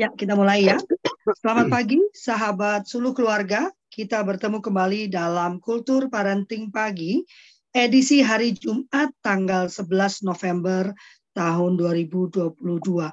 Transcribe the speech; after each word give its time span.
Ya, 0.00 0.08
kita 0.08 0.32
mulai 0.32 0.64
ya. 0.64 0.80
Selamat 1.44 1.68
pagi, 1.68 2.00
sahabat 2.16 2.88
suluh 2.88 3.12
keluarga. 3.12 3.68
Kita 3.92 4.24
bertemu 4.24 4.64
kembali 4.64 5.12
dalam 5.12 5.60
Kultur 5.60 6.08
Parenting 6.08 6.72
Pagi, 6.72 7.20
edisi 7.68 8.24
hari 8.24 8.56
Jumat 8.56 9.12
tanggal 9.20 9.68
11 9.68 10.24
November 10.24 10.96
tahun 11.36 11.76
2022. 11.76 12.32
Uh, 12.32 13.12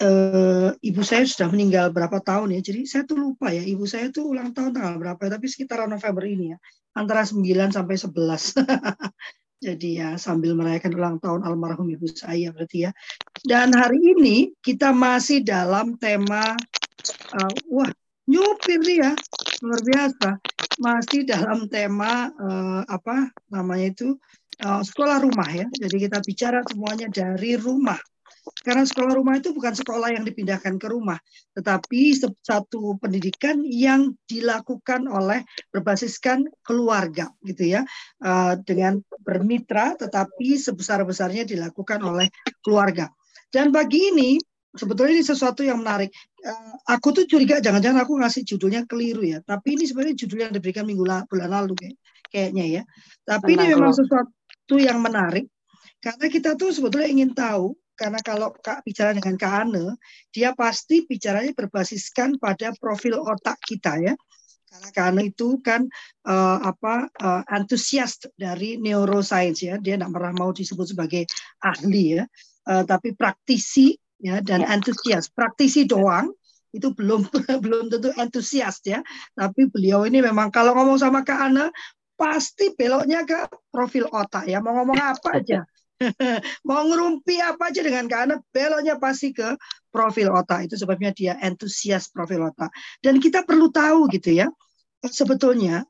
eh, 0.00 0.68
ibu 0.80 1.04
saya 1.04 1.28
sudah 1.28 1.52
meninggal 1.52 1.92
berapa 1.92 2.24
tahun 2.24 2.56
ya, 2.56 2.64
jadi 2.64 2.88
saya 2.88 3.04
tuh 3.04 3.28
lupa 3.28 3.52
ya, 3.52 3.60
ibu 3.60 3.84
saya 3.84 4.08
tuh 4.08 4.32
ulang 4.32 4.56
tahun 4.56 4.72
tanggal 4.72 4.96
berapa, 4.96 5.20
tapi 5.28 5.44
sekitaran 5.44 5.92
November 5.92 6.24
ini 6.24 6.56
ya, 6.56 6.58
antara 6.96 7.20
9 7.28 7.44
sampai 7.68 7.96
11. 8.00 8.56
Jadi 9.58 9.98
ya 9.98 10.14
sambil 10.14 10.54
merayakan 10.54 10.94
ulang 10.94 11.16
tahun 11.18 11.42
almarhum 11.42 11.90
ibu 11.90 12.06
saya 12.06 12.54
berarti 12.54 12.86
ya. 12.86 12.90
Dan 13.42 13.74
hari 13.74 13.98
ini 14.14 14.54
kita 14.62 14.94
masih 14.94 15.42
dalam 15.42 15.98
tema 15.98 16.54
uh, 17.34 17.52
wah 17.66 17.90
nyupir 18.28 18.84
ya 18.86 19.16
luar 19.64 19.80
biasa 19.82 20.28
masih 20.78 21.26
dalam 21.26 21.66
tema 21.66 22.30
uh, 22.38 22.86
apa 22.86 23.34
namanya 23.50 23.90
itu 23.90 24.14
uh, 24.62 24.82
sekolah 24.86 25.26
rumah 25.26 25.50
ya. 25.50 25.66
Jadi 25.74 26.06
kita 26.06 26.22
bicara 26.22 26.62
semuanya 26.70 27.10
dari 27.10 27.58
rumah. 27.58 27.98
Karena 28.64 28.84
sekolah 28.84 29.14
rumah 29.16 29.38
itu 29.38 29.54
bukan 29.54 29.72
sekolah 29.72 30.12
yang 30.12 30.24
dipindahkan 30.26 30.76
ke 30.76 30.86
rumah, 30.90 31.16
tetapi 31.54 32.16
satu 32.42 32.98
pendidikan 32.98 33.62
yang 33.64 34.14
dilakukan 34.26 35.06
oleh 35.08 35.44
berbasiskan 35.72 36.48
keluarga, 36.64 37.30
gitu 37.44 37.78
ya, 37.78 37.82
uh, 38.24 38.58
dengan 38.62 39.00
bermitra, 39.22 39.96
tetapi 39.96 40.58
sebesar-besarnya 40.58 41.48
dilakukan 41.48 42.02
oleh 42.02 42.28
keluarga. 42.60 43.08
Dan 43.48 43.72
bagi 43.72 44.12
ini 44.12 44.36
sebetulnya 44.76 45.18
ini 45.18 45.24
sesuatu 45.24 45.64
yang 45.64 45.80
menarik. 45.80 46.12
Uh, 46.44 46.76
aku 46.86 47.10
tuh 47.10 47.24
curiga 47.26 47.58
jangan-jangan 47.58 48.04
aku 48.04 48.20
ngasih 48.20 48.44
judulnya 48.44 48.84
keliru 48.84 49.24
ya. 49.24 49.40
Tapi 49.42 49.74
ini 49.74 49.88
sebenarnya 49.88 50.14
judul 50.14 50.38
yang 50.46 50.52
diberikan 50.54 50.84
minggu 50.84 51.02
la 51.02 51.24
bulan 51.26 51.50
lalu 51.50 51.74
kayak, 51.74 51.96
kayaknya 52.28 52.64
ya. 52.80 52.82
Tapi 53.24 53.56
Tenang 53.56 53.66
ini 53.66 53.74
memang 53.74 53.94
sesuatu 53.96 54.76
yang 54.76 55.00
menarik 55.00 55.48
karena 55.98 56.26
kita 56.30 56.54
tuh 56.54 56.70
sebetulnya 56.70 57.10
ingin 57.10 57.34
tahu 57.34 57.74
karena 57.98 58.22
kalau 58.22 58.54
Kak 58.54 58.86
bicara 58.86 59.10
dengan 59.10 59.34
Kak 59.34 59.66
Ane, 59.66 59.98
dia 60.30 60.54
pasti 60.54 61.02
bicaranya 61.02 61.50
berbasiskan 61.50 62.38
pada 62.38 62.70
profil 62.78 63.18
otak 63.18 63.58
kita 63.66 63.98
ya. 63.98 64.14
Karena 64.70 64.88
Kak 64.94 65.06
Ane 65.10 65.22
itu 65.34 65.58
kan 65.58 65.82
uh, 66.30 66.58
apa 66.62 67.10
uh, 67.18 67.42
antusias 67.50 68.22
dari 68.38 68.78
neuroscience 68.78 69.66
ya, 69.66 69.74
dia 69.82 69.98
tidak 69.98 70.14
pernah 70.14 70.32
mau 70.38 70.54
disebut 70.54 70.94
sebagai 70.94 71.26
ahli 71.58 72.22
ya, 72.22 72.24
uh, 72.70 72.86
tapi 72.86 73.18
praktisi 73.18 73.98
ya 74.22 74.38
dan 74.46 74.62
ya. 74.62 74.78
antusias. 74.78 75.26
Praktisi 75.34 75.82
doang 75.82 76.30
itu 76.70 76.94
belum 76.94 77.26
belum 77.66 77.90
tentu 77.90 78.14
antusias 78.14 78.78
ya, 78.86 79.02
tapi 79.34 79.66
beliau 79.66 80.06
ini 80.06 80.22
memang 80.22 80.54
kalau 80.54 80.70
ngomong 80.78 81.02
sama 81.02 81.26
Kak 81.26 81.50
Ane 81.50 81.74
pasti 82.14 82.70
beloknya 82.78 83.26
ke 83.26 83.50
profil 83.74 84.06
otak 84.06 84.46
ya, 84.46 84.62
mau 84.62 84.78
ngomong 84.78 84.98
apa 85.02 85.42
aja 85.42 85.66
Mau 86.68 86.82
ngerumpi 86.86 87.42
apa 87.42 87.74
aja 87.74 87.82
dengan 87.82 88.06
karena 88.06 88.38
beloknya 88.54 88.96
pasti 89.02 89.34
ke 89.34 89.58
profil 89.90 90.30
otak. 90.30 90.70
Itu 90.70 90.78
sebabnya 90.78 91.10
dia 91.10 91.34
entusias 91.42 92.10
profil 92.10 92.46
otak. 92.48 92.70
Dan 93.02 93.18
kita 93.18 93.42
perlu 93.42 93.70
tahu 93.70 94.06
gitu 94.14 94.34
ya, 94.34 94.46
sebetulnya 95.02 95.82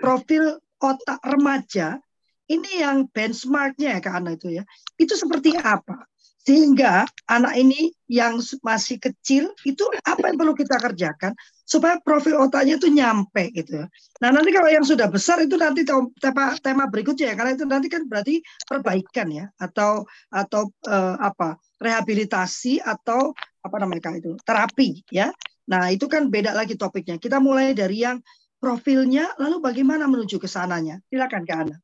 profil 0.00 0.60
otak 0.80 1.20
remaja 1.24 2.00
ini 2.46 2.80
yang 2.80 3.10
benchmarknya 3.10 3.98
ya 3.98 4.00
karena 4.00 4.30
itu 4.34 4.48
ya. 4.60 4.62
Itu 4.96 5.18
seperti 5.18 5.58
apa? 5.58 6.06
Sehingga 6.46 7.02
anak 7.26 7.58
ini 7.58 7.90
yang 8.06 8.38
masih 8.62 9.02
kecil 9.02 9.50
itu 9.66 9.84
apa 10.06 10.30
yang 10.30 10.38
perlu 10.38 10.54
kita 10.54 10.78
kerjakan 10.78 11.34
supaya 11.66 11.98
profil 11.98 12.38
otaknya 12.38 12.78
itu 12.78 12.86
nyampe 12.86 13.50
gitu. 13.50 13.82
Nah 14.22 14.30
nanti 14.30 14.54
kalau 14.54 14.70
yang 14.70 14.86
sudah 14.86 15.10
besar 15.10 15.42
itu 15.42 15.58
nanti 15.58 15.82
tema 16.22 16.54
tema 16.62 16.86
berikutnya 16.86 17.34
ya 17.34 17.34
karena 17.34 17.52
itu 17.58 17.66
nanti 17.66 17.90
kan 17.90 18.06
berarti 18.06 18.38
perbaikan 18.62 19.28
ya 19.34 19.44
atau 19.58 20.06
atau 20.30 20.70
uh, 20.86 21.18
apa 21.18 21.58
rehabilitasi 21.82 22.78
atau 22.78 23.34
apa 23.66 23.76
namanya 23.82 24.14
itu 24.14 24.38
terapi 24.46 25.02
ya. 25.10 25.34
Nah 25.66 25.90
itu 25.90 26.06
kan 26.06 26.30
beda 26.30 26.54
lagi 26.54 26.78
topiknya. 26.78 27.18
Kita 27.18 27.42
mulai 27.42 27.74
dari 27.74 28.06
yang 28.06 28.22
profilnya 28.62 29.34
lalu 29.42 29.58
bagaimana 29.58 30.06
menuju 30.06 30.38
ke 30.38 30.46
sananya. 30.46 31.02
Silakan 31.10 31.42
Kak 31.42 31.58
Ana. 31.66 31.76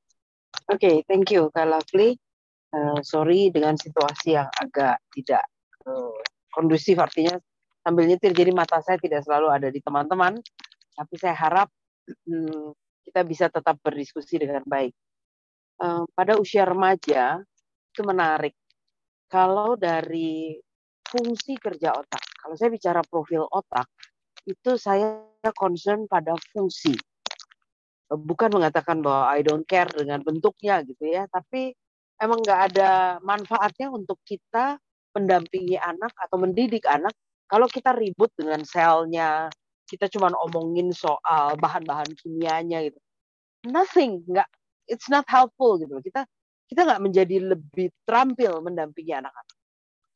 Oke, 0.71 0.79
okay, 0.79 0.97
thank 1.11 1.35
you 1.35 1.51
Kak 1.51 1.67
Lovely. 1.67 2.15
Uh, 2.73 3.03
sorry 3.05 3.53
dengan 3.53 3.77
situasi 3.77 4.39
yang 4.39 4.49
agak 4.57 4.97
tidak 5.13 5.45
uh, 5.85 6.17
kondusif 6.55 6.97
artinya 6.97 7.37
sambil 7.83 8.09
nyetir. 8.09 8.33
Jadi 8.33 8.51
mata 8.55 8.79
saya 8.81 8.97
tidak 8.97 9.27
selalu 9.27 9.51
ada 9.51 9.69
di 9.69 9.83
teman-teman. 9.83 10.39
Tapi 10.93 11.15
saya 11.19 11.35
harap 11.35 11.69
hmm, 12.07 12.73
kita 13.07 13.21
bisa 13.27 13.47
tetap 13.51 13.79
berdiskusi 13.83 14.41
dengan 14.41 14.63
baik. 14.65 14.95
Uh, 15.83 16.07
pada 16.15 16.39
usia 16.39 16.63
remaja 16.63 17.43
itu 17.91 18.03
menarik. 18.07 18.55
Kalau 19.27 19.75
dari 19.75 20.55
fungsi 21.03 21.59
kerja 21.59 21.93
otak 21.93 22.33
kalau 22.43 22.59
saya 22.59 22.75
bicara 22.75 23.01
profil 23.07 23.47
otak 23.47 23.87
itu 24.43 24.75
saya 24.75 25.23
concern 25.55 26.11
pada 26.11 26.35
fungsi. 26.51 26.99
Bukan 28.11 28.51
mengatakan 28.51 28.99
bahwa 28.99 29.31
I 29.31 29.47
don't 29.47 29.63
care 29.63 29.87
dengan 29.89 30.21
bentuknya 30.27 30.83
gitu 30.83 31.07
ya. 31.07 31.31
Tapi 31.31 31.71
emang 32.19 32.43
nggak 32.43 32.61
ada 32.75 32.91
manfaatnya 33.23 33.95
untuk 33.95 34.19
kita 34.27 34.77
mendampingi 35.15 35.79
anak 35.79 36.11
atau 36.19 36.37
mendidik 36.43 36.83
anak 36.91 37.15
kalau 37.53 37.69
kita 37.69 37.93
ribut 37.93 38.33
dengan 38.33 38.65
selnya, 38.65 39.53
kita 39.85 40.09
cuma 40.09 40.33
omongin 40.41 40.89
soal 40.89 41.53
bahan-bahan 41.61 42.09
kimianya 42.17 42.89
gitu. 42.89 42.97
Nothing, 43.69 44.25
nggak, 44.25 44.49
it's 44.89 45.13
not 45.13 45.29
helpful 45.29 45.77
gitu. 45.77 46.01
Kita 46.01 46.25
kita 46.73 46.89
nggak 46.89 47.03
menjadi 47.05 47.37
lebih 47.53 47.93
terampil 48.09 48.65
mendampingi 48.65 49.13
anak-anak. 49.21 49.57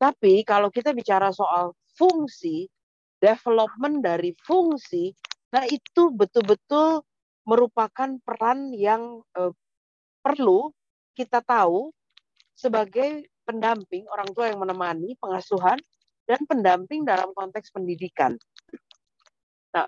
Tapi 0.01 0.41
kalau 0.41 0.73
kita 0.73 0.97
bicara 0.97 1.29
soal 1.29 1.77
fungsi, 1.93 2.65
development 3.21 4.01
dari 4.01 4.33
fungsi, 4.41 5.13
nah 5.53 5.61
itu 5.69 6.09
betul-betul 6.09 7.05
merupakan 7.45 8.17
peran 8.25 8.73
yang 8.73 9.21
eh, 9.37 9.53
perlu 10.25 10.73
kita 11.13 11.45
tahu 11.45 11.93
sebagai 12.57 13.29
pendamping 13.45 14.09
orang 14.09 14.33
tua 14.33 14.49
yang 14.49 14.57
menemani 14.57 15.13
pengasuhan 15.21 15.77
dan 16.27 16.43
pendamping 16.43 17.07
dalam 17.07 17.31
konteks 17.31 17.71
pendidikan. 17.71 18.35
Nah, 19.71 19.87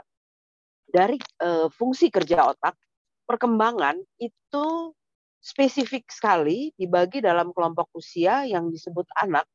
dari 0.88 1.20
uh, 1.44 1.68
fungsi 1.68 2.08
kerja 2.08 2.56
otak, 2.56 2.80
perkembangan 3.28 4.00
itu 4.18 4.96
spesifik 5.44 6.08
sekali 6.08 6.72
dibagi 6.80 7.20
dalam 7.20 7.52
kelompok 7.52 7.92
usia 7.96 8.48
yang 8.48 8.72
disebut 8.72 9.06
anak 9.20 9.46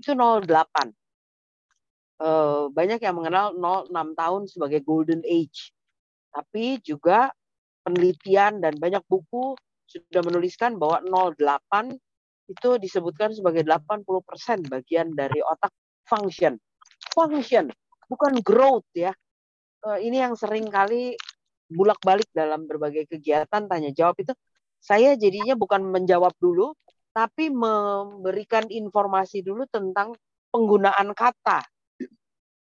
itu 0.00 0.16
08. 0.16 0.90
Uh, 2.20 2.68
banyak 2.72 3.00
yang 3.00 3.16
mengenal 3.16 3.56
06 3.56 3.92
tahun 4.16 4.42
sebagai 4.48 4.80
golden 4.84 5.24
age. 5.24 5.72
Tapi 6.32 6.80
juga 6.84 7.32
penelitian 7.84 8.60
dan 8.60 8.76
banyak 8.76 9.00
buku 9.08 9.56
sudah 9.88 10.22
menuliskan 10.22 10.76
bahwa 10.76 11.00
08 11.36 11.96
itu 12.50 12.70
disebutkan 12.82 13.32
sebagai 13.32 13.64
80% 13.64 14.04
bagian 14.68 15.14
dari 15.14 15.38
otak 15.40 15.72
function. 16.10 16.58
Function, 17.14 17.70
bukan 18.10 18.42
growth 18.42 18.86
ya. 18.90 19.14
Uh, 19.80 20.02
ini 20.02 20.18
yang 20.18 20.34
sering 20.34 20.66
kali 20.68 21.14
bulak-balik 21.70 22.26
dalam 22.34 22.66
berbagai 22.66 23.06
kegiatan 23.06 23.70
tanya 23.70 23.94
jawab 23.94 24.18
itu 24.18 24.34
saya 24.82 25.14
jadinya 25.14 25.54
bukan 25.54 25.86
menjawab 25.86 26.34
dulu 26.42 26.74
tapi 27.14 27.48
memberikan 27.48 28.66
informasi 28.66 29.46
dulu 29.46 29.64
tentang 29.70 30.14
penggunaan 30.50 31.14
kata. 31.14 31.62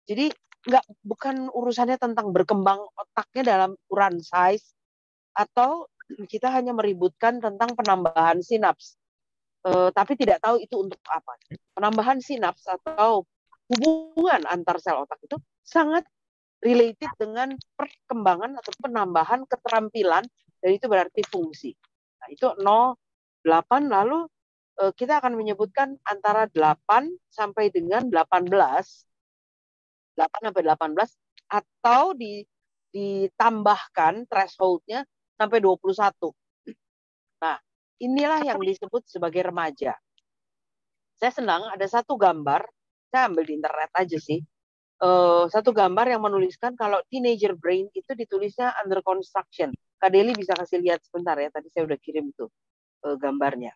Jadi 0.07 0.31
nggak 0.67 0.85
bukan 1.03 1.47
urusannya 1.51 1.95
tentang 1.95 2.35
berkembang 2.35 2.83
otaknya 2.95 3.43
dalam 3.55 3.71
ukuran 3.87 4.19
size 4.19 4.75
atau 5.35 5.87
kita 6.27 6.51
hanya 6.51 6.71
meributkan 6.71 7.39
tentang 7.39 7.75
penambahan 7.75 8.39
sinaps. 8.39 8.95
Uh, 9.67 9.91
tapi 9.91 10.15
tidak 10.15 10.39
tahu 10.39 10.63
itu 10.63 10.79
untuk 10.79 10.99
apa. 11.11 11.35
Penambahan 11.75 12.23
sinaps 12.23 12.63
atau 12.67 13.27
hubungan 13.67 14.47
antar 14.47 14.79
sel 14.79 15.03
otak 15.03 15.19
itu 15.23 15.37
sangat 15.63 16.07
related 16.63 17.11
dengan 17.19 17.53
perkembangan 17.75 18.57
atau 18.57 18.71
penambahan 18.81 19.45
keterampilan 19.45 20.23
dan 20.63 20.69
itu 20.73 20.85
berarti 20.89 21.21
fungsi. 21.27 21.75
Nah, 22.17 22.27
itu 22.33 22.47
0 22.57 22.97
8 23.45 23.87
lalu 23.87 24.25
uh, 24.81 24.91
kita 24.91 25.21
akan 25.21 25.37
menyebutkan 25.37 25.95
antara 26.03 26.49
8 26.49 26.81
sampai 27.29 27.69
dengan 27.69 28.09
18 28.09 28.49
8 30.17 30.49
sampai 30.49 30.63
18 30.65 31.53
atau 31.53 32.17
di 32.17 32.41
ditambahkan 32.97 34.25
thresholdnya 34.25 35.05
sampai 35.37 35.61
21. 35.61 36.33
Nah, 37.37 37.57
inilah 38.01 38.41
yang 38.41 38.57
disebut 38.57 39.05
sebagai 39.05 39.45
remaja. 39.45 39.93
Saya 41.17 41.33
senang 41.33 41.69
ada 41.69 41.85
satu 41.85 42.17
gambar, 42.17 42.65
saya 43.11 43.31
ambil 43.31 43.43
di 43.47 43.53
internet 43.57 43.91
aja 43.95 44.17
sih. 44.19 44.39
uh, 44.97 45.45
satu 45.49 45.69
gambar 45.75 46.09
yang 46.09 46.25
menuliskan 46.25 46.73
kalau 46.73 46.97
teenager 47.07 47.53
brain 47.53 47.85
itu 47.93 48.11
ditulisnya 48.17 48.73
under 48.81 49.05
construction. 49.05 49.69
Kak 49.97 50.09
Deli 50.13 50.33
bisa 50.33 50.53
kasih 50.57 50.81
lihat 50.81 51.01
sebentar 51.05 51.37
ya. 51.37 51.49
Tadi 51.53 51.69
saya 51.69 51.85
udah 51.89 51.97
kirim 52.01 52.33
tuh 52.33 52.49
uh, 53.05 53.15
gambarnya. 53.17 53.73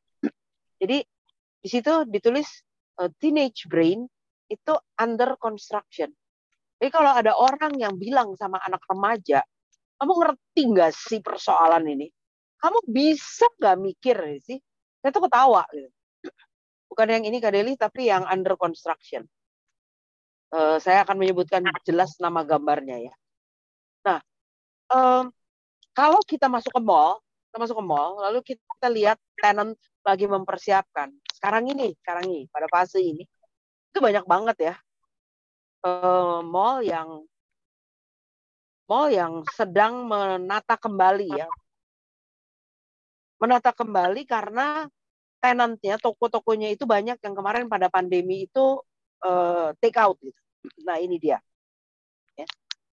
Jadi 0.81 1.05
di 1.61 1.69
situ 1.69 2.09
ditulis 2.09 2.49
uh, 3.01 3.09
teenage 3.21 3.69
brain 3.69 4.05
itu 4.49 4.73
under 4.97 5.37
construction. 5.37 6.09
Jadi 6.81 6.89
kalau 6.89 7.13
ada 7.13 7.37
orang 7.37 7.77
yang 7.77 7.93
bilang 8.01 8.33
sama 8.33 8.57
anak 8.65 8.81
remaja, 8.89 9.45
kamu 10.01 10.13
ngerti 10.17 10.61
nggak 10.73 10.91
sih 10.97 11.21
persoalan 11.21 11.85
ini? 11.85 12.09
Kamu 12.57 12.89
bisa 12.89 13.45
nggak 13.61 13.77
mikir 13.77 14.17
sih? 14.41 14.57
Saya 15.01 15.13
tuh 15.13 15.29
ketawa. 15.29 15.61
Gitu. 15.69 15.89
Bukan 16.91 17.07
yang 17.07 17.23
ini 17.23 17.39
Kak 17.39 17.55
Deli, 17.55 17.79
tapi 17.79 18.11
yang 18.11 18.27
under 18.27 18.59
construction. 18.59 19.23
Uh, 20.51 20.75
saya 20.83 21.07
akan 21.07 21.15
menyebutkan 21.15 21.63
jelas 21.87 22.19
nama 22.19 22.43
gambarnya 22.43 23.07
ya. 23.07 23.13
Nah, 24.03 24.19
um, 24.91 25.31
kalau 25.95 26.19
kita 26.27 26.51
masuk 26.51 26.75
ke 26.75 26.81
mall, 26.83 27.23
kita 27.47 27.57
masuk 27.63 27.79
ke 27.79 27.85
mall, 27.87 28.19
lalu 28.19 28.39
kita 28.43 28.91
lihat 28.91 29.15
tenant 29.39 29.79
lagi 30.03 30.27
mempersiapkan. 30.27 31.15
Sekarang 31.31 31.71
ini, 31.71 31.95
sekarang 32.03 32.27
ini, 32.27 32.43
pada 32.51 32.67
fase 32.67 32.99
ini, 32.99 33.23
itu 33.95 33.99
banyak 34.03 34.27
banget 34.27 34.57
ya 34.59 34.75
uh, 35.85 36.39
mall 36.45 36.81
yang 36.85 37.25
mall 38.85 39.07
yang 39.09 39.41
sedang 39.55 40.05
menata 40.05 40.75
kembali 40.77 41.29
ya. 41.31 41.47
Menata 43.41 43.73
kembali 43.73 44.21
karena 44.29 44.85
tenantnya, 45.41 45.97
toko-tokonya 45.97 46.69
itu 46.71 46.85
banyak 46.85 47.17
yang 47.17 47.35
kemarin 47.35 47.65
pada 47.65 47.89
pandemi 47.89 48.45
itu 48.45 48.79
uh, 49.25 49.73
take 49.81 49.97
out 49.97 50.15
gitu. 50.21 50.37
Nah 50.85 51.01
ini 51.01 51.17
dia. 51.17 51.41
Ya. 52.37 52.47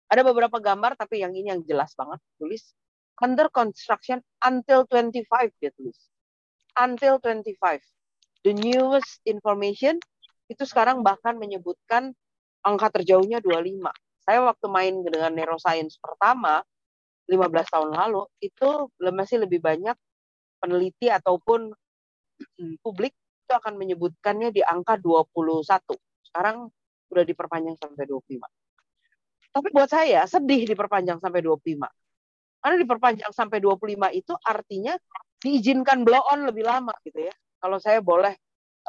Ada 0.06 0.22
beberapa 0.22 0.62
gambar 0.62 0.94
tapi 0.94 1.20
yang 1.20 1.34
ini 1.34 1.50
yang 1.50 1.62
jelas 1.66 1.93
banget 1.98 2.22
tulis 2.38 2.72
under 3.19 3.50
construction 3.50 4.22
until 4.46 4.87
25 4.87 5.26
dia 5.58 5.75
tulis. 5.75 5.98
Until 6.78 7.19
25. 7.19 7.58
The 8.46 8.54
newest 8.54 9.19
information 9.26 9.98
itu 10.46 10.62
sekarang 10.62 11.02
bahkan 11.02 11.34
menyebutkan 11.34 12.14
angka 12.62 12.94
terjauhnya 12.94 13.43
25 13.43 13.90
saya 14.26 14.43
waktu 14.43 14.66
main 14.66 14.94
dengan 15.06 15.31
neuroscience 15.31 16.02
pertama 16.02 16.66
15 17.31 17.46
tahun 17.70 17.90
lalu 17.94 18.26
itu 18.43 18.90
masih 18.98 19.46
lebih 19.46 19.62
banyak 19.62 19.94
peneliti 20.58 21.06
ataupun 21.06 21.70
publik 22.83 23.12
itu 23.17 23.53
akan 23.55 23.79
menyebutkannya 23.79 24.50
di 24.50 24.61
angka 24.65 24.99
21. 24.99 25.62
Sekarang 26.27 26.69
sudah 27.06 27.25
diperpanjang 27.25 27.77
sampai 27.79 28.05
25. 28.05 28.43
Tapi 29.55 29.69
buat 29.73 29.88
saya 29.88 30.27
sedih 30.29 30.69
diperpanjang 30.69 31.23
sampai 31.23 31.41
25. 31.41 31.87
Karena 32.61 32.77
diperpanjang 32.83 33.33
sampai 33.33 33.59
25 33.62 34.11
itu 34.12 34.35
artinya 34.43 34.99
diizinkan 35.41 36.03
blow 36.03 36.21
on 36.35 36.50
lebih 36.50 36.67
lama 36.67 36.93
gitu 37.06 37.25
ya. 37.25 37.35
Kalau 37.62 37.79
saya 37.79 38.03
boleh 38.03 38.35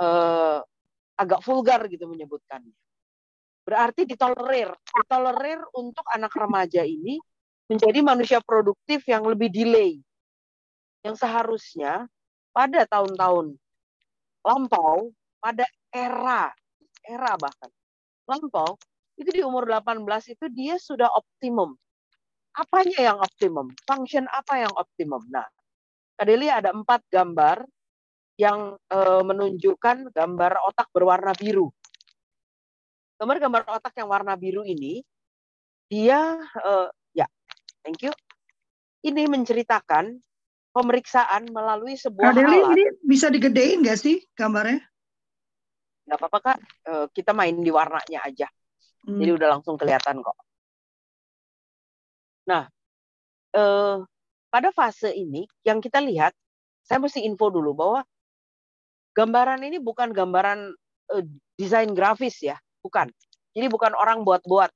eh, 0.01 0.59
agak 1.17 1.39
vulgar 1.45 1.85
gitu 1.87 2.09
menyebutkannya. 2.09 2.73
Berarti 3.67 4.07
ditolerir. 4.07 4.71
Ditolerir 4.73 5.59
untuk 5.75 6.03
anak 6.09 6.31
remaja 6.33 6.81
ini 6.87 7.19
menjadi 7.67 7.99
manusia 7.99 8.39
produktif 8.39 9.03
yang 9.05 9.27
lebih 9.27 9.51
delay. 9.51 9.99
Yang 11.03 11.21
seharusnya 11.21 12.07
pada 12.57 12.89
tahun-tahun 12.89 13.53
lampau, 14.41 15.13
pada 15.37 15.69
era, 15.93 16.49
era 17.05 17.31
bahkan, 17.37 17.69
lampau, 18.25 18.81
itu 19.13 19.29
di 19.29 19.41
umur 19.45 19.69
18 19.69 20.01
itu 20.33 20.45
dia 20.49 20.81
sudah 20.81 21.13
optimum. 21.13 21.77
Apanya 22.57 23.13
yang 23.13 23.17
optimum? 23.21 23.69
Function 23.85 24.25
apa 24.33 24.65
yang 24.65 24.73
optimum? 24.73 25.21
Nah, 25.29 25.45
Kadeli 26.17 26.49
ada 26.49 26.73
empat 26.73 27.05
gambar 27.13 27.61
yang 28.41 28.73
e, 28.89 28.97
menunjukkan 29.21 30.09
gambar 30.09 30.51
otak 30.65 30.89
berwarna 30.89 31.37
biru 31.37 31.69
gambar-gambar 33.17 33.65
otak 33.81 33.97
yang 33.97 34.09
warna 34.13 34.37
biru 34.37 34.61
ini 34.61 35.01
dia 35.89 36.37
uh, 36.61 36.87
ya 37.17 37.25
thank 37.81 38.05
you 38.05 38.13
ini 39.01 39.25
menceritakan 39.25 40.21
pemeriksaan 40.77 41.49
melalui 41.49 41.97
sebuah 41.97 42.29
Kak 42.29 42.37
Deli, 42.37 42.61
alat. 42.61 42.69
ini 42.77 42.83
bisa 43.01 43.33
digedein 43.33 43.81
nggak 43.81 43.97
sih 43.97 44.21
gambarnya? 44.37 44.85
Nggak 46.05 46.17
apa-apa 46.21 46.39
kak, 46.39 46.57
uh, 46.85 47.05
kita 47.09 47.33
main 47.33 47.57
di 47.57 47.73
warnanya 47.73 48.21
aja, 48.21 48.47
hmm. 49.09 49.17
jadi 49.17 49.31
udah 49.33 49.47
langsung 49.57 49.75
kelihatan 49.75 50.21
kok. 50.21 50.37
Nah, 52.47 52.63
uh, 53.57 54.05
pada 54.47 54.69
fase 54.71 55.11
ini 55.11 55.49
yang 55.65 55.81
kita 55.81 55.99
lihat, 55.99 56.31
saya 56.85 57.01
mesti 57.01 57.25
info 57.25 57.51
dulu 57.51 57.75
bahwa 57.75 57.99
gambaran 59.17 59.65
ini 59.65 59.81
bukan 59.81 60.13
gambaran 60.13 60.71
uh, 61.11 61.23
desain 61.57 61.91
grafis 61.91 62.39
ya, 62.39 62.55
bukan. 62.79 63.09
Jadi 63.57 63.67
bukan 63.67 63.97
orang 63.97 64.21
buat-buat. 64.21 64.69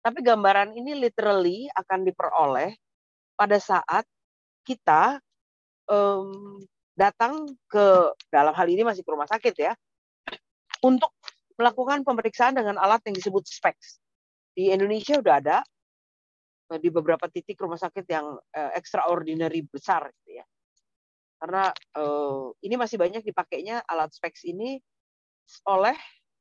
Tapi 0.00 0.18
gambaran 0.24 0.72
ini 0.72 0.96
literally 0.96 1.68
akan 1.76 2.08
diperoleh 2.08 2.72
pada 3.36 3.60
saat 3.60 4.08
kita 4.64 5.20
um, 5.90 6.58
datang 6.96 7.46
ke 7.68 7.86
dalam 8.32 8.54
hal 8.56 8.66
ini 8.66 8.82
masih 8.82 9.04
ke 9.04 9.10
rumah 9.10 9.28
sakit 9.28 9.54
ya 9.58 9.72
untuk 10.84 11.12
melakukan 11.56 12.04
pemeriksaan 12.04 12.56
dengan 12.56 12.76
alat 12.76 13.00
yang 13.08 13.16
disebut 13.16 13.44
SPECS. 13.48 14.00
Di 14.52 14.72
Indonesia 14.72 15.20
udah 15.20 15.34
ada 15.40 15.58
eh, 16.72 16.78
di 16.80 16.88
beberapa 16.92 17.28
titik 17.28 17.60
rumah 17.60 17.80
sakit 17.80 18.04
yang 18.08 18.36
uh, 18.36 18.70
extraordinary 18.76 19.64
besar 19.64 20.08
gitu 20.20 20.40
ya. 20.40 20.44
Karena 21.36 21.68
uh, 22.00 22.52
ini 22.64 22.80
masih 22.80 22.96
banyak 22.96 23.20
dipakainya 23.24 23.84
alat 23.84 24.12
SPECS 24.12 24.48
ini 24.48 24.80
oleh 25.68 25.96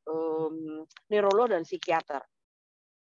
um, 0.07 0.83
neurolog 1.11 1.51
dan 1.51 1.63
psikiater. 1.67 2.23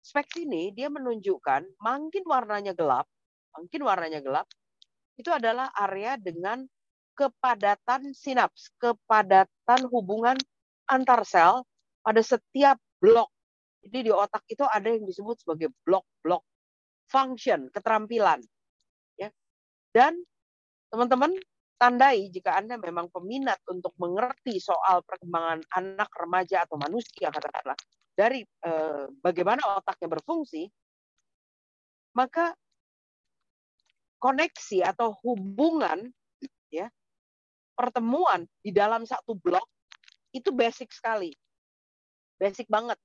Speks 0.00 0.40
ini 0.40 0.72
dia 0.72 0.88
menunjukkan 0.88 1.76
makin 1.76 2.24
warnanya 2.24 2.72
gelap, 2.72 3.04
makin 3.52 3.82
warnanya 3.84 4.20
gelap, 4.24 4.48
itu 5.20 5.30
adalah 5.30 5.68
area 5.76 6.16
dengan 6.16 6.64
kepadatan 7.12 8.16
sinaps, 8.16 8.72
kepadatan 8.80 9.80
hubungan 9.92 10.40
antar 10.88 11.20
sel 11.28 11.68
pada 12.00 12.24
setiap 12.24 12.80
blok. 12.96 13.28
Jadi 13.84 14.08
di 14.08 14.12
otak 14.12 14.44
itu 14.48 14.64
ada 14.64 14.88
yang 14.88 15.04
disebut 15.04 15.40
sebagai 15.44 15.68
blok-blok 15.84 16.44
function, 17.08 17.68
keterampilan. 17.72 18.40
Ya. 19.20 19.28
Dan 19.92 20.16
teman-teman 20.88 21.36
tandai 21.80 22.28
jika 22.28 22.60
Anda 22.60 22.76
memang 22.76 23.08
peminat 23.08 23.60
untuk 23.68 23.96
mengerti 23.96 24.60
soal 24.60 25.00
perkembangan 25.04 25.64
anak, 25.76 26.12
remaja, 26.12 26.68
atau 26.68 26.76
manusia, 26.76 27.32
katakanlah, 27.32 27.76
dari 28.12 28.44
eh, 28.44 29.04
bagaimana 29.24 29.80
otaknya 29.80 30.08
berfungsi, 30.12 30.68
maka 32.12 32.52
koneksi 34.20 34.84
atau 34.84 35.16
hubungan 35.24 36.12
ya 36.70 36.86
pertemuan 37.74 38.44
di 38.60 38.70
dalam 38.70 39.08
satu 39.08 39.32
blok 39.34 39.64
itu 40.30 40.52
basic 40.54 40.92
sekali. 40.92 41.32
Basic 42.36 42.68
banget. 42.68 42.96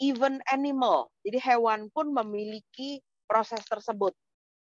Even 0.00 0.40
animal, 0.48 1.12
jadi 1.20 1.52
hewan 1.52 1.92
pun 1.92 2.08
memiliki 2.08 3.04
proses 3.28 3.60
tersebut. 3.68 4.16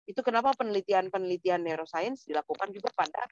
Itu 0.03 0.19
kenapa 0.27 0.51
penelitian-penelitian 0.59 1.63
neuroscience 1.63 2.27
dilakukan 2.27 2.75
juga 2.75 2.91
pada 2.91 3.23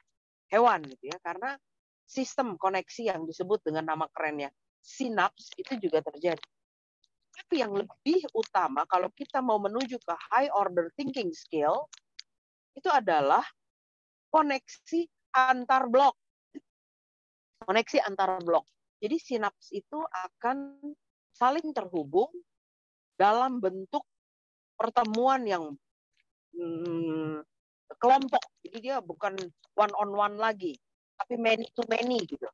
hewan 0.54 0.86
gitu 0.86 1.10
ya, 1.10 1.18
karena 1.18 1.58
sistem 2.06 2.54
koneksi 2.54 3.10
yang 3.10 3.26
disebut 3.26 3.66
dengan 3.66 3.90
nama 3.90 4.06
kerennya 4.14 4.54
sinaps 4.78 5.50
itu 5.58 5.76
juga 5.82 6.00
terjadi. 6.00 6.46
Tapi 7.50 7.66
yang 7.66 7.74
lebih 7.74 8.30
utama 8.30 8.86
kalau 8.86 9.10
kita 9.10 9.42
mau 9.42 9.58
menuju 9.58 9.98
ke 9.98 10.14
high 10.30 10.46
order 10.54 10.86
thinking 10.94 11.34
skill 11.34 11.90
itu 12.78 12.86
adalah 12.86 13.42
koneksi 14.30 15.10
antar 15.34 15.90
blok. 15.90 16.14
Koneksi 17.66 18.06
antar 18.06 18.38
blok. 18.46 18.70
Jadi 19.02 19.18
sinaps 19.18 19.74
itu 19.74 19.98
akan 19.98 20.78
saling 21.34 21.74
terhubung 21.74 22.30
dalam 23.18 23.58
bentuk 23.58 24.06
pertemuan 24.78 25.42
yang 25.42 25.74
hmm, 26.54 27.42
kelompok. 27.98 28.46
Jadi 28.62 28.78
dia 28.78 29.02
bukan 29.02 29.34
one 29.74 29.94
on 29.98 30.14
one 30.14 30.38
lagi, 30.38 30.78
tapi 31.18 31.34
many 31.34 31.66
to 31.74 31.82
many 31.90 32.22
gitu. 32.30 32.46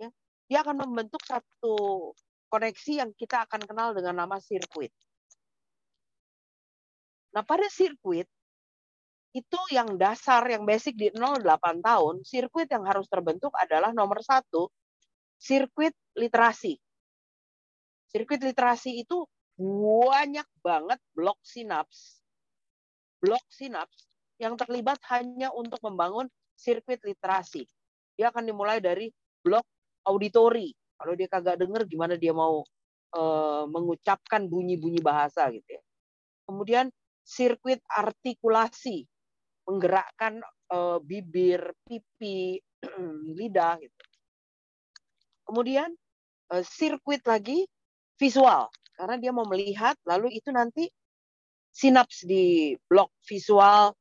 Ya. 0.00 0.08
Dia 0.48 0.58
akan 0.64 0.88
membentuk 0.88 1.20
satu 1.28 2.16
koneksi 2.48 2.92
yang 3.04 3.10
kita 3.14 3.44
akan 3.44 3.62
kenal 3.64 3.92
dengan 3.92 4.24
nama 4.24 4.36
sirkuit. 4.40 4.92
Nah, 7.36 7.44
pada 7.44 7.68
sirkuit 7.68 8.26
itu 9.36 9.60
yang 9.70 10.00
dasar, 10.00 10.42
yang 10.48 10.64
basic 10.64 10.96
di 10.96 11.12
08 11.12 11.84
tahun, 11.84 12.24
sirkuit 12.24 12.66
yang 12.72 12.82
harus 12.88 13.06
terbentuk 13.06 13.52
adalah 13.54 13.92
nomor 13.92 14.24
satu, 14.24 14.72
sirkuit 15.36 15.92
literasi. 16.16 16.80
Sirkuit 18.08 18.40
literasi 18.40 19.04
itu 19.04 19.28
banyak 19.58 20.48
banget 20.64 20.98
blok 21.12 21.38
sinaps, 21.44 22.22
blok 23.20 23.42
sinaps 23.50 24.06
yang 24.38 24.54
terlibat 24.54 25.02
hanya 25.10 25.50
untuk 25.50 25.82
membangun 25.82 26.30
sirkuit 26.54 27.02
literasi. 27.02 27.66
Dia 28.14 28.30
akan 28.30 28.46
dimulai 28.46 28.78
dari 28.78 29.10
blok 29.42 29.66
auditori. 30.06 30.77
Kalau 30.98 31.14
dia 31.14 31.30
kagak 31.30 31.62
denger 31.62 31.86
gimana 31.86 32.18
dia 32.18 32.34
mau 32.34 32.66
uh, 33.14 33.64
mengucapkan 33.70 34.50
bunyi-bunyi 34.50 34.98
bahasa 34.98 35.46
gitu 35.54 35.78
ya. 35.78 35.82
Kemudian 36.50 36.90
sirkuit 37.22 37.78
artikulasi, 37.86 39.06
menggerakkan 39.68 40.42
uh, 40.74 40.98
bibir, 40.98 41.70
pipi, 41.86 42.58
lidah 43.38 43.78
gitu. 43.78 44.04
Kemudian 45.46 45.88
uh, 46.50 46.64
sirkuit 46.66 47.22
lagi 47.22 47.64
visual 48.18 48.66
karena 48.98 49.14
dia 49.14 49.30
mau 49.30 49.46
melihat 49.46 49.94
lalu 50.02 50.34
itu 50.34 50.50
nanti 50.50 50.90
sinaps 51.70 52.26
di 52.26 52.74
blok 52.90 53.14
visual 53.22 53.94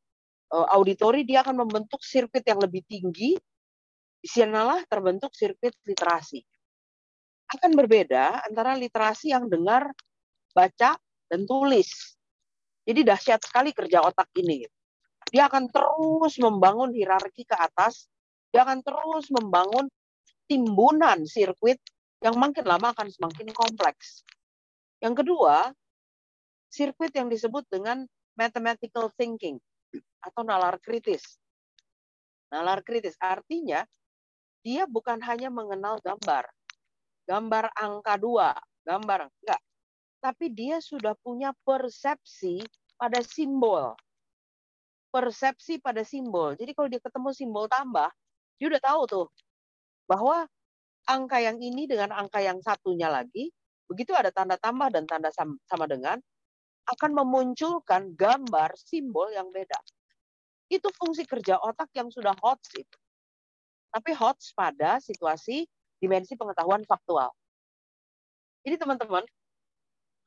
auditori 0.50 1.22
dia 1.22 1.46
akan 1.46 1.68
membentuk 1.68 2.02
sirkuit 2.02 2.42
yang 2.42 2.58
lebih 2.58 2.82
tinggi 2.90 3.38
di 4.18 4.26
sanalah 4.26 4.82
terbentuk 4.90 5.36
sirkuit 5.38 5.78
literasi 5.86 6.42
akan 7.56 7.72
berbeda 7.78 8.44
antara 8.48 8.76
literasi 8.76 9.32
yang 9.32 9.48
dengar 9.48 9.92
baca 10.52 11.00
dan 11.32 11.42
tulis 11.48 12.18
jadi 12.84 13.04
dahsyat 13.04 13.44
sekali 13.44 13.72
kerja 13.72 14.04
otak 14.04 14.28
ini 14.40 14.68
dia 15.32 15.48
akan 15.48 15.68
terus 15.72 16.40
membangun 16.40 16.92
hierarki 16.92 17.48
ke 17.48 17.56
atas 17.56 18.08
dia 18.52 18.64
akan 18.64 18.80
terus 18.84 19.28
membangun 19.30 19.92
timbunan 20.48 21.28
sirkuit 21.28 21.78
yang 22.24 22.34
makin 22.40 22.66
lama 22.66 22.96
akan 22.96 23.08
semakin 23.12 23.52
kompleks. 23.54 24.26
Yang 25.04 25.22
kedua, 25.22 25.70
sirkuit 26.72 27.14
yang 27.14 27.30
disebut 27.30 27.68
dengan 27.70 28.08
mathematical 28.34 29.14
thinking 29.14 29.62
atau 30.24 30.42
nalar 30.42 30.82
kritis. 30.82 31.38
Nalar 32.50 32.82
kritis 32.82 33.14
artinya 33.22 33.86
dia 34.66 34.90
bukan 34.90 35.22
hanya 35.22 35.54
mengenal 35.54 36.02
gambar, 36.02 36.50
gambar 37.28 37.70
angka 37.76 38.16
dua, 38.16 38.56
gambar 38.88 39.28
enggak, 39.28 39.62
tapi 40.24 40.50
dia 40.50 40.80
sudah 40.80 41.14
punya 41.20 41.52
persepsi 41.68 42.64
pada 42.96 43.20
simbol. 43.22 43.94
Persepsi 45.12 45.84
pada 45.84 46.02
simbol. 46.08 46.56
Jadi 46.56 46.72
kalau 46.72 46.88
dia 46.88 47.02
ketemu 47.04 47.30
simbol 47.36 47.66
tambah, 47.68 48.10
dia 48.58 48.68
udah 48.72 48.82
tahu 48.82 49.02
tuh 49.06 49.28
bahwa 50.08 50.48
angka 51.08 51.38
yang 51.44 51.60
ini 51.60 51.86
dengan 51.86 52.16
angka 52.16 52.40
yang 52.40 52.60
satunya 52.64 53.12
lagi, 53.12 53.52
begitu 53.88 54.16
ada 54.16 54.32
tanda 54.32 54.56
tambah 54.60 54.88
dan 54.92 55.04
tanda 55.04 55.32
sama 55.36 55.86
dengan, 55.88 56.20
akan 56.88 57.12
memunculkan 57.12 58.16
gambar 58.16 58.72
simbol 58.80 59.28
yang 59.32 59.52
beda. 59.52 59.76
Itu 60.68 60.92
fungsi 60.96 61.24
kerja 61.28 61.60
otak 61.60 61.92
yang 61.96 62.12
sudah 62.12 62.36
hot 62.44 62.60
itu. 62.76 62.98
Tapi 63.92 64.12
hot 64.16 64.40
pada 64.56 65.00
situasi 65.00 65.68
dimensi 65.98 66.38
pengetahuan 66.38 66.86
faktual. 66.86 67.30
Jadi 68.64 68.76
teman-teman, 68.78 69.24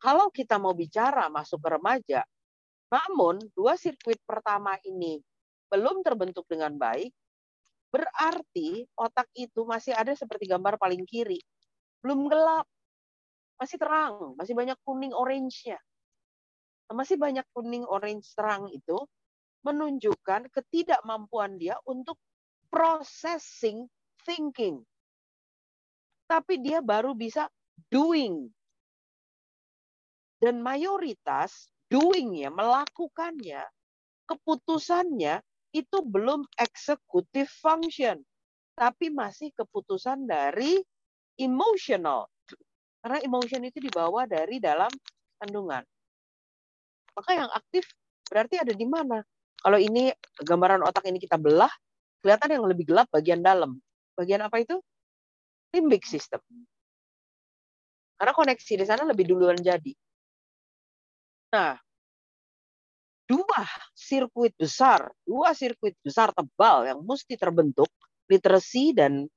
kalau 0.01 0.33
kita 0.33 0.57
mau 0.57 0.73
bicara 0.73 1.29
masuk 1.29 1.61
ke 1.61 1.69
remaja, 1.77 2.21
namun 2.91 3.39
dua 3.53 3.77
sirkuit 3.77 4.19
pertama 4.25 4.75
ini 4.83 5.21
belum 5.71 6.03
terbentuk 6.03 6.49
dengan 6.51 6.75
baik, 6.75 7.13
Berarti 7.91 8.87
otak 8.95 9.27
itu 9.35 9.67
masih 9.67 9.91
ada 9.99 10.15
seperti 10.15 10.47
gambar 10.47 10.79
paling 10.79 11.03
kiri. 11.03 11.43
Belum 12.01 12.31
gelap. 12.31 12.67
Masih 13.59 13.77
terang. 13.77 14.39
Masih 14.39 14.55
banyak 14.55 14.79
kuning 14.87 15.11
orange-nya. 15.11 15.77
Masih 16.91 17.19
banyak 17.19 17.47
kuning 17.51 17.83
orange 17.87 18.31
terang 18.39 18.71
itu 18.71 18.99
menunjukkan 19.67 20.49
ketidakmampuan 20.55 21.59
dia 21.59 21.77
untuk 21.85 22.17
processing 22.71 23.91
thinking. 24.23 24.87
Tapi 26.31 26.63
dia 26.63 26.79
baru 26.79 27.11
bisa 27.19 27.51
doing. 27.91 28.47
Dan 30.39 30.63
mayoritas 30.63 31.67
doing-nya, 31.91 32.55
melakukannya, 32.55 33.67
keputusannya 34.31 35.43
itu 35.75 35.99
belum 36.07 36.47
executive 36.55 37.51
function, 37.51 38.23
tapi 38.79 39.11
masih 39.11 39.51
keputusan 39.59 40.25
dari 40.25 40.79
emotional. 41.37 42.31
Karena 43.03 43.19
emotion 43.27 43.67
itu 43.67 43.83
dibawa 43.83 44.25
dari 44.25 44.63
dalam 44.63 44.89
kandungan. 45.43 45.83
Maka 47.17 47.31
yang 47.37 47.51
aktif 47.53 47.91
berarti 48.31 48.63
ada 48.63 48.73
di 48.73 48.87
mana? 48.87 49.19
Kalau 49.61 49.77
ini 49.77 50.09
gambaran 50.41 50.81
otak 50.87 51.05
ini 51.11 51.21
kita 51.21 51.37
belah, 51.37 51.71
kelihatan 52.25 52.61
yang 52.61 52.65
lebih 52.65 52.89
gelap 52.89 53.11
bagian 53.13 53.45
dalam. 53.45 53.77
Bagian 54.17 54.41
apa 54.41 54.63
itu? 54.63 54.81
Limbic 55.71 56.03
system. 56.07 56.43
Karena 58.21 58.33
koneksi 58.37 58.73
di 58.77 58.85
sana 58.85 59.09
lebih 59.09 59.25
duluan 59.31 59.57
jadi. 59.57 59.97
Nah, 61.57 61.75
dua 63.25 63.63
sirkuit 63.95 64.53
besar, 64.59 65.09
dua 65.25 65.55
sirkuit 65.55 65.95
besar 66.03 66.35
tebal 66.35 66.91
yang 66.91 67.01
mesti 67.01 67.39
terbentuk, 67.39 67.89
literasi 68.27 68.93
dan 68.93 69.31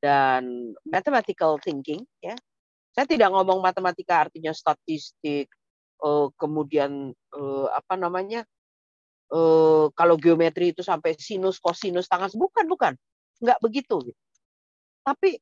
dan 0.00 0.72
mathematical 0.86 1.60
thinking 1.60 2.04
ya. 2.22 2.36
Saya 2.94 3.06
tidak 3.06 3.32
ngomong 3.32 3.62
matematika 3.64 4.28
artinya 4.28 4.50
statistik, 4.50 5.48
uh, 6.04 6.28
kemudian 6.36 7.12
uh, 7.34 7.66
apa 7.72 7.94
namanya? 7.96 8.44
Uh, 9.30 9.86
kalau 9.94 10.18
geometri 10.18 10.74
itu 10.74 10.82
sampai 10.82 11.14
sinus, 11.14 11.62
kosinus, 11.62 12.10
tangan 12.10 12.34
bukan, 12.34 12.66
bukan. 12.66 12.92
Enggak 13.38 13.58
begitu. 13.62 14.10
Tapi 15.06 15.38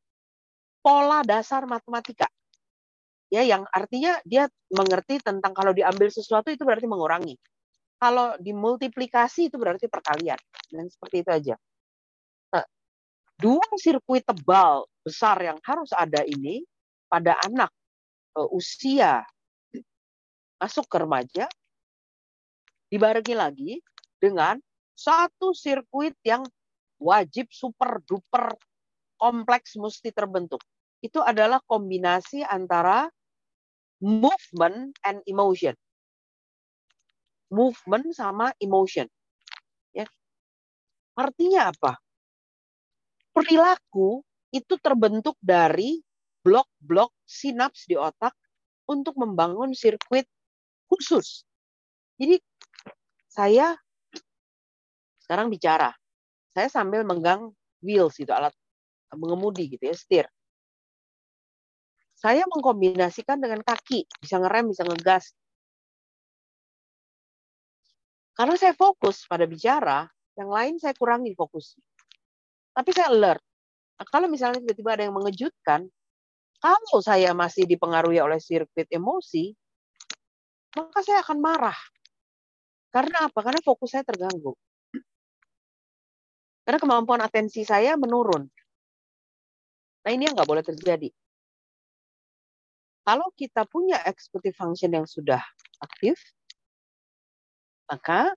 pola 0.88 1.21
dasar 1.21 1.68
matematika. 1.68 2.25
Ya, 3.28 3.45
yang 3.45 3.68
artinya 3.76 4.16
dia 4.25 4.49
mengerti 4.73 5.21
tentang 5.21 5.52
kalau 5.52 5.76
diambil 5.76 6.09
sesuatu 6.09 6.49
itu 6.49 6.64
berarti 6.64 6.88
mengurangi 6.88 7.37
kalau 8.00 8.33
dimultiplikasi 8.40 9.52
itu 9.52 9.61
berarti 9.61 9.85
perkalian. 9.85 10.40
Dan 10.73 10.88
seperti 10.88 11.21
itu 11.21 11.28
aja. 11.28 11.54
Nah, 12.57 12.64
dua 13.37 13.68
sirkuit 13.76 14.25
tebal 14.25 14.88
besar 15.04 15.37
yang 15.45 15.61
harus 15.61 15.92
ada 15.92 16.25
ini 16.25 16.64
pada 17.04 17.37
anak 17.45 17.68
uh, 18.40 18.49
usia 18.57 19.21
masuk 20.57 20.88
ke 20.88 20.97
remaja 20.97 21.45
dibarengi 22.88 23.37
lagi 23.37 23.73
dengan 24.16 24.57
satu 24.97 25.52
sirkuit 25.52 26.16
yang 26.25 26.42
wajib 26.97 27.52
super 27.52 28.00
duper 28.09 28.57
kompleks 29.18 29.76
mesti 29.76 30.14
terbentuk. 30.14 30.62
Itu 31.04 31.22
adalah 31.22 31.62
kombinasi 31.64 32.42
antara 32.42 33.06
movement 34.02 34.94
and 35.06 35.22
emotion 35.26 35.74
movement 37.52 38.12
sama 38.12 38.52
emotion. 38.60 39.08
Ya. 39.96 40.06
Artinya 41.16 41.72
apa? 41.72 41.96
Perilaku 43.32 44.22
itu 44.52 44.74
terbentuk 44.80 45.36
dari 45.40 46.00
blok-blok 46.44 47.12
sinaps 47.28 47.84
di 47.84 47.96
otak 47.98 48.32
untuk 48.88 49.16
membangun 49.20 49.76
sirkuit 49.76 50.24
khusus. 50.88 51.44
Jadi 52.16 52.40
saya 53.28 53.76
sekarang 55.20 55.52
bicara, 55.52 55.92
saya 56.56 56.72
sambil 56.72 57.04
menggang 57.04 57.52
wheels 57.84 58.16
itu 58.16 58.32
alat 58.32 58.50
mengemudi 59.12 59.76
gitu 59.76 59.92
ya, 59.92 59.94
setir. 59.94 60.26
Saya 62.18 62.42
mengkombinasikan 62.50 63.38
dengan 63.38 63.62
kaki, 63.62 64.02
bisa 64.18 64.42
ngerem, 64.42 64.75
bisa 64.75 64.82
ngegas, 64.82 65.30
karena 68.38 68.54
saya 68.54 68.70
fokus 68.70 69.26
pada 69.26 69.50
bicara, 69.50 70.06
yang 70.38 70.46
lain 70.46 70.78
saya 70.78 70.94
kurangi 70.94 71.34
fokus. 71.34 71.75
Tapi 72.70 72.94
saya 72.94 73.10
alert. 73.10 73.42
Kalau 74.14 74.30
misalnya 74.30 74.62
tiba-tiba 74.62 74.94
ada 74.94 75.02
yang 75.10 75.18
mengejutkan, 75.18 75.90
kalau 76.62 77.02
saya 77.02 77.34
masih 77.34 77.66
dipengaruhi 77.66 78.22
oleh 78.22 78.38
sirkuit 78.38 78.87
emosi, 78.94 79.50
maka 80.78 81.02
saya 81.02 81.18
akan 81.26 81.38
marah. 81.42 81.75
Karena 82.94 83.26
apa? 83.26 83.42
Karena 83.42 83.58
fokus 83.58 83.98
saya 83.98 84.06
terganggu. 84.06 84.54
Karena 86.62 86.78
kemampuan 86.78 87.18
atensi 87.26 87.66
saya 87.66 87.98
menurun. 87.98 88.46
Nah 90.06 90.10
ini 90.14 90.30
yang 90.30 90.38
nggak 90.38 90.46
boleh 90.46 90.62
terjadi. 90.62 91.10
Kalau 93.08 93.32
kita 93.32 93.64
punya 93.64 93.96
executive 94.04 94.52
function 94.52 94.92
yang 94.92 95.08
sudah 95.08 95.40
aktif, 95.80 96.20
maka 97.88 98.36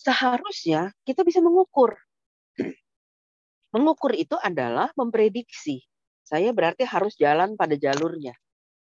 seharusnya 0.00 0.96
kita 1.04 1.20
bisa 1.20 1.44
mengukur. 1.44 1.92
Mengukur 3.76 4.16
itu 4.16 4.40
adalah 4.40 4.88
memprediksi. 4.96 5.84
saya 6.22 6.48
berarti 6.54 6.88
harus 6.88 7.12
jalan 7.20 7.60
pada 7.60 7.76
jalurnya 7.76 8.32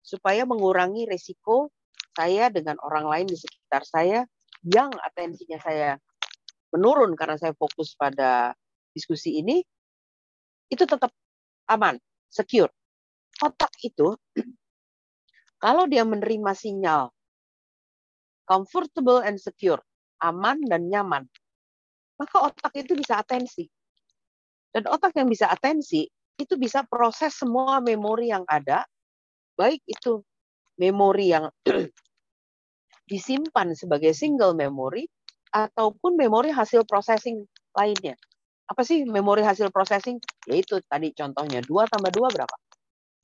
supaya 0.06 0.46
mengurangi 0.46 1.10
resiko 1.10 1.74
saya 2.14 2.54
dengan 2.54 2.78
orang 2.86 3.08
lain 3.08 3.26
di 3.34 3.40
sekitar 3.40 3.82
saya 3.82 4.30
yang 4.62 4.94
atensinya 5.02 5.58
saya 5.58 5.98
menurun 6.70 7.18
karena 7.18 7.42
saya 7.42 7.58
fokus 7.58 7.98
pada 7.98 8.54
diskusi 8.94 9.42
ini 9.42 9.64
itu 10.70 10.84
tetap 10.86 11.10
aman, 11.66 11.98
secure. 12.30 12.70
Otak 13.42 13.74
itu 13.82 14.14
kalau 15.64 15.90
dia 15.90 16.06
menerima 16.06 16.54
sinyal 16.54 17.10
comfortable 18.46 19.24
and 19.24 19.40
secure, 19.40 19.80
aman 20.22 20.60
dan 20.68 20.92
nyaman, 20.92 21.24
maka 22.20 22.38
otak 22.52 22.76
itu 22.76 22.94
bisa 22.94 23.18
atensi. 23.24 23.66
Dan 24.72 24.88
otak 24.92 25.16
yang 25.16 25.32
bisa 25.32 25.48
atensi 25.48 26.04
itu 26.36 26.54
bisa 26.60 26.84
proses 26.84 27.32
semua 27.34 27.80
memori 27.80 28.30
yang 28.30 28.44
ada, 28.48 28.84
baik 29.56 29.80
itu 29.88 30.20
memori 30.76 31.32
yang 31.32 31.48
disimpan 33.12 33.72
sebagai 33.76 34.12
single 34.12 34.56
memory 34.56 35.08
ataupun 35.52 36.16
memori 36.16 36.52
hasil 36.52 36.88
processing 36.88 37.44
lainnya. 37.76 38.16
Apa 38.72 38.88
sih 38.88 39.04
memori 39.04 39.44
hasil 39.44 39.68
processing? 39.72 40.16
Yaitu 40.48 40.80
tadi 40.88 41.12
contohnya 41.12 41.60
2 41.60 41.92
tambah 41.92 42.12
2 42.12 42.36
berapa? 42.36 42.56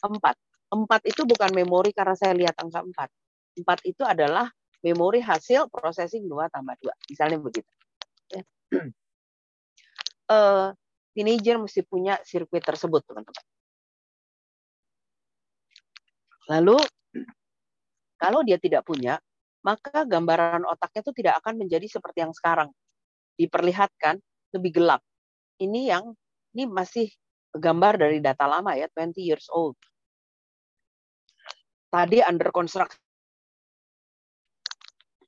4. 0.03 0.19
4 0.67 1.11
itu 1.11 1.21
bukan 1.23 1.49
memori 1.55 1.95
karena 1.95 2.13
saya 2.13 2.35
lihat 2.35 2.55
angka 2.59 2.83
4. 2.83 3.63
4 3.63 3.89
itu 3.89 4.03
adalah 4.03 4.51
memori 4.83 5.23
hasil 5.23 5.71
processing 5.71 6.27
2 6.29 6.53
tambah 6.53 6.75
2. 6.77 7.11
Misalnya 7.11 7.37
begitu. 7.41 7.71
uh, 10.29 10.69
teenager 11.15 11.57
mesti 11.57 11.81
punya 11.87 12.19
sirkuit 12.21 12.61
tersebut, 12.61 13.01
teman-teman. 13.07 13.45
Lalu, 16.47 16.77
kalau 18.21 18.45
dia 18.45 18.61
tidak 18.61 18.85
punya, 18.85 19.17
maka 19.65 20.05
gambaran 20.07 20.63
otaknya 20.63 21.01
itu 21.03 21.13
tidak 21.17 21.33
akan 21.43 21.59
menjadi 21.59 21.87
seperti 21.89 22.23
yang 22.23 22.31
sekarang. 22.31 22.69
Diperlihatkan 23.35 24.21
lebih 24.55 24.79
gelap. 24.79 25.01
Ini 25.59 25.91
yang 25.97 26.13
ini 26.55 26.69
masih 26.69 27.09
gambar 27.57 27.93
dari 27.99 28.17
data 28.23 28.45
lama 28.47 28.73
ya, 28.77 28.87
20 28.89 29.17
years 29.21 29.49
old. 29.51 29.77
Tadi 31.87 32.19
under 32.23 32.51
construction 32.51 33.01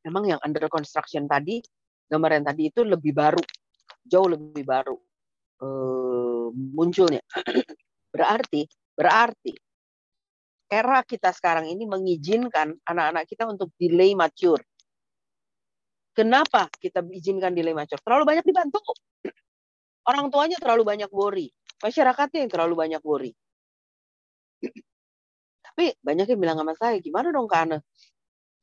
memang 0.03 0.23
yang 0.35 0.39
under 0.43 0.65
construction 0.71 1.27
tadi, 1.27 1.59
gambar 2.07 2.39
yang 2.39 2.45
tadi 2.47 2.63
itu 2.71 2.81
lebih 2.87 3.11
baru, 3.11 3.41
jauh 4.07 4.29
lebih 4.31 4.63
baru 4.63 4.95
uh, 5.63 6.47
munculnya. 6.53 7.21
berarti, 8.13 8.65
berarti 8.95 9.53
era 10.69 11.01
kita 11.01 11.33
sekarang 11.33 11.65
ini 11.65 11.89
mengizinkan 11.89 12.77
anak-anak 12.85 13.25
kita 13.25 13.49
untuk 13.49 13.73
delay 13.75 14.13
mature. 14.13 14.61
Kenapa 16.13 16.67
kita 16.77 17.01
izinkan 17.09 17.53
delay 17.55 17.73
mature? 17.73 18.01
Terlalu 18.01 18.23
banyak 18.27 18.45
dibantu. 18.45 18.81
Orang 20.09 20.29
tuanya 20.33 20.57
terlalu 20.57 20.83
banyak 20.85 21.09
worry. 21.13 21.49
Masyarakatnya 21.79 22.43
yang 22.43 22.51
terlalu 22.51 22.75
banyak 22.75 23.01
worry. 23.07 23.31
Tapi 25.63 25.95
banyak 26.03 26.27
yang 26.27 26.39
bilang 26.39 26.57
sama 26.59 26.75
saya, 26.75 26.99
gimana 26.99 27.31
dong 27.31 27.47
Kak 27.47 27.79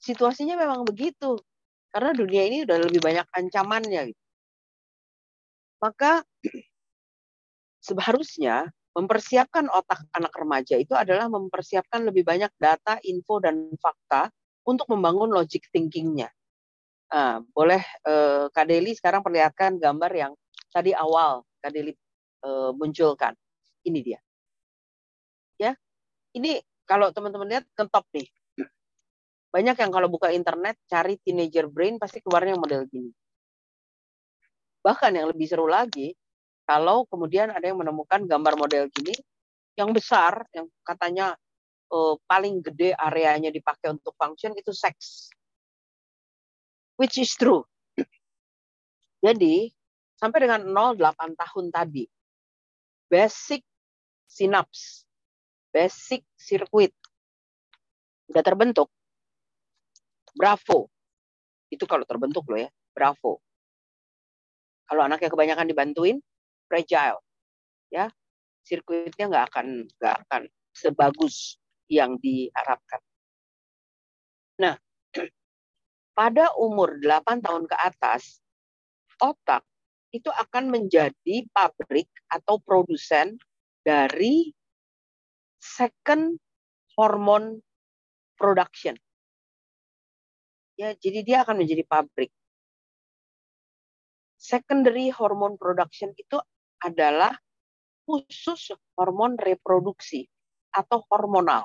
situasinya 0.01 0.55
memang 0.61 0.85
begitu. 0.85 1.41
Karena 1.89 2.13
dunia 2.13 2.43
ini 2.45 2.69
udah 2.69 2.77
lebih 2.77 3.01
banyak 3.01 3.25
ancamannya. 3.33 4.13
Gitu. 4.13 4.23
Maka 5.81 6.21
seharusnya 7.89 8.69
mempersiapkan 8.97 9.69
otak 9.69 10.09
anak 10.17 10.33
remaja 10.33 10.77
itu 10.81 10.97
adalah 10.97 11.29
mempersiapkan 11.29 12.05
lebih 12.05 12.25
banyak 12.25 12.49
data, 12.57 12.97
info, 13.05 13.41
dan 13.41 13.73
fakta 13.77 14.33
untuk 14.65 14.89
membangun 14.93 15.33
logic 15.33 15.69
thinkingnya. 15.69 16.33
Nah, 17.13 17.39
boleh 17.55 17.81
eh, 18.09 18.45
Kak 18.51 18.67
Deli 18.67 18.97
sekarang 18.97 19.23
perlihatkan 19.23 19.79
gambar 19.79 20.13
yang 20.13 20.33
tadi 20.73 20.91
awal 20.97 21.45
Kak 21.61 21.71
Deli 21.71 21.95
eh, 22.45 22.71
munculkan. 22.77 23.33
Ini 23.87 24.01
dia. 24.03 24.21
Ya, 25.57 25.73
ini 26.37 26.61
kalau 26.85 27.09
teman-teman 27.15 27.49
lihat 27.49 27.65
ke 27.73 27.85
top 27.89 28.05
nih. 28.13 28.29
Banyak 29.55 29.77
yang 29.81 29.89
kalau 29.89 30.09
buka 30.13 30.29
internet 30.35 30.77
cari 30.85 31.17
teenager 31.25 31.65
brain 31.71 31.97
pasti 31.97 32.21
keluarnya 32.21 32.61
model 32.61 32.85
gini. 32.91 33.09
Bahkan 34.85 35.17
yang 35.17 35.33
lebih 35.33 35.49
seru 35.49 35.65
lagi, 35.65 36.13
kalau 36.69 37.09
kemudian 37.09 37.55
ada 37.55 37.65
yang 37.65 37.81
menemukan 37.81 38.27
gambar 38.27 38.55
model 38.59 38.85
gini 38.93 39.17
yang 39.79 39.93
besar, 39.93 40.45
yang 40.53 40.67
katanya 40.83 41.37
uh, 41.93 42.15
paling 42.27 42.65
gede 42.65 42.97
areanya 42.97 43.53
dipakai 43.53 43.93
untuk 43.93 44.17
function 44.19 44.57
itu 44.57 44.73
seks. 44.73 45.31
Which 46.97 47.21
is 47.21 47.33
true. 47.37 47.65
Jadi, 49.25 49.69
sampai 50.17 50.39
dengan 50.49 50.65
0,8 50.65 51.37
tahun 51.37 51.67
tadi, 51.69 52.05
basic 53.07 53.63
synapse, 54.27 55.07
basic 55.71 56.27
circuit, 56.37 56.93
udah 58.31 58.43
terbentuk 58.43 58.91
Bravo. 60.37 60.93
Itu 61.73 61.89
kalau 61.89 62.05
terbentuk 62.05 62.45
loh 62.53 62.61
ya, 62.61 62.71
bravo. 62.93 63.41
Kalau 64.87 65.03
anaknya 65.03 65.33
kebanyakan 65.33 65.67
dibantuin, 65.67 66.21
fragile. 66.69 67.19
Ya, 67.89 68.13
sirkuitnya 68.63 69.33
nggak 69.33 69.45
akan 69.51 69.67
nggak 69.99 70.17
akan 70.29 70.43
sebagus 70.77 71.57
yang 71.89 72.21
diharapkan. 72.21 73.01
Nah, 74.61 74.77
pada 76.19 76.53
umur 76.61 77.01
8 77.01 77.41
tahun 77.41 77.65
ke 77.65 77.77
atas, 77.81 78.45
otak 79.19 79.65
itu 80.17 80.33
akan 80.33 80.73
menjadi 80.73 81.45
pabrik 81.53 82.09
atau 82.33 82.57
produsen 82.59 83.37
dari 83.85 84.51
second 85.61 86.41
hormone 86.97 87.61
production. 88.41 88.97
Ya, 90.77 90.93
jadi 90.97 91.25
dia 91.25 91.39
akan 91.45 91.65
menjadi 91.65 91.85
pabrik. 91.89 92.33
Secondary 94.37 95.09
hormone 95.09 95.57
production 95.57 96.13
itu 96.13 96.37
adalah 96.85 97.33
khusus 98.05 98.77
hormon 98.95 99.41
reproduksi 99.41 100.29
atau 100.71 101.03
hormonal. 101.09 101.65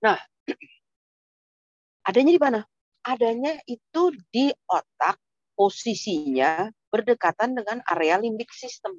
Nah, 0.00 0.16
adanya 2.08 2.32
di 2.32 2.40
mana? 2.40 2.60
Adanya 3.04 3.56
itu 3.68 4.02
di 4.32 4.48
otak, 4.68 5.20
posisinya 5.60 6.72
berdekatan 6.88 7.52
dengan 7.52 7.84
area 7.92 8.16
limbik 8.16 8.48
system. 8.48 8.96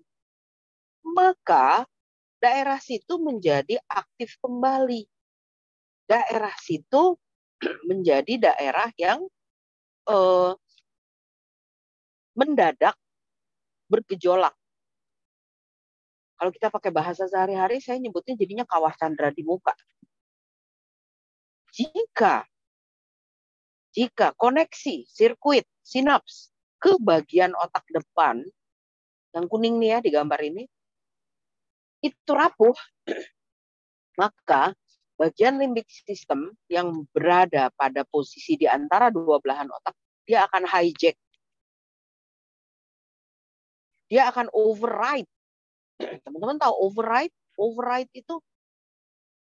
Maka 1.02 1.90
daerah 2.38 2.78
situ 2.78 3.18
menjadi 3.18 3.82
aktif 3.90 4.38
kembali. 4.38 5.10
Daerah 6.06 6.54
situ 6.62 7.18
menjadi 7.90 8.54
daerah 8.54 8.94
yang 8.94 9.26
uh, 10.06 10.54
mendadak 12.38 12.94
bergejolak. 13.90 14.54
Kalau 16.38 16.54
kita 16.54 16.70
pakai 16.70 16.94
bahasa 16.94 17.26
sehari-hari, 17.26 17.82
saya 17.82 17.98
nyebutnya 17.98 18.38
jadinya 18.38 18.70
kawah 18.70 18.94
candra 18.94 19.34
di 19.34 19.42
muka. 19.42 19.74
Jika 21.74 22.46
jika 23.92 24.32
koneksi 24.40 25.04
sirkuit 25.04 25.68
sinaps 25.84 26.51
ke 26.82 26.98
bagian 26.98 27.54
otak 27.54 27.86
depan 27.94 28.42
yang 29.32 29.46
kuning 29.48 29.78
nih 29.78 29.90
ya 29.96 30.00
di 30.02 30.10
gambar 30.10 30.40
ini 30.42 30.64
itu 32.02 32.32
rapuh, 32.34 32.74
maka 34.22 34.74
bagian 35.16 35.62
limbik 35.62 35.86
system 35.86 36.50
yang 36.66 37.06
berada 37.14 37.70
pada 37.78 38.02
posisi 38.10 38.58
di 38.58 38.66
antara 38.66 39.14
dua 39.14 39.38
belahan 39.38 39.70
otak, 39.70 39.94
dia 40.26 40.50
akan 40.50 40.66
hijack. 40.66 41.14
Dia 44.10 44.28
akan 44.34 44.50
override. 44.52 45.30
Teman-teman 46.26 46.58
tahu 46.58 46.74
override? 46.90 47.32
Override 47.56 48.10
itu 48.18 48.42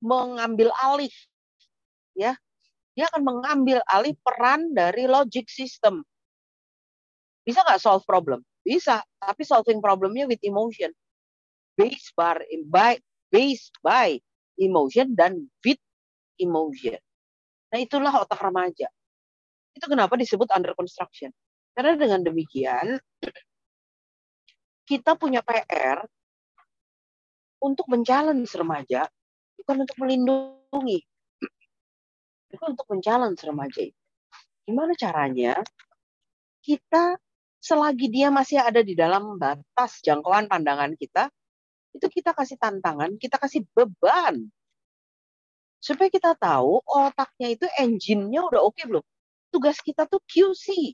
mengambil 0.06 0.70
alih. 0.78 1.12
Ya, 2.14 2.38
dia 2.94 3.10
akan 3.12 3.26
mengambil 3.26 3.82
alih 3.90 4.14
peran 4.22 4.72
dari 4.72 5.10
logic 5.10 5.50
system. 5.50 6.06
Bisa 7.46 7.62
nggak 7.62 7.78
solve 7.78 8.02
problem? 8.04 8.42
Bisa, 8.66 9.06
tapi 9.22 9.46
solving 9.46 9.78
problemnya 9.78 10.26
with 10.26 10.42
emotion. 10.42 10.90
Based 11.78 12.12
by, 12.18 12.42
based 13.30 13.76
by 13.86 14.18
emotion 14.58 15.14
dan 15.14 15.46
with 15.62 15.80
emotion. 16.42 16.98
Nah 17.70 17.80
itulah 17.80 18.12
otak 18.18 18.42
remaja. 18.42 18.90
Itu 19.76 19.86
kenapa 19.86 20.18
disebut 20.18 20.50
under 20.56 20.74
construction. 20.74 21.30
Karena 21.76 22.00
dengan 22.00 22.24
demikian 22.24 22.96
kita 24.88 25.20
punya 25.20 25.44
PR 25.44 26.08
untuk 27.60 27.90
men-challenge 27.92 28.48
remaja, 28.56 29.04
bukan 29.60 29.84
untuk 29.84 29.98
melindungi. 30.00 31.04
Itu 32.48 32.64
untuk 32.64 32.88
men-challenge 32.88 33.42
remaja. 33.44 33.84
Gimana 34.64 34.96
caranya 34.96 35.60
kita 36.64 37.20
selagi 37.66 38.14
dia 38.14 38.30
masih 38.30 38.62
ada 38.62 38.86
di 38.86 38.94
dalam 38.94 39.42
batas 39.42 39.98
jangkauan 40.06 40.46
pandangan 40.46 40.94
kita, 40.94 41.34
itu 41.98 42.06
kita 42.22 42.38
kasih 42.38 42.62
tantangan, 42.62 43.18
kita 43.18 43.42
kasih 43.42 43.66
beban. 43.74 44.46
Supaya 45.82 46.14
kita 46.14 46.38
tahu 46.38 46.82
otaknya 46.86 47.58
itu 47.58 47.66
engine-nya 47.82 48.46
udah 48.46 48.62
oke 48.62 48.78
okay 48.78 48.86
belum. 48.86 49.06
Tugas 49.50 49.82
kita 49.82 50.06
tuh 50.06 50.22
QC. 50.30 50.94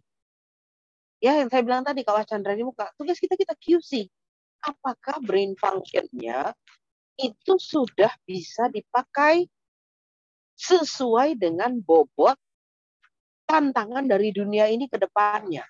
Ya, 1.19 1.37
yang 1.43 1.51
saya 1.51 1.61
bilang 1.61 1.83
tadi, 1.83 2.07
Kak 2.07 2.23
Chandra 2.25 2.55
di 2.55 2.63
muka, 2.63 2.87
tugas 2.95 3.19
kita 3.19 3.35
kita 3.35 3.53
QC 3.59 4.07
apakah 4.61 5.17
brain 5.21 5.57
function-nya 5.57 6.53
itu 7.17 7.53
sudah 7.57 8.13
bisa 8.25 8.69
dipakai 8.69 9.49
sesuai 10.57 11.37
dengan 11.37 11.81
bobot 11.81 12.37
tantangan 13.49 14.05
dari 14.05 14.29
dunia 14.29 14.69
ini 14.69 14.85
ke 14.85 14.97
depannya. 15.01 15.65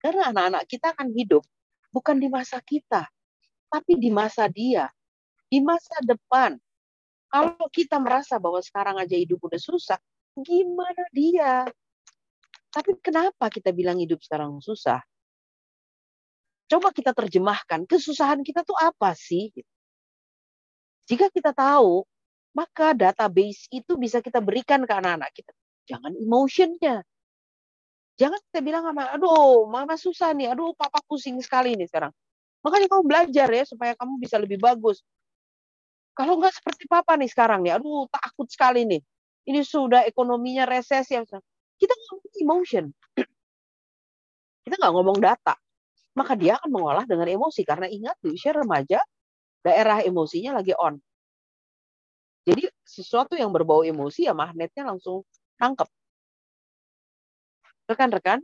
Karena 0.00 0.32
anak-anak 0.32 0.64
kita 0.64 0.96
akan 0.96 1.12
hidup 1.12 1.44
bukan 1.92 2.16
di 2.16 2.32
masa 2.32 2.58
kita, 2.64 3.04
tapi 3.68 4.00
di 4.00 4.08
masa 4.08 4.48
dia, 4.48 4.88
di 5.46 5.60
masa 5.60 6.00
depan. 6.00 6.56
Kalau 7.30 7.68
kita 7.70 8.00
merasa 8.02 8.42
bahwa 8.42 8.58
sekarang 8.58 8.98
aja 8.98 9.14
hidup 9.14 9.38
udah 9.44 9.60
susah, 9.60 10.00
gimana 10.34 11.04
dia? 11.14 11.68
Tapi 12.70 12.98
kenapa 12.98 13.46
kita 13.52 13.70
bilang 13.70 14.02
hidup 14.02 14.18
sekarang 14.22 14.58
susah? 14.58 14.98
Coba 16.70 16.94
kita 16.94 17.10
terjemahkan, 17.10 17.86
kesusahan 17.86 18.46
kita 18.46 18.62
tuh 18.62 18.78
apa 18.78 19.14
sih? 19.14 19.50
Jika 21.10 21.26
kita 21.30 21.50
tahu, 21.50 22.06
maka 22.54 22.94
database 22.94 23.66
itu 23.74 23.98
bisa 23.98 24.22
kita 24.22 24.38
berikan 24.38 24.86
ke 24.86 24.92
anak-anak 24.94 25.30
kita. 25.34 25.52
Jangan 25.90 26.14
emotionnya. 26.14 27.02
Jangan 28.20 28.36
kita 28.52 28.60
bilang 28.60 28.84
sama, 28.84 29.08
aduh 29.16 29.64
mama 29.64 29.96
susah 29.96 30.36
nih, 30.36 30.52
aduh 30.52 30.76
papa 30.76 31.00
pusing 31.08 31.40
sekali 31.40 31.72
nih 31.72 31.88
sekarang. 31.88 32.12
Makanya 32.60 32.86
kamu 32.92 33.02
belajar 33.08 33.48
ya 33.48 33.64
supaya 33.64 33.92
kamu 33.96 34.20
bisa 34.20 34.36
lebih 34.36 34.60
bagus. 34.60 35.00
Kalau 36.12 36.36
nggak 36.36 36.52
seperti 36.52 36.84
papa 36.84 37.16
nih 37.16 37.32
sekarang 37.32 37.64
nih, 37.64 37.80
aduh 37.80 38.04
takut 38.12 38.44
sekali 38.52 38.84
nih. 38.84 39.00
Ini 39.48 39.64
sudah 39.64 40.04
ekonominya 40.04 40.68
resesi. 40.68 41.16
Kita 41.80 41.94
ngomong 41.96 42.32
emotion. 42.44 42.84
Kita 44.68 44.74
nggak 44.76 44.92
ngomong 44.92 45.16
data 45.16 45.56
maka 46.14 46.34
dia 46.34 46.58
akan 46.58 46.70
mengolah 46.70 47.04
dengan 47.06 47.28
emosi 47.30 47.62
karena 47.62 47.86
ingat 47.86 48.18
di 48.18 48.34
usia 48.34 48.50
remaja 48.50 48.98
daerah 49.62 50.02
emosinya 50.02 50.58
lagi 50.58 50.74
on. 50.74 50.98
Jadi 52.44 52.66
sesuatu 52.82 53.36
yang 53.36 53.52
berbau 53.52 53.84
emosi 53.84 54.26
ya 54.26 54.34
magnetnya 54.34 54.88
langsung 54.88 55.22
tangkap. 55.60 55.86
Rekan-rekan, 57.90 58.38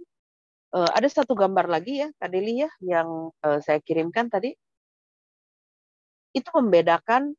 eh, 0.74 0.90
ada 0.90 1.06
satu 1.06 1.38
gambar 1.38 1.70
lagi 1.70 2.02
ya, 2.02 2.10
Kak 2.18 2.34
Deli 2.34 2.66
ya, 2.66 2.70
yang 2.82 3.30
eh, 3.46 3.62
saya 3.62 3.78
kirimkan 3.78 4.26
tadi. 4.26 4.50
Itu 6.34 6.50
membedakan 6.50 7.30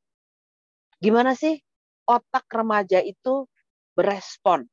gimana 1.03 1.35
sih 1.35 1.59
otak 2.07 2.47
remaja 2.47 3.03
itu 3.03 3.43
berespon. 3.91 4.63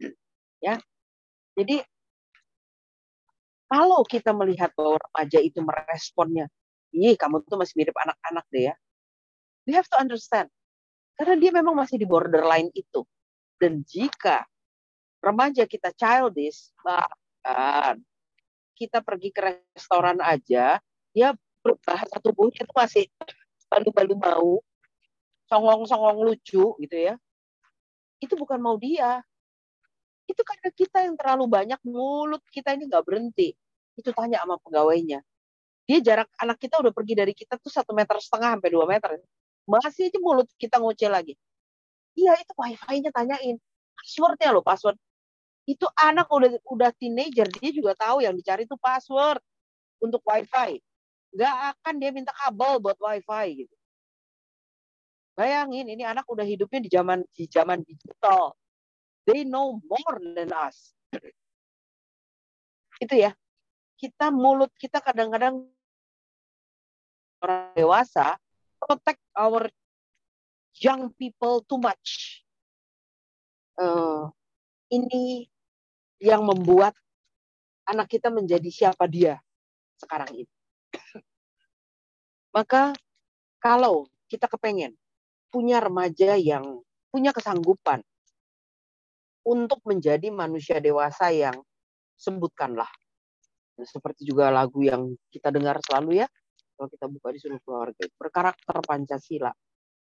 Ya. 0.60 0.76
Jadi 1.56 1.80
kalau 3.64 4.04
kita 4.04 4.36
melihat 4.36 4.76
bahwa 4.76 5.00
remaja 5.00 5.40
itu 5.40 5.64
meresponnya, 5.64 6.52
ih 6.92 7.16
kamu 7.16 7.40
tuh 7.48 7.56
masih 7.56 7.80
mirip 7.80 7.96
anak-anak 7.96 8.44
deh 8.52 8.68
ya. 8.68 8.74
We 9.64 9.72
have 9.72 9.88
to 9.88 9.96
understand. 9.96 10.52
Karena 11.16 11.40
dia 11.40 11.48
memang 11.54 11.72
masih 11.72 11.96
di 11.96 12.04
borderline 12.04 12.68
itu. 12.76 13.08
Dan 13.56 13.88
jika 13.88 14.44
remaja 15.20 15.64
kita 15.68 15.92
childish, 15.94 16.72
bahkan 16.80 18.00
kita 18.76 19.04
pergi 19.04 19.28
ke 19.32 19.40
restoran 19.76 20.18
aja, 20.24 20.80
dia 21.12 21.36
berbahasa 21.60 22.16
tubuhnya 22.24 22.64
itu 22.64 22.72
masih 22.72 23.04
balu-balu 23.68 24.14
mau, 24.16 24.52
songong-songong 25.52 26.24
lucu 26.24 26.74
gitu 26.80 26.96
ya. 26.96 27.14
Itu 28.20 28.36
bukan 28.36 28.60
mau 28.60 28.80
dia, 28.80 29.20
itu 30.30 30.42
karena 30.46 30.68
kita 30.70 30.98
yang 31.02 31.14
terlalu 31.18 31.44
banyak 31.50 31.80
mulut 31.82 32.42
kita 32.54 32.78
ini 32.78 32.86
nggak 32.86 33.02
berhenti. 33.02 33.50
Itu 33.98 34.14
tanya 34.14 34.46
sama 34.46 34.56
pegawainya. 34.62 35.20
Dia 35.90 35.98
jarak 35.98 36.30
anak 36.38 36.62
kita 36.62 36.78
udah 36.78 36.94
pergi 36.94 37.18
dari 37.18 37.34
kita 37.34 37.58
tuh 37.58 37.66
satu 37.66 37.90
meter 37.90 38.14
setengah 38.22 38.54
sampai 38.54 38.70
dua 38.70 38.86
meter. 38.86 39.18
Masih 39.66 40.06
aja 40.06 40.18
mulut 40.22 40.46
kita 40.54 40.78
ngoceh 40.78 41.10
lagi. 41.10 41.34
Iya 42.14 42.38
itu 42.38 42.52
wifi-nya 42.54 43.10
tanyain. 43.10 43.58
Passwordnya 43.98 44.54
loh 44.54 44.62
password. 44.62 44.96
Itu 45.70 45.86
anak 45.94 46.26
udah 46.26 46.58
udah 46.66 46.90
teenager 46.98 47.46
dia 47.46 47.70
juga 47.70 47.94
tahu 47.94 48.26
yang 48.26 48.34
dicari 48.34 48.66
itu 48.66 48.74
password 48.74 49.38
untuk 50.02 50.18
wifi. 50.26 50.82
Gak 51.30 51.78
akan 51.78 51.94
dia 52.02 52.10
minta 52.10 52.34
kabel 52.34 52.82
buat 52.82 52.98
wifi 52.98 53.62
gitu. 53.62 53.74
Bayangin 55.38 55.86
ini 55.86 56.02
anak 56.02 56.26
udah 56.26 56.42
hidupnya 56.42 56.82
di 56.82 56.90
zaman 56.90 57.22
di 57.30 57.46
zaman 57.46 57.86
digital 57.86 58.58
They 59.28 59.44
know 59.44 59.78
more 59.84 60.16
than 60.34 60.50
us. 60.50 60.96
Itu 62.98 63.14
ya. 63.14 63.36
Kita 64.00 64.32
mulut 64.32 64.72
kita 64.80 65.04
kadang-kadang 65.04 65.68
orang 67.44 67.76
dewasa 67.76 68.40
protect 68.80 69.20
our 69.36 69.68
young 70.80 71.12
people 71.20 71.60
too 71.68 71.76
much. 71.76 72.40
Uh, 73.76 74.32
ini 74.88 75.49
yang 76.20 76.44
membuat 76.44 76.92
anak 77.88 78.06
kita 78.12 78.28
menjadi 78.28 78.68
siapa 78.70 79.08
dia 79.08 79.40
sekarang 79.98 80.44
ini. 80.44 80.52
Maka 82.56 82.94
kalau 83.58 84.06
kita 84.30 84.46
kepengen 84.46 84.94
punya 85.50 85.82
remaja 85.82 86.38
yang 86.38 86.84
punya 87.10 87.34
kesanggupan 87.34 88.04
untuk 89.42 89.82
menjadi 89.88 90.30
manusia 90.30 90.78
dewasa 90.78 91.34
yang 91.34 91.58
sebutkanlah. 92.14 92.88
Seperti 93.80 94.28
juga 94.28 94.52
lagu 94.52 94.84
yang 94.84 95.16
kita 95.32 95.48
dengar 95.48 95.80
selalu 95.80 96.20
ya, 96.20 96.28
kalau 96.76 96.88
kita 96.92 97.06
buka 97.08 97.28
di 97.32 97.38
seluruh 97.40 97.62
keluarga, 97.64 98.04
berkarakter 98.20 98.76
Pancasila. 98.84 99.52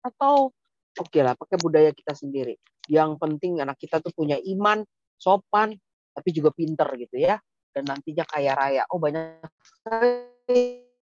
Atau 0.02 0.52
oke 0.98 1.06
okay 1.06 1.22
lah, 1.22 1.38
pakai 1.38 1.58
budaya 1.62 1.94
kita 1.94 2.18
sendiri. 2.18 2.58
Yang 2.90 3.22
penting 3.22 3.62
anak 3.62 3.78
kita 3.78 4.02
tuh 4.02 4.10
punya 4.10 4.42
iman, 4.42 4.82
sopan, 5.22 5.78
tapi 6.14 6.30
juga 6.34 6.50
pinter 6.54 6.88
gitu 6.98 7.18
ya. 7.20 7.38
Dan 7.70 7.86
nantinya 7.86 8.26
kaya 8.26 8.52
raya. 8.58 8.84
Oh 8.90 8.98
banyak 8.98 9.46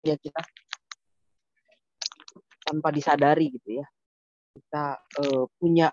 ya 0.05 0.16
kita 0.20 0.42
tanpa 2.62 2.88
disadari 2.92 3.52
gitu 3.52 3.83
ya. 3.83 3.87
Kita 4.52 5.00
uh, 5.00 5.44
punya 5.57 5.88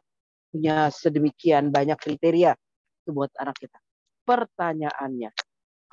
punya 0.50 0.90
sedemikian 0.90 1.70
banyak 1.70 1.96
kriteria 1.96 2.58
itu 3.06 3.10
buat 3.14 3.32
anak 3.38 3.56
kita. 3.58 3.78
Pertanyaannya, 4.26 5.30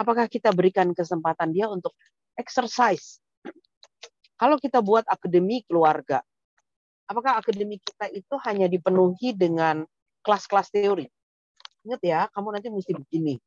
apakah 0.00 0.28
kita 0.28 0.52
berikan 0.52 0.92
kesempatan 0.92 1.52
dia 1.52 1.68
untuk 1.68 1.96
exercise? 2.36 3.20
Kalau 4.36 4.60
kita 4.60 4.84
buat 4.84 5.08
akademi 5.08 5.64
keluarga, 5.64 6.20
apakah 7.08 7.40
akademi 7.40 7.80
kita 7.80 8.12
itu 8.12 8.34
hanya 8.44 8.68
dipenuhi 8.68 9.32
dengan 9.32 9.88
kelas-kelas 10.20 10.68
teori? 10.68 11.08
Ingat 11.86 12.00
ya, 12.02 12.20
kamu 12.34 12.48
nanti 12.50 12.68
mesti 12.68 12.92
begini, 12.98 13.38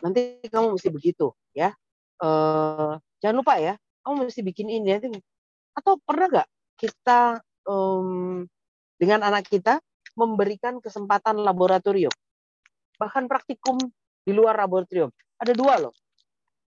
nanti 0.00 0.40
kamu 0.48 0.80
mesti 0.80 0.88
begitu, 0.88 1.36
ya. 1.52 1.76
Uh, 2.16 2.96
jangan 3.20 3.36
lupa 3.44 3.60
ya, 3.60 3.76
kamu 4.00 4.26
mesti 4.26 4.40
bikin 4.40 4.72
ini 4.72 4.96
nanti. 4.96 5.20
Atau 5.76 6.00
pernah 6.00 6.32
nggak 6.32 6.48
kita 6.80 7.44
um, 7.68 8.48
dengan 8.96 9.28
anak 9.28 9.44
kita 9.44 9.76
memberikan 10.16 10.80
kesempatan 10.80 11.44
laboratorium. 11.44 12.12
Bahkan 12.96 13.28
praktikum 13.28 13.76
di 14.24 14.32
luar 14.32 14.56
laboratorium. 14.56 15.12
Ada 15.36 15.52
dua 15.52 15.76
loh. 15.76 15.92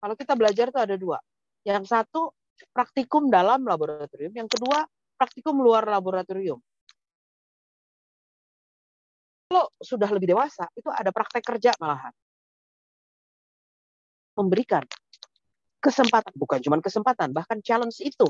Kalau 0.02 0.16
kita 0.18 0.34
belajar 0.34 0.74
tuh 0.74 0.82
ada 0.82 0.98
dua. 0.98 1.22
Yang 1.62 1.86
satu 1.94 2.34
praktikum 2.74 3.30
dalam 3.30 3.62
laboratorium. 3.62 4.34
Yang 4.34 4.58
kedua 4.58 4.90
praktikum 5.22 5.62
luar 5.62 5.86
laboratorium. 5.86 6.58
Kalau 9.56 9.72
sudah 9.80 10.12
lebih 10.12 10.36
dewasa, 10.36 10.68
itu 10.76 10.92
ada 10.92 11.16
praktek 11.16 11.40
kerja 11.40 11.72
malahan. 11.80 12.12
Memberikan 14.36 14.84
kesempatan, 15.80 16.36
bukan 16.36 16.60
cuma 16.60 16.76
kesempatan, 16.84 17.32
bahkan 17.32 17.64
challenge 17.64 18.04
itu 18.04 18.28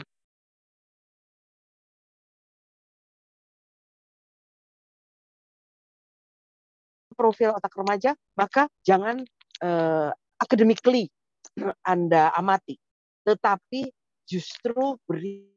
profil 7.17 7.57
otak 7.57 7.73
remaja, 7.73 8.13
maka 8.37 8.69
jangan 8.85 9.25
uh, 9.65 10.13
academically 10.37 11.09
Anda 11.89 12.37
amati, 12.37 12.77
tetapi 13.25 13.89
justru 14.29 15.01
beri 15.09 15.55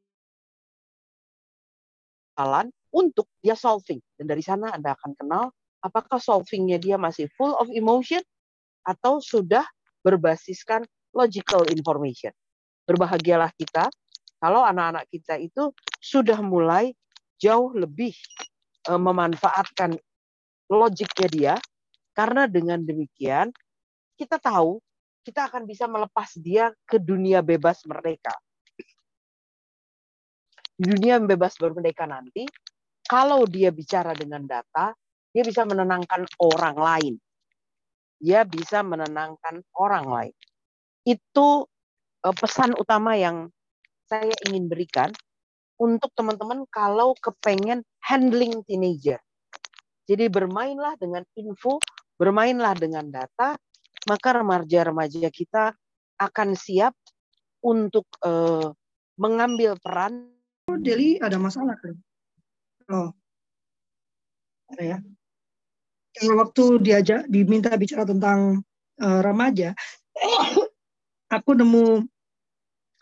persoalan 2.33 2.73
untuk 2.95 3.27
dia 3.43 3.59
solving. 3.59 3.99
Dan 4.17 4.31
dari 4.31 4.41
sana 4.41 4.71
Anda 4.71 4.95
akan 4.95 5.13
kenal 5.19 5.51
apakah 5.85 6.19
solvingnya 6.19 6.79
dia 6.81 6.97
masih 6.99 7.31
full 7.39 7.55
of 7.59 7.71
emotion 7.71 8.23
atau 8.87 9.23
sudah 9.23 9.65
berbasiskan 10.03 10.87
logical 11.13 11.67
information. 11.69 12.33
Berbahagialah 12.89 13.53
kita 13.59 13.91
kalau 14.39 14.63
anak-anak 14.63 15.05
kita 15.11 15.37
itu 15.37 15.75
sudah 15.99 16.39
mulai 16.41 16.95
jauh 17.39 17.75
lebih 17.75 18.15
uh, 18.89 19.01
memanfaatkan 19.01 19.99
logiknya 20.71 21.29
dia 21.29 21.55
karena 22.15 22.51
dengan 22.51 22.83
demikian 22.83 23.51
kita 24.19 24.39
tahu 24.39 24.83
kita 25.23 25.47
akan 25.53 25.69
bisa 25.69 25.85
melepas 25.85 26.35
dia 26.41 26.73
ke 26.89 26.97
dunia 26.97 27.45
bebas 27.45 27.85
mereka. 27.85 28.33
Dunia 30.79 31.19
bebas 31.21 31.59
bermerdeka 31.59 32.07
nanti, 32.07 32.47
kalau 33.05 33.45
dia 33.45 33.69
bicara 33.75 34.15
dengan 34.15 34.47
data, 34.47 34.95
dia 35.33 35.43
bisa 35.45 35.63
menenangkan 35.69 36.25
orang 36.41 36.77
lain. 36.77 37.15
Dia 38.19 38.43
bisa 38.43 38.83
menenangkan 38.83 39.63
orang 39.79 40.07
lain. 40.09 40.35
Itu 41.07 41.69
uh, 42.25 42.35
pesan 42.35 42.75
utama 42.75 43.15
yang 43.15 43.49
saya 44.09 44.33
ingin 44.49 44.67
berikan 44.67 45.13
untuk 45.79 46.11
teman-teman 46.19 46.67
kalau 46.73 47.15
kepengen 47.21 47.87
handling 48.03 48.65
teenager. 48.67 49.21
Jadi 50.09 50.27
bermainlah 50.33 50.97
dengan 50.97 51.23
info, 51.37 51.79
bermainlah 52.17 52.75
dengan 52.75 53.07
data, 53.13 53.55
maka 54.09 54.29
remaja-remaja 54.41 55.29
kita 55.29 55.77
akan 56.19 56.57
siap 56.57 56.97
untuk 57.63 58.09
uh, 58.25 58.73
mengambil 59.21 59.77
peran. 59.79 60.33
Deli 60.81 61.21
ada 61.21 61.37
masalah 61.37 61.77
kan? 61.79 61.95
Oh, 62.89 63.13
ada 64.73 64.83
ya. 64.83 64.99
Waktu 66.19 66.83
diajak 66.83 67.31
diminta 67.31 67.71
bicara 67.79 68.03
tentang 68.03 68.65
uh, 68.99 69.21
remaja, 69.23 69.75
aku 71.37 71.51
nemu 71.55 72.03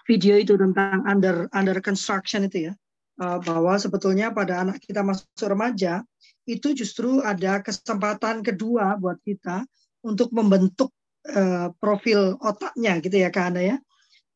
video 0.07 0.39
itu 0.39 0.55
tentang 0.55 1.03
under 1.09 1.51
under 1.51 1.83
construction 1.83 2.47
itu 2.47 2.71
ya 2.71 2.73
uh, 3.21 3.39
bahwa 3.43 3.75
sebetulnya 3.77 4.31
pada 4.31 4.63
anak 4.63 4.79
kita 4.83 5.03
masuk 5.03 5.27
remaja 5.47 6.07
itu 6.47 6.73
justru 6.79 7.21
ada 7.27 7.59
kesempatan 7.59 8.45
kedua 8.47 8.95
buat 9.03 9.19
kita 9.27 9.67
untuk 10.07 10.31
membentuk 10.31 10.95
uh, 11.27 11.75
profil 11.83 12.39
otaknya 12.39 13.03
gitu 13.03 13.19
ya 13.19 13.35
Kak 13.35 13.51
Ana 13.51 13.63
ya. 13.75 13.77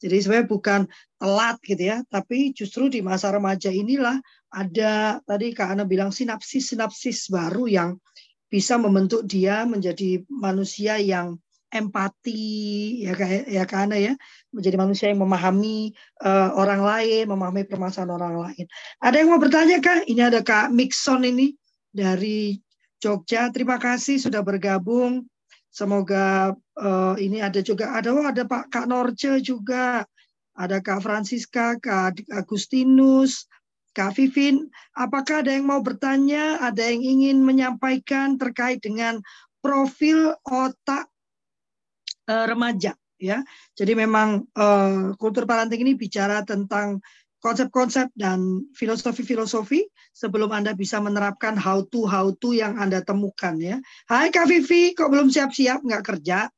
Jadi 0.01 0.17
sebenarnya 0.17 0.49
bukan 0.49 0.81
telat 1.21 1.61
gitu 1.61 1.83
ya, 1.85 2.01
tapi 2.09 2.57
justru 2.57 2.89
di 2.89 3.05
masa 3.05 3.37
remaja 3.37 3.69
inilah 3.69 4.17
ada 4.49 5.21
tadi 5.29 5.53
Kak 5.53 5.77
Ana 5.77 5.85
bilang 5.85 6.09
sinapsis-sinapsis 6.09 7.29
baru 7.29 7.69
yang 7.69 7.91
bisa 8.51 8.75
membentuk 8.77 9.23
dia 9.25 9.63
menjadi 9.63 10.27
manusia 10.27 10.99
yang 10.99 11.39
empati 11.71 13.07
ya 13.07 13.15
kayak 13.15 13.47
ya 13.47 13.63
karena 13.63 13.95
ya 13.95 14.13
menjadi 14.51 14.75
manusia 14.75 15.07
yang 15.15 15.23
memahami 15.23 15.95
uh, 16.19 16.51
orang 16.59 16.83
lain, 16.83 17.31
memahami 17.31 17.63
permasalahan 17.63 18.19
orang 18.19 18.37
lain. 18.51 18.67
Ada 18.99 19.23
yang 19.23 19.31
mau 19.31 19.39
bertanya 19.39 19.79
kak? 19.79 20.11
Ini 20.11 20.35
ada 20.35 20.43
Kak 20.43 20.75
Mixon 20.75 21.23
ini 21.23 21.55
dari 21.95 22.59
Jogja. 22.99 23.55
Terima 23.55 23.79
kasih 23.79 24.19
sudah 24.19 24.43
bergabung. 24.43 25.31
Semoga 25.71 26.59
uh, 26.75 27.15
ini 27.23 27.39
ada 27.39 27.63
juga 27.63 27.95
ada 27.95 28.11
oh, 28.11 28.27
ada 28.27 28.43
Pak 28.43 28.75
Kak 28.75 28.87
Norce 28.91 29.39
juga. 29.39 30.03
Ada 30.61 30.83
Kak 30.83 31.01
Francisca, 31.01 31.79
Kak 31.79 32.21
Agustinus, 32.29 33.49
Kak 34.01 34.17
Vivin. 34.17 34.65
Apakah 34.97 35.45
ada 35.45 35.53
yang 35.53 35.69
mau 35.69 35.85
bertanya? 35.85 36.57
Ada 36.65 36.89
yang 36.89 37.05
ingin 37.05 37.45
menyampaikan 37.45 38.41
terkait 38.41 38.81
dengan 38.81 39.21
profil 39.61 40.33
otak 40.41 41.05
uh, 42.25 42.49
remaja 42.49 42.97
ya. 43.21 43.45
Jadi 43.77 43.93
memang 43.93 44.49
uh, 44.57 45.13
kultur 45.21 45.45
parenting 45.45 45.85
ini 45.85 45.93
bicara 45.93 46.41
tentang 46.49 47.05
konsep-konsep 47.45 48.09
dan 48.17 48.65
filosofi-filosofi 48.73 49.85
sebelum 50.17 50.49
Anda 50.49 50.73
bisa 50.73 50.97
menerapkan 50.97 51.61
how 51.61 51.85
to 51.93 52.09
how 52.09 52.33
to 52.41 52.57
yang 52.57 52.81
Anda 52.81 53.05
temukan 53.05 53.61
ya. 53.61 53.85
Hai 54.09 54.33
Kak 54.33 54.49
Vivi, 54.49 54.97
kok 54.97 55.13
belum 55.13 55.29
siap-siap 55.29 55.85
nggak 55.85 56.05
kerja? 56.09 56.49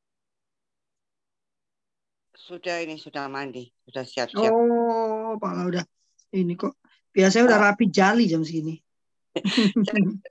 Sudah 2.38 2.82
ini 2.86 2.98
sudah 2.98 3.26
mandi, 3.26 3.66
sudah 3.86 4.06
siap-siap. 4.06 4.50
Oh, 4.50 5.38
malah 5.42 5.66
udah 5.66 5.84
ini 6.34 6.54
kok 6.58 6.81
biasanya 7.12 7.44
udah 7.52 7.58
rapi 7.70 7.92
jali 7.92 8.24
jam 8.26 8.42
segini. 8.42 8.80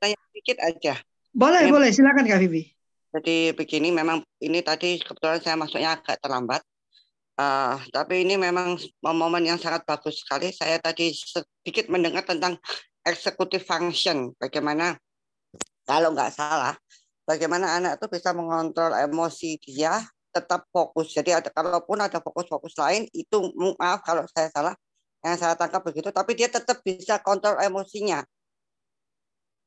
Tanya 0.02 0.17
sedikit 0.30 0.58
aja. 0.62 0.94
Boleh, 1.32 1.65
ya. 1.65 1.72
boleh. 1.72 1.89
Silakan 1.94 2.28
Kak 2.28 2.41
Vivi. 2.41 2.67
Jadi 3.12 3.52
begini 3.56 3.91
memang 3.91 4.24
ini 4.39 4.63
tadi 4.63 5.00
kebetulan 5.00 5.39
saya 5.44 5.56
masuknya 5.60 6.00
agak 6.00 6.20
terlambat. 6.20 6.62
Uh, 7.39 7.80
tapi 7.89 8.22
ini 8.28 8.38
memang 8.38 8.78
momen 9.02 9.44
yang 9.44 9.58
sangat 9.58 9.84
bagus 9.88 10.22
sekali. 10.22 10.52
Saya 10.54 10.78
tadi 10.78 11.12
sedikit 11.15 11.89
mendengar 11.89 12.24
tentang 12.28 12.60
executive 13.04 13.63
function. 13.63 14.32
Bagaimana 14.38 14.96
kalau 15.84 16.13
nggak 16.13 16.32
salah, 16.32 16.78
bagaimana 17.26 17.80
anak 17.82 18.00
itu 18.00 18.08
bisa 18.12 18.32
mengontrol 18.32 18.94
emosi 18.96 19.58
dia 19.60 20.00
tetap 20.32 20.63
fokus. 20.72 21.12
Jadi 21.12 21.36
ada 21.36 21.52
kalaupun 21.52 22.00
ada 22.00 22.24
fokus-fokus 22.24 22.80
lain 22.80 23.04
itu 23.12 23.52
maaf 23.76 24.00
kalau 24.08 24.24
saya 24.32 24.48
salah 24.56 24.76
yang 25.21 25.38
saya 25.38 25.53
tangkap 25.53 25.86
begitu. 25.86 26.10
Tapi 26.10 26.34
dia 26.34 26.49
tetap 26.49 26.81
bisa 26.81 27.21
kontrol 27.21 27.57
emosinya. 27.62 28.25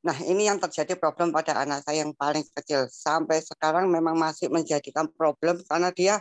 Nah, 0.04 0.18
ini 0.28 0.44
yang 0.44 0.60
terjadi 0.60 1.00
problem 1.00 1.32
pada 1.32 1.56
anak 1.64 1.80
saya 1.86 2.04
yang 2.04 2.12
paling 2.12 2.44
kecil. 2.52 2.84
Sampai 2.92 3.40
sekarang 3.40 3.88
memang 3.88 4.18
masih 4.18 4.52
menjadikan 4.52 5.08
problem 5.08 5.64
karena 5.64 5.88
dia 5.94 6.14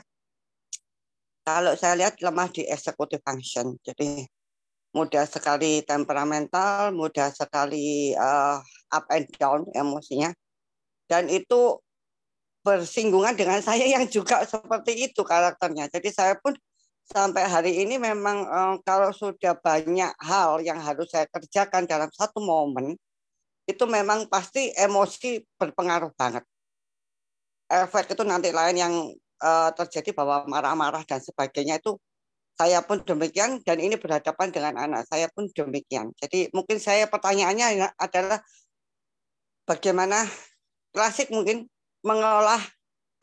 kalau 1.44 1.76
saya 1.76 2.00
lihat 2.00 2.24
lemah 2.24 2.48
di 2.48 2.64
executive 2.64 3.20
function. 3.20 3.76
Jadi 3.84 4.24
mudah 4.96 5.28
sekali 5.28 5.84
temperamental, 5.84 6.96
mudah 6.96 7.34
sekali 7.36 8.16
uh, 8.16 8.64
up 8.94 9.06
and 9.12 9.28
down 9.36 9.68
emosinya. 9.76 10.32
Dan 11.12 11.28
itu 11.28 11.84
bersinggungan 12.64 13.36
dengan 13.36 13.60
saya 13.60 13.84
yang 13.84 14.08
juga 14.08 14.48
seperti 14.48 15.12
itu 15.12 15.22
karakternya. 15.28 15.92
Jadi 15.92 16.10
saya 16.16 16.40
pun 16.40 16.56
sampai 17.10 17.44
hari 17.44 17.84
ini 17.84 18.00
memang 18.00 18.48
um, 18.48 18.74
kalau 18.84 19.12
sudah 19.12 19.58
banyak 19.60 20.12
hal 20.24 20.64
yang 20.64 20.80
harus 20.80 21.12
saya 21.12 21.28
kerjakan 21.28 21.84
dalam 21.84 22.08
satu 22.14 22.40
momen, 22.40 22.96
itu 23.68 23.84
memang 23.88 24.28
pasti 24.28 24.72
emosi 24.76 25.44
berpengaruh 25.60 26.12
banget. 26.16 26.44
Efek 27.68 28.14
itu 28.14 28.24
nanti 28.28 28.52
lain 28.52 28.78
yang 28.78 28.94
uh, 29.44 29.70
terjadi 29.76 30.12
bahwa 30.16 30.48
marah-marah 30.48 31.04
dan 31.08 31.20
sebagainya 31.24 31.80
itu 31.80 31.96
saya 32.54 32.86
pun 32.86 33.02
demikian 33.02 33.66
dan 33.66 33.82
ini 33.82 33.98
berhadapan 33.98 34.54
dengan 34.54 34.74
anak 34.78 35.10
saya 35.10 35.26
pun 35.34 35.50
demikian. 35.50 36.14
Jadi 36.22 36.54
mungkin 36.54 36.78
saya 36.78 37.10
pertanyaannya 37.10 37.98
adalah 37.98 38.40
bagaimana 39.66 40.22
klasik 40.94 41.34
mungkin 41.34 41.66
mengelola 42.06 42.62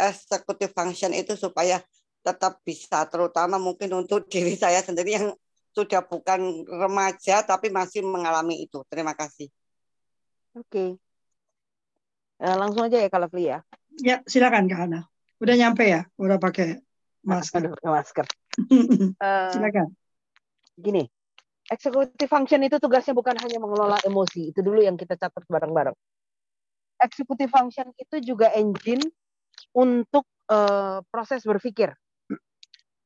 executive 0.00 0.72
function 0.74 1.14
itu 1.14 1.36
supaya 1.38 1.78
tetap 2.20 2.60
bisa 2.64 3.04
terutama 3.08 3.56
mungkin 3.56 4.04
untuk 4.04 4.26
diri 4.32 4.56
saya 4.56 4.80
sendiri 4.84 5.10
yang 5.16 5.26
sudah 5.70 6.02
bukan 6.02 6.66
remaja 6.66 7.46
tapi 7.46 7.70
masih 7.70 8.02
mengalami 8.02 8.66
itu. 8.66 8.82
Terima 8.90 9.14
kasih. 9.14 9.46
Oke. 10.58 10.66
Okay. 10.66 10.88
Uh, 12.40 12.56
langsung 12.56 12.88
aja 12.88 12.98
ya 12.98 13.08
kalau 13.12 13.28
Fli 13.28 13.52
ya. 13.52 13.60
Ya, 14.00 14.24
silakan 14.24 14.66
Kak 14.66 14.78
Hana. 14.88 15.00
Udah 15.38 15.54
nyampe 15.54 15.84
ya? 15.84 16.08
Udah 16.16 16.40
pakai 16.40 16.80
masker. 17.22 17.68
Aduh, 17.68 17.76
masker. 17.84 18.26
uh, 19.20 19.50
silakan. 19.54 19.92
Gini, 20.80 21.04
executive 21.68 22.30
function 22.32 22.64
itu 22.64 22.80
tugasnya 22.80 23.12
bukan 23.12 23.36
hanya 23.38 23.60
mengelola 23.60 24.00
emosi. 24.02 24.50
Itu 24.50 24.64
dulu 24.64 24.80
yang 24.80 24.96
kita 24.96 25.20
catat 25.20 25.44
bareng-bareng. 25.46 25.94
Executive 27.00 27.52
function 27.52 27.92
itu 27.96 28.16
juga 28.24 28.52
engine 28.56 29.04
untuk 29.76 30.24
uh, 30.48 31.04
proses 31.08 31.44
berpikir, 31.44 31.92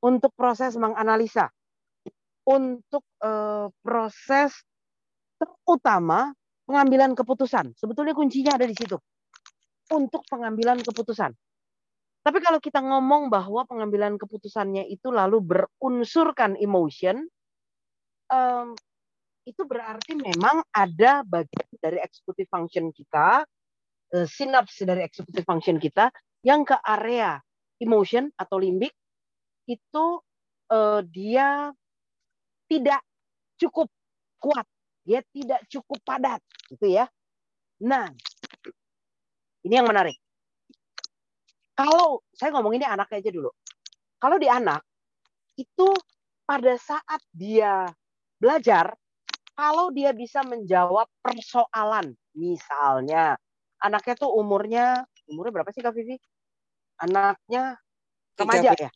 untuk 0.04 0.36
proses 0.36 0.76
menganalisa, 0.76 1.48
untuk 2.44 3.00
uh, 3.24 3.72
proses 3.80 4.52
terutama 5.40 6.36
pengambilan 6.68 7.16
keputusan. 7.16 7.72
Sebetulnya 7.72 8.12
kuncinya 8.12 8.60
ada 8.60 8.68
di 8.68 8.76
situ. 8.76 9.00
Untuk 9.88 10.24
pengambilan 10.28 10.84
keputusan. 10.84 11.32
Tapi 12.24 12.38
kalau 12.40 12.56
kita 12.56 12.80
ngomong 12.80 13.28
bahwa 13.28 13.68
pengambilan 13.68 14.16
keputusannya 14.16 14.88
itu 14.88 15.12
lalu 15.12 15.44
berunsurkan 15.44 16.56
emotion, 16.56 17.28
um, 18.32 18.72
itu 19.44 19.60
berarti 19.68 20.16
memang 20.16 20.64
ada 20.72 21.20
bagian 21.20 21.68
dari 21.84 22.00
executive 22.00 22.48
function 22.48 22.88
kita, 22.96 23.44
uh, 24.16 24.26
sinaps 24.28 24.80
dari 24.88 25.04
executive 25.04 25.44
function 25.44 25.76
kita 25.76 26.08
yang 26.40 26.64
ke 26.64 26.76
area 26.80 27.36
emotion 27.76 28.32
atau 28.40 28.56
limbik 28.56 28.96
itu 29.64 30.06
uh, 30.70 31.00
dia 31.04 31.72
tidak 32.68 33.00
cukup 33.56 33.88
kuat 34.40 34.66
dia 35.04 35.20
tidak 35.30 35.60
cukup 35.68 36.00
padat, 36.00 36.40
gitu 36.72 36.88
ya. 36.88 37.04
Nah, 37.84 38.08
ini 39.62 39.74
yang 39.76 39.84
menarik. 39.84 40.16
Kalau 41.76 42.24
saya 42.32 42.56
ngomong 42.56 42.80
ini 42.80 42.88
anaknya 42.88 43.20
aja 43.20 43.30
dulu. 43.30 43.52
Kalau 44.16 44.40
di 44.40 44.48
anak 44.48 44.80
itu 45.60 45.88
pada 46.48 46.72
saat 46.80 47.20
dia 47.36 47.84
belajar, 48.40 48.96
kalau 49.52 49.92
dia 49.92 50.16
bisa 50.16 50.40
menjawab 50.40 51.04
persoalan, 51.20 52.16
misalnya 52.32 53.36
anaknya 53.84 54.14
tuh 54.16 54.32
umurnya 54.32 55.04
umurnya 55.28 55.52
berapa 55.60 55.70
sih 55.76 55.84
Kak 55.84 55.92
Vivi? 55.92 56.16
Anaknya 57.04 57.76
remaja 58.40 58.72
ya? 58.72 58.90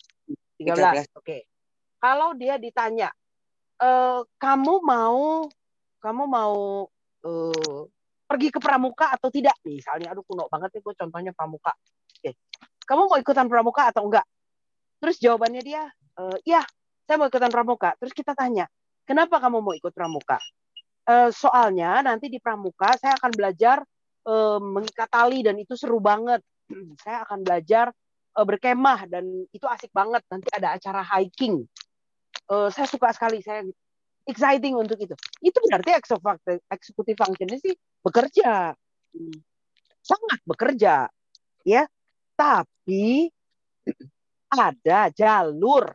13. 0.58 1.14
13. 1.14 1.14
Oke. 1.14 1.22
Okay. 1.22 1.40
Kalau 1.98 2.34
dia 2.34 2.58
ditanya, 2.58 3.10
e, 3.78 3.88
kamu 4.38 4.74
mau 4.82 5.46
kamu 5.98 6.24
mau 6.30 6.86
uh, 7.26 7.82
pergi 8.28 8.48
ke 8.52 8.60
pramuka 8.60 9.10
atau 9.16 9.32
tidak? 9.32 9.56
Misalnya, 9.64 10.14
aduh 10.14 10.22
kuno 10.22 10.46
banget 10.46 10.78
nih 10.78 10.82
gue 10.84 10.94
contohnya 10.94 11.32
pramuka. 11.34 11.72
Oke. 12.18 12.36
Kamu 12.84 13.08
mau 13.08 13.18
ikutan 13.18 13.48
pramuka 13.50 13.90
atau 13.90 14.06
enggak? 14.06 14.24
Terus 14.98 15.16
jawabannya 15.22 15.62
dia, 15.62 15.82
e, 16.18 16.22
iya, 16.44 16.62
saya 17.06 17.16
mau 17.16 17.30
ikutan 17.30 17.50
pramuka. 17.52 17.94
Terus 18.02 18.12
kita 18.12 18.34
tanya, 18.34 18.66
kenapa 19.06 19.38
kamu 19.38 19.62
mau 19.62 19.74
ikut 19.74 19.92
pramuka? 19.94 20.38
E, 21.06 21.30
soalnya 21.32 22.02
nanti 22.02 22.28
di 22.28 22.42
pramuka 22.42 22.96
saya 22.98 23.14
akan 23.16 23.32
belajar 23.32 23.82
e, 24.26 24.34
mengikat 24.58 25.08
tali 25.08 25.40
dan 25.46 25.56
itu 25.56 25.78
seru 25.78 26.02
banget. 26.02 26.42
saya 27.04 27.24
akan 27.24 27.46
belajar 27.46 27.92
e, 28.38 28.40
berkemah 28.46 29.11
dan 29.11 29.27
itu 29.51 29.66
asik 29.66 29.90
banget. 29.90 30.22
Nanti 30.31 30.48
ada 30.55 30.79
acara 30.79 31.03
hiking. 31.03 31.66
E, 32.46 32.55
saya 32.70 32.87
suka 32.87 33.11
sekali. 33.11 33.42
Saya 33.42 33.66
exciting 34.31 34.79
untuk 34.79 35.03
itu. 35.03 35.18
Itu 35.42 35.59
berarti 35.66 35.98
eksekutif 36.70 37.18
function 37.18 37.51
sih 37.59 37.74
bekerja. 38.07 38.70
Sangat 39.98 40.40
bekerja. 40.46 41.11
Ya. 41.66 41.83
Tapi 42.38 43.27
ada 44.55 45.11
jalur. 45.11 45.90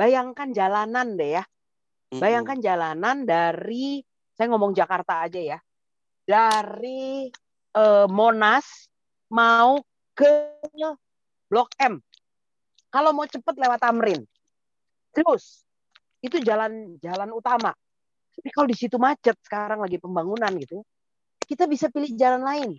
Bayangkan 0.00 0.48
jalanan 0.56 1.20
deh 1.20 1.36
ya. 1.36 1.44
Bayangkan 2.10 2.58
jalanan 2.58 3.22
dari 3.22 4.02
saya 4.34 4.50
ngomong 4.50 4.72
Jakarta 4.72 5.28
aja 5.28 5.36
ya. 5.36 5.58
Dari 6.24 7.28
eh, 7.76 8.06
Monas 8.08 8.88
mau 9.30 9.78
ke 10.16 10.32
Blok 11.50 11.74
M. 11.82 11.98
Kalau 12.94 13.10
mau 13.10 13.26
cepet 13.26 13.54
lewat 13.58 13.82
Tamrin. 13.82 14.22
Terus 15.10 15.66
itu 16.22 16.38
jalan 16.38 16.94
jalan 17.02 17.34
utama. 17.34 17.74
Tapi 18.30 18.48
kalau 18.54 18.70
di 18.70 18.78
situ 18.78 18.96
macet 18.96 19.34
sekarang 19.42 19.82
lagi 19.82 19.98
pembangunan 19.98 20.54
gitu, 20.62 20.86
kita 21.44 21.66
bisa 21.66 21.90
pilih 21.90 22.14
jalan 22.14 22.46
lain. 22.46 22.70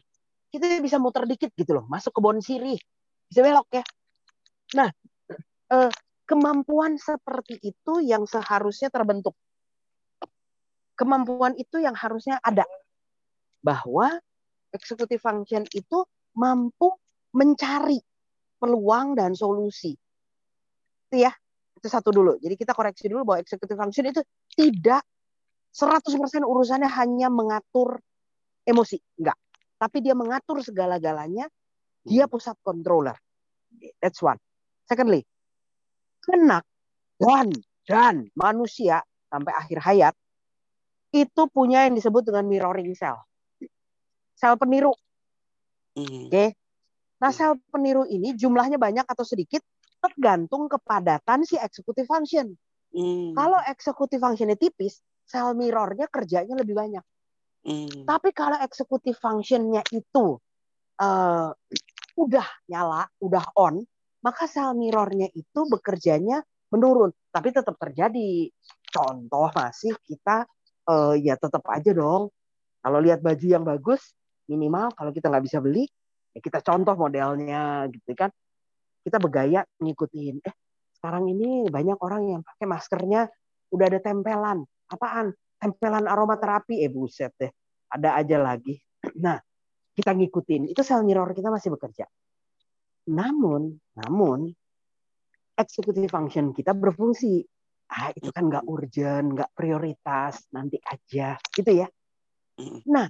Kita 0.47 0.79
bisa 0.79 0.99
muter 0.99 1.27
dikit 1.27 1.51
gitu 1.55 1.75
loh, 1.75 1.85
masuk 1.87 2.15
ke 2.15 2.19
Bon 2.23 2.39
Sirih, 2.39 2.79
bisa 3.27 3.39
belok 3.43 3.67
ya. 3.71 3.83
Nah, 4.75 4.89
eh, 5.71 5.91
kemampuan 6.27 6.95
seperti 6.99 7.59
itu 7.59 8.03
yang 8.03 8.23
seharusnya 8.27 8.91
terbentuk. 8.91 9.35
Kemampuan 10.95 11.55
itu 11.55 11.79
yang 11.79 11.95
harusnya 11.95 12.39
ada. 12.43 12.67
Bahwa 13.63 14.11
executive 14.75 15.23
function 15.23 15.63
itu 15.71 16.03
mampu 16.35 16.91
mencari 17.31 17.99
peluang 18.61 19.17
dan 19.17 19.33
solusi. 19.33 19.97
Itu 21.09 21.17
ya. 21.17 21.33
Itu 21.73 21.89
satu 21.89 22.13
dulu. 22.13 22.37
Jadi 22.37 22.53
kita 22.53 22.77
koreksi 22.77 23.09
dulu 23.09 23.25
bahwa 23.33 23.41
executive 23.41 23.73
function 23.73 24.05
itu 24.05 24.21
tidak 24.53 25.01
100% 25.73 26.13
urusannya 26.45 26.85
hanya 26.85 27.33
mengatur 27.33 27.97
emosi. 28.61 29.01
Enggak. 29.17 29.37
Tapi 29.81 29.97
dia 30.05 30.13
mengatur 30.13 30.61
segala-galanya. 30.61 31.49
Dia 32.05 32.29
hmm. 32.29 32.31
pusat 32.31 32.53
controller. 32.61 33.17
That's 33.97 34.21
one. 34.21 34.37
Secondly, 34.85 35.25
anak 36.29 36.67
dan 37.17 37.49
dan 37.87 38.15
manusia 38.35 39.01
sampai 39.31 39.53
akhir 39.55 39.79
hayat 39.79 40.13
itu 41.15 41.41
punya 41.49 41.87
yang 41.87 41.95
disebut 41.95 42.27
dengan 42.27 42.45
mirroring 42.45 42.91
cell. 42.93 43.23
Sel 44.35 44.55
peniru. 44.59 44.91
Hmm. 45.95 46.27
Oke. 46.27 46.31
Okay? 46.31 46.47
Nah, 47.21 47.29
sel 47.29 47.61
peniru 47.69 48.03
ini 48.09 48.33
jumlahnya 48.33 48.81
banyak 48.81 49.05
atau 49.05 49.21
sedikit 49.21 49.61
tergantung 50.01 50.65
kepadatan 50.65 51.45
si 51.45 51.55
executive 51.61 52.09
function. 52.09 52.57
Hmm. 52.91 53.37
Kalau 53.37 53.61
executive 53.69 54.19
functionnya 54.19 54.57
tipis, 54.57 54.99
sel 55.23 55.53
mirrornya 55.53 56.09
kerjanya 56.09 56.57
lebih 56.57 56.73
banyak. 56.73 57.05
Hmm. 57.61 58.09
Tapi 58.09 58.33
kalau 58.33 58.57
executive 58.65 59.15
functionnya 59.21 59.85
itu 59.93 60.41
uh, 60.97 61.49
udah 62.17 62.47
nyala, 62.65 63.05
udah 63.21 63.45
on, 63.53 63.85
maka 64.25 64.49
sel 64.49 64.73
mirrornya 64.73 65.29
itu 65.31 65.61
bekerjanya 65.69 66.41
menurun. 66.73 67.13
Tapi 67.29 67.53
tetap 67.53 67.77
terjadi. 67.77 68.49
Contoh 68.91 69.47
masih 69.55 69.95
kita 70.03 70.43
uh, 70.89 71.15
ya 71.15 71.37
tetap 71.37 71.63
aja 71.69 71.93
dong. 71.93 72.33
Kalau 72.81 72.97
lihat 72.97 73.21
baju 73.21 73.45
yang 73.45 73.61
bagus, 73.61 74.17
minimal 74.49 74.89
kalau 74.97 75.13
kita 75.13 75.29
nggak 75.29 75.45
bisa 75.45 75.61
beli, 75.61 75.85
ya 76.31 76.39
kita 76.39 76.59
contoh 76.63 76.95
modelnya 76.95 77.87
gitu 77.91 78.11
kan. 78.15 78.31
Kita 79.01 79.17
bergaya 79.17 79.65
ngikutin 79.81 80.35
eh 80.45 80.55
sekarang 80.93 81.33
ini 81.33 81.65
banyak 81.65 81.97
orang 81.97 82.23
yang 82.37 82.41
pakai 82.45 82.69
maskernya 82.69 83.25
udah 83.73 83.85
ada 83.89 83.99
tempelan. 83.99 84.61
Apaan? 84.91 85.33
Tempelan 85.57 86.05
aromaterapi? 86.05 86.85
Eh 86.85 86.91
buset 86.93 87.33
deh 87.37 87.49
ada 87.91 88.15
aja 88.17 88.39
lagi. 88.39 88.79
Nah 89.25 89.37
kita 89.91 90.15
ngikutin. 90.15 90.71
Itu 90.71 90.81
sel 90.87 91.03
mirror 91.03 91.35
kita 91.35 91.51
masih 91.51 91.75
bekerja. 91.75 92.07
Namun 93.11 93.75
namun 93.99 94.47
executive 95.59 96.07
function 96.07 96.55
kita 96.55 96.71
berfungsi. 96.71 97.43
Ah 97.91 98.07
itu 98.15 98.31
kan 98.31 98.47
nggak 98.47 98.63
urgent 98.71 99.35
nggak 99.35 99.51
prioritas 99.51 100.47
nanti 100.55 100.79
aja. 100.79 101.35
Gitu 101.51 101.71
ya. 101.83 101.87
Nah 102.87 103.09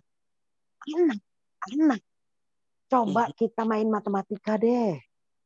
anak 0.82 1.20
anak 1.70 2.02
coba 2.92 3.32
kita 3.32 3.64
main 3.64 3.88
matematika 3.88 4.60
deh 4.60 5.00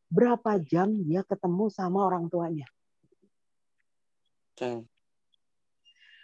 berapa 0.10 0.58
jam 0.65 0.89
dia 1.05 1.21
ketemu 1.21 1.69
sama 1.69 2.10
orang 2.10 2.25
tuanya. 2.25 2.65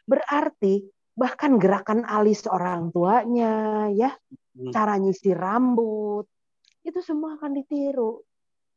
Berarti 0.10 0.90
bahkan 1.14 1.62
gerakan 1.62 2.08
alis 2.10 2.50
orang 2.50 2.90
tuanya, 2.90 3.86
ya, 3.94 4.18
hmm. 4.58 4.74
cara 4.74 4.98
nyisir 4.98 5.38
rambut, 5.38 6.26
itu 6.82 7.00
semua 7.06 7.38
akan 7.38 7.52
ditiru. 7.54 8.26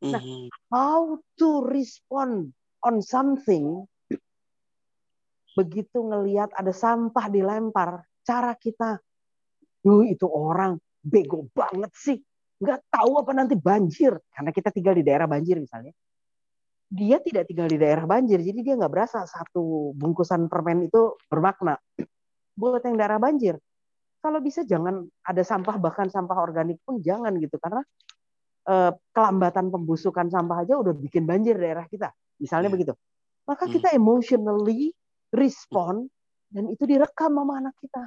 Nah, 0.04 0.20
hmm. 0.20 0.52
how 0.68 1.16
to 1.40 1.64
respond 1.64 2.52
on 2.84 3.00
something 3.00 3.88
begitu 5.54 6.02
ngelihat 6.02 6.50
ada 6.52 6.74
sampah 6.74 7.30
dilempar, 7.30 8.02
cara 8.26 8.58
kita, 8.58 8.98
duh 9.80 10.02
itu 10.02 10.26
orang 10.26 10.76
bego 10.98 11.46
banget 11.54 11.94
sih 11.94 12.18
nggak 12.60 12.80
tahu 12.90 13.12
apa 13.20 13.32
nanti 13.34 13.54
banjir. 13.58 14.14
Karena 14.30 14.50
kita 14.54 14.70
tinggal 14.70 14.94
di 14.94 15.04
daerah 15.06 15.26
banjir 15.26 15.58
misalnya. 15.58 15.92
Dia 16.94 17.18
tidak 17.18 17.50
tinggal 17.50 17.66
di 17.66 17.80
daerah 17.80 18.06
banjir 18.06 18.38
jadi 18.38 18.60
dia 18.60 18.74
nggak 18.78 18.92
berasa 18.92 19.26
satu 19.26 19.96
bungkusan 19.98 20.46
permen 20.46 20.86
itu 20.86 21.18
bermakna 21.26 21.74
buat 22.60 22.82
yang 22.84 22.96
daerah 23.00 23.18
banjir. 23.18 23.58
Kalau 24.22 24.40
bisa 24.40 24.64
jangan 24.64 25.04
ada 25.26 25.42
sampah 25.44 25.76
bahkan 25.76 26.08
sampah 26.08 26.38
organik 26.38 26.80
pun 26.86 27.02
jangan 27.02 27.34
gitu. 27.40 27.56
Karena 27.58 27.82
eh, 28.68 28.92
kelambatan 29.10 29.68
pembusukan 29.74 30.30
sampah 30.30 30.64
aja 30.64 30.78
udah 30.78 30.94
bikin 30.94 31.26
banjir 31.26 31.58
daerah 31.58 31.84
kita. 31.90 32.14
Misalnya 32.38 32.70
hmm. 32.70 32.76
begitu. 32.78 32.92
Maka 33.44 33.68
kita 33.68 33.92
hmm. 33.92 33.98
emotionally 34.00 34.94
respond 35.34 36.08
dan 36.48 36.70
itu 36.70 36.86
direkam 36.86 37.34
sama 37.34 37.60
anak 37.60 37.74
kita. 37.82 38.04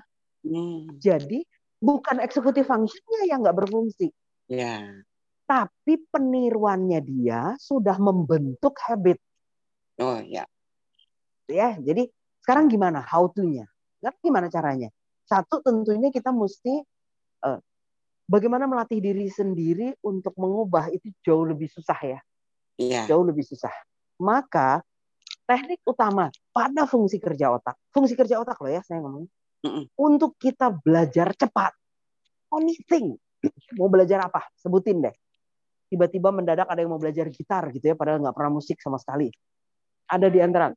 Hmm. 0.47 0.87
jadi 1.01 1.43
bukan 1.81 2.23
eksekutif 2.23 2.69
fungsinya 2.69 3.21
yang 3.27 3.43
nggak 3.43 3.57
berfungsi 3.57 4.13
Ya. 4.47 5.03
Tapi 5.47 6.03
peniruannya 6.11 6.99
dia 7.03 7.55
sudah 7.59 7.95
membentuk 7.99 8.75
habit. 8.83 9.19
Oh 9.99 10.19
ya. 10.19 10.43
Ya, 11.47 11.79
jadi 11.79 12.11
sekarang 12.43 12.67
gimana 12.67 12.99
how 13.03 13.31
to-nya? 13.31 13.67
Gimana 14.19 14.51
caranya? 14.51 14.91
Satu 15.27 15.63
tentunya 15.63 16.11
kita 16.11 16.31
mesti 16.31 16.83
uh, 17.43 17.59
bagaimana 18.27 18.67
melatih 18.67 18.99
diri 18.99 19.27
sendiri 19.31 19.95
untuk 20.03 20.35
mengubah 20.35 20.91
itu 20.91 21.11
jauh 21.23 21.47
lebih 21.47 21.71
susah 21.71 21.99
ya. 22.03 22.19
Iya. 22.79 23.07
Jauh 23.07 23.23
lebih 23.23 23.43
susah. 23.43 23.71
Maka 24.19 24.83
teknik 25.47 25.79
utama 25.87 26.27
pada 26.51 26.83
fungsi 26.83 27.19
kerja 27.23 27.55
otak, 27.55 27.79
fungsi 27.95 28.19
kerja 28.19 28.39
otak 28.43 28.59
loh 28.59 28.71
ya 28.71 28.83
saya 28.83 28.99
ngomong, 28.99 29.25
mm 29.63 29.71
-mm. 29.71 29.83
untuk 29.95 30.35
kita 30.35 30.75
belajar 30.75 31.31
cepat, 31.31 31.71
anything 32.51 33.15
mau 33.75 33.89
belajar 33.91 34.23
apa? 34.25 34.47
Sebutin 34.57 35.03
deh. 35.03 35.15
Tiba-tiba 35.87 36.35
mendadak 36.35 36.67
ada 36.67 36.79
yang 36.83 36.91
mau 36.91 36.99
belajar 36.99 37.27
gitar 37.31 37.71
gitu 37.71 37.93
ya, 37.93 37.95
padahal 37.95 38.19
nggak 38.19 38.35
pernah 38.35 38.51
musik 38.51 38.77
sama 38.83 38.99
sekali. 38.99 39.31
Ada 40.07 40.27
di 40.27 40.39
antara 40.43 40.71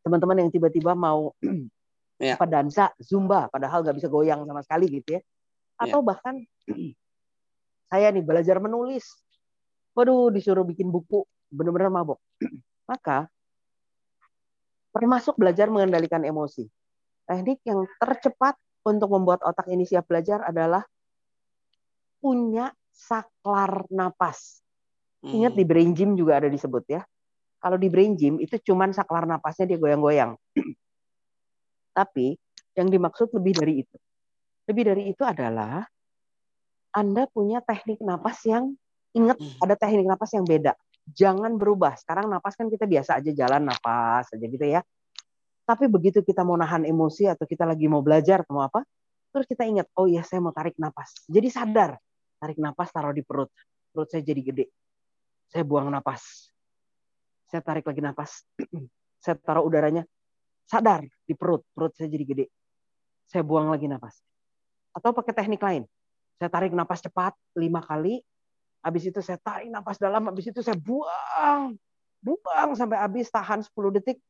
teman-teman 0.00 0.46
yang 0.46 0.50
tiba-tiba 0.52 0.96
mau 0.96 1.36
ya. 2.22 2.36
apa 2.36 2.46
dansa, 2.48 2.92
zumba, 3.00 3.52
padahal 3.52 3.84
nggak 3.84 3.96
bisa 4.00 4.08
goyang 4.08 4.44
sama 4.48 4.64
sekali 4.64 4.86
gitu 4.88 5.18
ya. 5.18 5.22
Atau 5.76 6.00
ya. 6.00 6.06
bahkan 6.06 6.34
saya 7.92 8.08
nih 8.12 8.24
belajar 8.24 8.56
menulis, 8.60 9.04
waduh 9.92 10.32
disuruh 10.32 10.64
bikin 10.64 10.88
buku, 10.88 11.24
benar-benar 11.52 11.92
mabok. 11.92 12.20
Maka 12.90 13.28
termasuk 14.96 15.36
belajar 15.36 15.68
mengendalikan 15.68 16.24
emosi. 16.24 16.64
Teknik 17.28 17.60
yang 17.68 17.84
tercepat 18.00 18.56
untuk 18.88 19.12
membuat 19.12 19.44
otak 19.44 19.68
ini 19.68 19.84
siap 19.84 20.08
belajar 20.08 20.40
adalah 20.48 20.80
punya 22.18 22.74
saklar 22.92 23.86
napas. 23.88 24.60
Ingat 25.22 25.58
di 25.58 25.64
hmm. 25.66 25.70
brain 25.70 25.90
gym 25.94 26.10
juga 26.14 26.38
ada 26.38 26.48
disebut 26.50 26.84
ya. 26.86 27.02
Kalau 27.58 27.74
di 27.74 27.90
brain 27.90 28.14
gym 28.14 28.38
itu 28.38 28.54
cuman 28.70 28.94
saklar 28.94 29.26
napasnya 29.26 29.66
dia 29.66 29.78
goyang-goyang. 29.78 30.38
Tapi 31.98 32.38
yang 32.78 32.86
dimaksud 32.86 33.34
lebih 33.34 33.58
dari 33.58 33.82
itu. 33.82 33.96
Lebih 34.70 34.84
dari 34.94 35.02
itu 35.10 35.22
adalah 35.26 35.82
Anda 36.94 37.26
punya 37.26 37.58
teknik 37.62 37.98
napas 37.98 38.46
yang 38.46 38.78
ingat 39.14 39.38
hmm. 39.42 39.58
ada 39.58 39.74
teknik 39.74 40.06
napas 40.06 40.30
yang 40.38 40.46
beda. 40.46 40.78
Jangan 41.10 41.58
berubah. 41.58 41.98
Sekarang 41.98 42.30
napas 42.30 42.54
kan 42.54 42.70
kita 42.70 42.86
biasa 42.86 43.18
aja 43.18 43.30
jalan 43.34 43.66
napas 43.66 44.30
aja 44.30 44.46
gitu 44.46 44.62
ya. 44.62 44.86
Tapi 45.66 45.84
begitu 45.90 46.22
kita 46.24 46.46
mau 46.46 46.56
nahan 46.56 46.86
emosi 46.86 47.28
atau 47.28 47.44
kita 47.44 47.68
lagi 47.68 47.90
mau 47.90 48.00
belajar 48.00 48.40
atau 48.40 48.56
mau 48.56 48.64
apa, 48.64 48.80
terus 49.34 49.44
kita 49.44 49.68
ingat, 49.68 49.84
oh 50.00 50.08
iya 50.08 50.24
saya 50.24 50.40
mau 50.40 50.48
tarik 50.48 50.72
napas. 50.80 51.12
Jadi 51.28 51.52
sadar, 51.52 52.00
tarik 52.38 52.58
napas 52.62 52.88
taruh 52.94 53.12
di 53.12 53.26
perut. 53.26 53.50
Perut 53.90 54.08
saya 54.08 54.22
jadi 54.22 54.40
gede. 54.40 54.66
Saya 55.50 55.66
buang 55.66 55.90
napas. 55.90 56.48
Saya 57.50 57.60
tarik 57.60 57.84
lagi 57.84 58.00
napas. 58.00 58.46
saya 59.22 59.34
taruh 59.42 59.66
udaranya. 59.66 60.06
Sadar 60.64 61.02
di 61.26 61.34
perut. 61.34 61.66
Perut 61.74 61.92
saya 61.98 62.06
jadi 62.06 62.24
gede. 62.24 62.46
Saya 63.26 63.42
buang 63.42 63.68
lagi 63.68 63.90
napas. 63.90 64.22
Atau 64.94 65.12
pakai 65.12 65.34
teknik 65.34 65.60
lain. 65.60 65.84
Saya 66.38 66.48
tarik 66.48 66.70
napas 66.70 67.02
cepat 67.02 67.34
lima 67.58 67.82
kali. 67.82 68.22
Habis 68.84 69.10
itu 69.10 69.18
saya 69.18 69.36
tarik 69.42 69.68
napas 69.68 69.98
dalam. 69.98 70.30
Habis 70.30 70.54
itu 70.54 70.60
saya 70.62 70.78
buang. 70.78 71.74
Buang 72.22 72.78
sampai 72.78 73.02
habis. 73.02 73.26
Tahan 73.28 73.66
10 73.66 73.96
detik. 73.98 74.22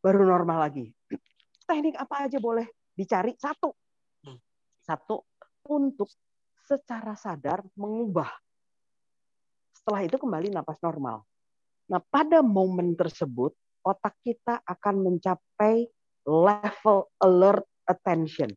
Baru 0.00 0.26
normal 0.26 0.66
lagi. 0.66 0.90
Teknik 1.68 1.94
apa 2.00 2.26
aja 2.26 2.40
boleh 2.40 2.66
dicari. 2.96 3.36
Satu. 3.38 3.70
Hmm. 4.24 4.40
Satu. 4.82 5.22
Untuk 5.70 6.08
secara 6.70 7.18
sadar 7.18 7.66
mengubah. 7.74 8.30
Setelah 9.74 10.06
itu 10.06 10.14
kembali 10.22 10.54
napas 10.54 10.78
normal. 10.78 11.26
Nah, 11.90 11.98
pada 11.98 12.46
momen 12.46 12.94
tersebut, 12.94 13.50
otak 13.82 14.14
kita 14.22 14.62
akan 14.62 15.10
mencapai 15.10 15.90
level 16.22 17.10
alert 17.18 17.66
attention. 17.90 18.54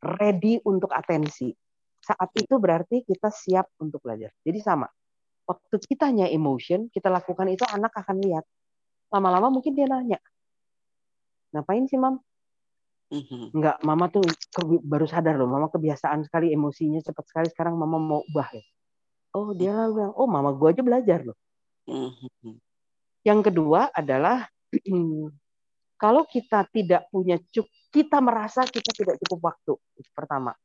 Ready 0.00 0.64
untuk 0.64 0.88
atensi. 0.96 1.52
Saat 2.00 2.32
itu 2.34 2.56
berarti 2.56 3.04
kita 3.04 3.28
siap 3.28 3.68
untuk 3.76 4.00
belajar. 4.00 4.32
Jadi 4.40 4.58
sama. 4.64 4.88
Waktu 5.44 5.76
kita 5.84 6.08
hanya 6.08 6.32
emotion, 6.32 6.88
kita 6.88 7.12
lakukan 7.12 7.52
itu 7.52 7.68
anak 7.68 7.92
akan 7.92 8.16
lihat. 8.24 8.46
Lama-lama 9.12 9.52
mungkin 9.52 9.76
dia 9.76 9.84
nanya. 9.84 10.18
Ngapain 11.52 11.84
sih, 11.84 12.00
Mam? 12.00 12.16
Enggak, 13.52 13.76
mhm. 13.80 13.84
mama 13.84 14.08
tuh 14.08 14.24
baru 14.80 15.04
sadar 15.04 15.36
loh, 15.36 15.44
mama 15.44 15.68
kebiasaan 15.68 16.24
sekali 16.24 16.48
emosinya 16.48 17.04
cepat 17.04 17.24
sekali 17.28 17.46
sekarang 17.52 17.76
mama 17.76 18.00
mau 18.00 18.20
ubah 18.24 18.48
ya. 18.56 18.64
Oh 19.36 19.52
dia 19.52 19.72
lalu 19.76 20.00
bilang, 20.00 20.12
oh 20.16 20.28
mama 20.28 20.50
gua 20.56 20.72
aja 20.72 20.80
belajar 20.80 21.20
loh. 21.28 21.36
Mhm. 21.84 22.56
Yang 23.22 23.40
kedua 23.52 23.92
adalah 23.92 24.48
kalau 26.02 26.24
kita 26.24 26.64
tidak 26.72 27.06
punya 27.12 27.36
cuk, 27.36 27.68
kita 27.92 28.18
merasa 28.24 28.64
kita 28.64 28.90
tidak 28.96 29.20
cukup 29.20 29.52
waktu. 29.52 29.72
Itu 30.00 30.10
pertama. 30.16 30.56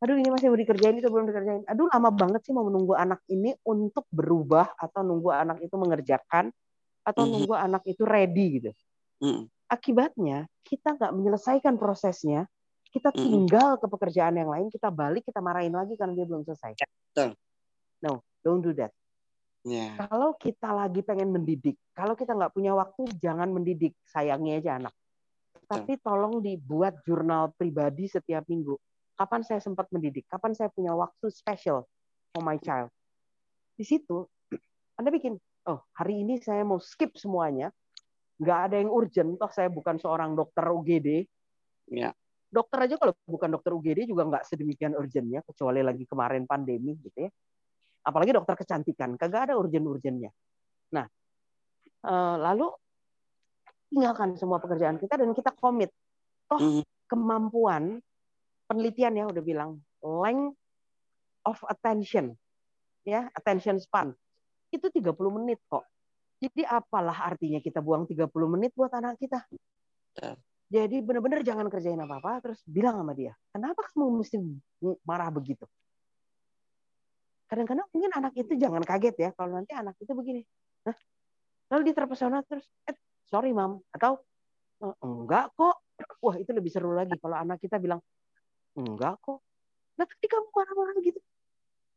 Aduh 0.00 0.20
ini 0.20 0.28
masih 0.28 0.52
mau 0.52 0.58
dikerjain 0.58 0.96
itu 1.00 1.08
belum 1.08 1.28
dikerjain. 1.28 1.62
Aduh 1.68 1.88
lama 1.92 2.10
banget 2.12 2.44
sih 2.44 2.52
mau 2.52 2.64
menunggu 2.64 2.96
anak 2.96 3.24
ini 3.28 3.56
untuk 3.64 4.08
berubah 4.08 4.76
atau 4.76 5.00
nunggu 5.04 5.30
anak 5.32 5.58
itu 5.64 5.76
mengerjakan 5.76 6.52
atau 7.04 7.24
nunggu 7.28 7.54
anak 7.56 7.84
itu 7.88 8.04
ready 8.04 8.46
gitu. 8.60 8.70
Akibatnya 9.74 10.46
kita 10.62 10.94
nggak 10.94 11.10
menyelesaikan 11.10 11.74
prosesnya, 11.74 12.46
kita 12.94 13.10
tinggal 13.10 13.74
ke 13.82 13.90
pekerjaan 13.90 14.38
yang 14.38 14.46
lain, 14.46 14.70
kita 14.70 14.86
balik, 14.94 15.26
kita 15.26 15.42
marahin 15.42 15.74
lagi 15.74 15.98
karena 15.98 16.14
dia 16.14 16.26
belum 16.30 16.46
selesai. 16.46 16.78
No, 17.98 18.22
don't 18.46 18.62
do 18.62 18.70
that. 18.78 18.94
Yeah. 19.66 19.98
Kalau 19.98 20.38
kita 20.38 20.70
lagi 20.70 21.02
pengen 21.02 21.34
mendidik, 21.34 21.74
kalau 21.90 22.14
kita 22.14 22.38
nggak 22.38 22.54
punya 22.54 22.70
waktu, 22.76 23.10
jangan 23.18 23.50
mendidik, 23.50 23.98
sayangi 24.06 24.62
aja 24.62 24.78
anak. 24.78 24.94
Tapi 25.66 25.98
tolong 25.98 26.38
dibuat 26.38 27.02
jurnal 27.02 27.50
pribadi 27.58 28.06
setiap 28.06 28.46
minggu. 28.46 28.78
Kapan 29.18 29.42
saya 29.42 29.58
sempat 29.58 29.90
mendidik? 29.90 30.28
Kapan 30.30 30.54
saya 30.54 30.70
punya 30.70 30.94
waktu 30.94 31.26
special 31.34 31.88
for 32.30 32.42
my 32.46 32.60
child? 32.62 32.92
Di 33.74 33.82
situ, 33.82 34.28
Anda 35.00 35.10
bikin, 35.10 35.34
oh 35.66 35.82
hari 35.96 36.22
ini 36.22 36.38
saya 36.38 36.62
mau 36.62 36.78
skip 36.78 37.16
semuanya, 37.18 37.74
nggak 38.40 38.58
ada 38.70 38.76
yang 38.80 38.90
urgent. 38.90 39.36
Toh 39.38 39.50
saya 39.50 39.68
bukan 39.70 39.98
seorang 39.98 40.34
dokter 40.34 40.64
UGD 40.66 41.08
ya. 41.94 42.10
dokter 42.54 42.86
aja 42.86 42.94
kalau 42.94 43.10
bukan 43.26 43.50
dokter 43.50 43.74
UGD 43.74 44.06
juga 44.06 44.30
nggak 44.30 44.46
sedemikian 44.46 44.94
urgentnya 44.94 45.42
kecuali 45.42 45.82
lagi 45.82 46.06
kemarin 46.06 46.46
pandemi 46.46 46.94
gitu 47.02 47.26
ya. 47.26 47.30
Apalagi 48.06 48.30
dokter 48.30 48.54
kecantikan 48.54 49.18
kagak 49.18 49.50
ada 49.50 49.54
urgent-urgentnya. 49.58 50.30
Nah 50.94 51.06
eh, 52.06 52.36
lalu 52.38 52.70
tinggalkan 53.90 54.38
semua 54.38 54.62
pekerjaan 54.62 55.02
kita 55.02 55.18
dan 55.18 55.34
kita 55.34 55.50
komit. 55.58 55.90
Toh 56.46 56.62
hmm. 56.62 56.82
kemampuan 57.10 57.98
penelitian 58.70 59.18
ya 59.18 59.24
udah 59.26 59.42
bilang 59.42 59.70
length 60.00 60.56
of 61.44 61.58
attention 61.68 62.32
ya 63.04 63.28
attention 63.36 63.76
span 63.76 64.16
itu 64.72 64.88
30 64.88 65.12
menit 65.36 65.60
kok 65.68 65.84
jadi 66.44 66.62
apalah 66.68 67.24
artinya 67.24 67.58
kita 67.64 67.80
buang 67.80 68.04
30 68.04 68.28
menit 68.52 68.76
buat 68.76 68.92
anak 68.92 69.16
kita? 69.16 69.40
Jadi 70.68 70.96
benar-benar 71.00 71.40
jangan 71.40 71.70
kerjain 71.72 72.00
apa-apa, 72.00 72.40
terus 72.44 72.60
bilang 72.68 73.00
sama 73.00 73.16
dia, 73.16 73.32
kenapa 73.52 73.84
kamu 73.92 74.20
mesti 74.20 74.36
marah 75.04 75.30
begitu? 75.32 75.64
Kadang-kadang 77.48 77.86
mungkin 77.92 78.10
anak 78.12 78.32
itu 78.34 78.52
jangan 78.56 78.82
kaget 78.82 79.14
ya, 79.16 79.30
kalau 79.36 79.54
nanti 79.54 79.72
anak 79.76 79.94
itu 80.00 80.12
begini. 80.12 80.42
Hah? 80.88 80.96
Lalu 81.72 81.92
dia 81.92 81.94
terpesona 81.94 82.42
terus, 82.42 82.66
eh, 82.88 82.96
sorry 83.28 83.52
mam, 83.52 83.80
atau 83.92 84.20
eh, 84.82 84.96
enggak 85.04 85.52
kok. 85.54 85.76
Wah 86.18 86.36
itu 86.40 86.50
lebih 86.50 86.72
seru 86.74 86.90
lagi 86.90 87.14
kalau 87.22 87.38
anak 87.38 87.62
kita 87.62 87.78
bilang, 87.78 88.02
enggak 88.74 89.20
kok. 89.22 89.44
Nah 89.94 90.04
tadi 90.08 90.26
kamu 90.26 90.48
marah-marah 90.50 90.96
gitu. 91.04 91.20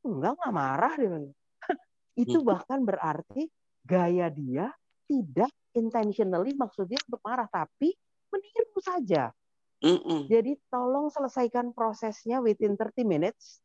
Enggak, 0.05 0.31
enggak 0.37 0.53
marah. 0.53 0.93
Dia 0.99 1.09
itu 2.23 2.37
hmm. 2.37 2.45
bahkan 2.45 2.79
berarti 2.85 3.49
gaya 3.87 4.27
dia 4.27 4.67
tidak 5.07 5.49
intentionally 5.71 6.51
maksudnya 6.59 6.99
untuk 7.07 7.23
marah 7.23 7.47
tapi 7.47 7.95
meniru 8.27 8.79
saja. 8.83 9.31
Mm 9.79 9.99
-mm. 10.03 10.19
Jadi 10.27 10.57
tolong 10.67 11.07
selesaikan 11.07 11.71
prosesnya 11.71 12.43
within 12.43 12.75
30 12.75 13.07
minutes. 13.07 13.63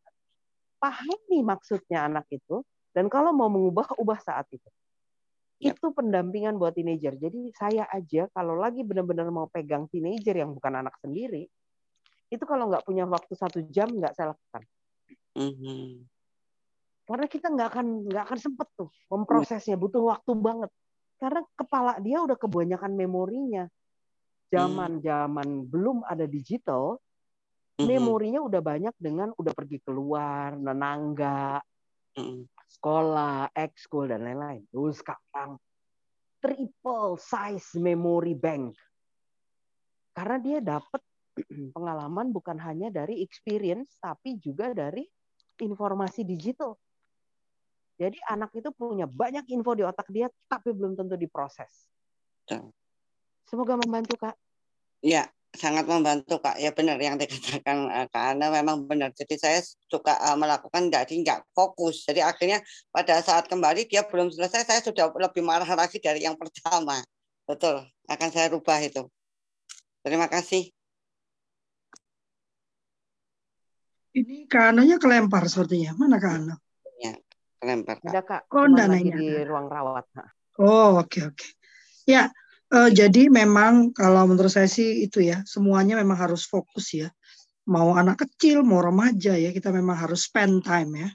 Pahami 0.79 1.43
maksudnya 1.43 2.07
anak 2.07 2.31
itu 2.31 2.63
dan 2.95 3.09
kalau 3.11 3.35
mau 3.35 3.51
mengubah 3.51 3.97
ubah 3.99 4.21
saat 4.23 4.47
itu. 4.53 4.69
Yep. 5.63 5.79
Itu 5.79 5.87
pendampingan 5.95 6.59
buat 6.59 6.75
teenager. 6.75 7.15
Jadi 7.15 7.55
saya 7.55 7.87
aja 7.87 8.27
kalau 8.35 8.59
lagi 8.59 8.83
benar-benar 8.83 9.31
mau 9.31 9.47
pegang 9.47 9.87
teenager 9.89 10.35
yang 10.35 10.51
bukan 10.53 10.83
anak 10.83 10.99
sendiri, 10.99 11.47
itu 12.29 12.45
kalau 12.45 12.67
nggak 12.67 12.83
punya 12.83 13.07
waktu 13.07 13.35
satu 13.39 13.63
jam 13.71 13.89
nggak 13.95 14.13
saya 14.19 14.35
lakukan. 14.35 14.63
Mm 15.39 15.53
-hmm. 15.55 15.87
Karena 17.03 17.27
kita 17.27 17.51
nggak 17.51 17.69
akan 17.75 17.87
nggak 18.07 18.25
akan 18.31 18.39
sempet 18.39 18.69
tuh 18.79 18.89
memprosesnya, 19.11 19.75
butuh 19.75 20.07
waktu 20.07 20.33
banget. 20.39 20.71
Karena 21.19 21.43
kepala 21.55 21.99
dia 21.99 22.23
udah 22.23 22.39
kebanyakan 22.39 22.93
memorinya. 22.95 23.65
Zaman-zaman 24.53 25.49
hmm. 25.49 25.69
belum 25.73 26.05
ada 26.05 26.29
digital, 26.29 27.01
hmm. 27.81 27.89
memorinya 27.89 28.41
udah 28.45 28.61
banyak 28.61 28.95
dengan 29.01 29.33
udah 29.35 29.53
pergi 29.57 29.81
keluar, 29.81 30.55
nenangga, 30.55 31.59
hmm. 32.19 32.47
sekolah, 32.69 33.51
ekskul 33.57 34.13
dan 34.13 34.29
lain-lain. 34.29 34.63
Terus 34.69 35.01
sekarang 35.01 35.57
triple 36.43 37.17
size 37.17 37.79
memory 37.79 38.35
bank. 38.35 38.75
Karena 40.13 40.37
dia 40.43 40.59
dapat 40.61 41.01
pengalaman 41.77 42.29
bukan 42.35 42.61
hanya 42.61 42.93
dari 42.93 43.25
experience 43.25 43.97
tapi 43.97 44.37
juga 44.37 44.75
dari 44.77 45.07
informasi 45.63 46.27
digital. 46.27 46.77
Jadi 48.03 48.19
anak 48.27 48.51
itu 48.59 48.75
punya 48.75 49.07
banyak 49.07 49.47
info 49.55 49.79
di 49.79 49.87
otak 49.87 50.11
dia, 50.11 50.27
tapi 50.51 50.75
belum 50.75 50.99
tentu 50.99 51.15
diproses. 51.15 51.87
Semoga 53.47 53.79
membantu 53.79 54.19
kak. 54.19 54.35
Ya, 55.07 55.31
sangat 55.55 55.87
membantu 55.87 56.43
kak. 56.43 56.59
Ya 56.59 56.75
benar 56.75 56.99
yang 56.99 57.15
dikatakan 57.15 57.87
uh, 57.87 58.07
kak 58.11 58.35
Ana 58.35 58.51
memang 58.51 58.91
benar. 58.91 59.15
Jadi 59.15 59.39
saya 59.39 59.63
suka 59.87 60.19
uh, 60.19 60.35
melakukan 60.35 60.91
jadi 60.91 61.15
nggak 61.15 61.55
fokus. 61.55 62.03
Jadi 62.03 62.27
akhirnya 62.27 62.59
pada 62.91 63.23
saat 63.23 63.47
kembali 63.47 63.87
dia 63.87 64.03
belum 64.03 64.35
selesai, 64.35 64.67
saya 64.67 64.81
sudah 64.83 65.15
lebih 65.15 65.47
marah 65.47 65.69
lagi 65.71 66.03
dari 66.03 66.27
yang 66.27 66.35
pertama. 66.35 66.99
Betul, 67.47 67.87
akan 68.11 68.29
saya 68.35 68.51
rubah 68.51 68.83
itu. 68.83 69.07
Terima 70.03 70.27
kasih. 70.27 70.75
Ini 74.13 74.45
kananya 74.51 74.99
kelempar 74.99 75.47
sepertinya. 75.47 75.95
Mana 75.97 76.19
Kana? 76.19 76.59
Ya, 77.63 77.79
kelempar. 77.79 77.97
Ada 78.03 78.21
Kak, 78.27 78.43
Oh, 78.51 78.67
di 78.67 79.47
ruang 79.47 79.71
rawat. 79.71 80.07
Oh, 80.59 80.99
oke 80.99 81.31
oke. 81.31 81.47
Ya, 82.03 82.27
eh, 82.75 82.91
jadi 82.91 83.31
memang 83.31 83.95
kalau 83.95 84.27
menurut 84.27 84.51
saya 84.51 84.67
sih 84.67 85.07
itu 85.07 85.23
ya, 85.23 85.47
semuanya 85.47 85.95
memang 85.95 86.19
harus 86.19 86.43
fokus 86.43 86.91
ya. 86.91 87.09
Mau 87.71 87.95
anak 87.95 88.27
kecil, 88.27 88.67
mau 88.67 88.83
remaja 88.83 89.39
ya, 89.39 89.55
kita 89.55 89.71
memang 89.71 89.95
harus 89.95 90.27
spend 90.27 90.67
time 90.67 91.07
ya. 91.07 91.09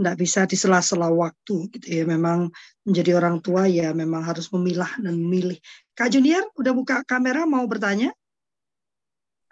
Nggak 0.00 0.16
bisa 0.16 0.48
di 0.48 0.56
sela-sela 0.56 1.12
waktu 1.12 1.68
gitu 1.76 1.86
ya. 1.92 2.08
Memang 2.08 2.48
menjadi 2.88 3.20
orang 3.20 3.44
tua 3.44 3.68
ya 3.68 3.92
memang 3.92 4.24
harus 4.24 4.48
memilah 4.48 4.88
dan 5.04 5.20
memilih. 5.20 5.60
Kak 5.92 6.08
Junior, 6.08 6.48
udah 6.56 6.72
buka 6.72 7.04
kamera 7.04 7.44
mau 7.44 7.68
bertanya? 7.68 8.08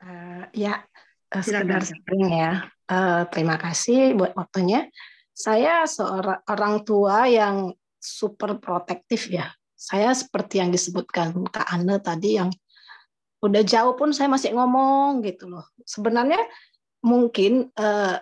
Eh, 0.01 0.45
ya, 0.65 0.81
Silakan, 1.29 1.45
sekedar 1.45 1.83
Kak. 1.85 1.89
sharing 1.93 2.25
ya. 2.33 2.53
Eh, 2.89 3.23
terima 3.29 3.57
kasih 3.61 4.17
buat 4.17 4.33
waktunya. 4.33 4.89
Saya 5.39 5.87
seorang 5.87 6.43
orang 6.51 6.83
tua 6.83 7.31
yang 7.31 7.71
super 8.03 8.59
protektif 8.59 9.31
ya. 9.31 9.47
Saya 9.79 10.11
seperti 10.11 10.59
yang 10.59 10.75
disebutkan 10.75 11.31
Kak 11.47 11.71
Anne 11.71 12.03
tadi 12.03 12.43
yang 12.43 12.51
udah 13.39 13.63
jauh 13.63 13.95
pun 13.95 14.11
saya 14.11 14.27
masih 14.27 14.51
ngomong 14.59 15.23
gitu 15.23 15.47
loh. 15.47 15.63
Sebenarnya 15.87 16.43
mungkin 17.07 17.71
eh, 17.71 18.19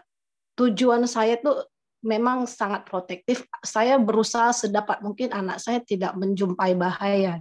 tujuan 0.61 1.09
saya 1.09 1.41
tuh 1.41 1.65
memang 2.05 2.45
sangat 2.45 2.85
protektif. 2.85 3.49
Saya 3.65 3.97
berusaha 3.97 4.53
sedapat 4.53 5.01
mungkin 5.01 5.33
anak 5.33 5.57
saya 5.57 5.81
tidak 5.81 6.13
menjumpai 6.21 6.77
bahaya. 6.77 7.41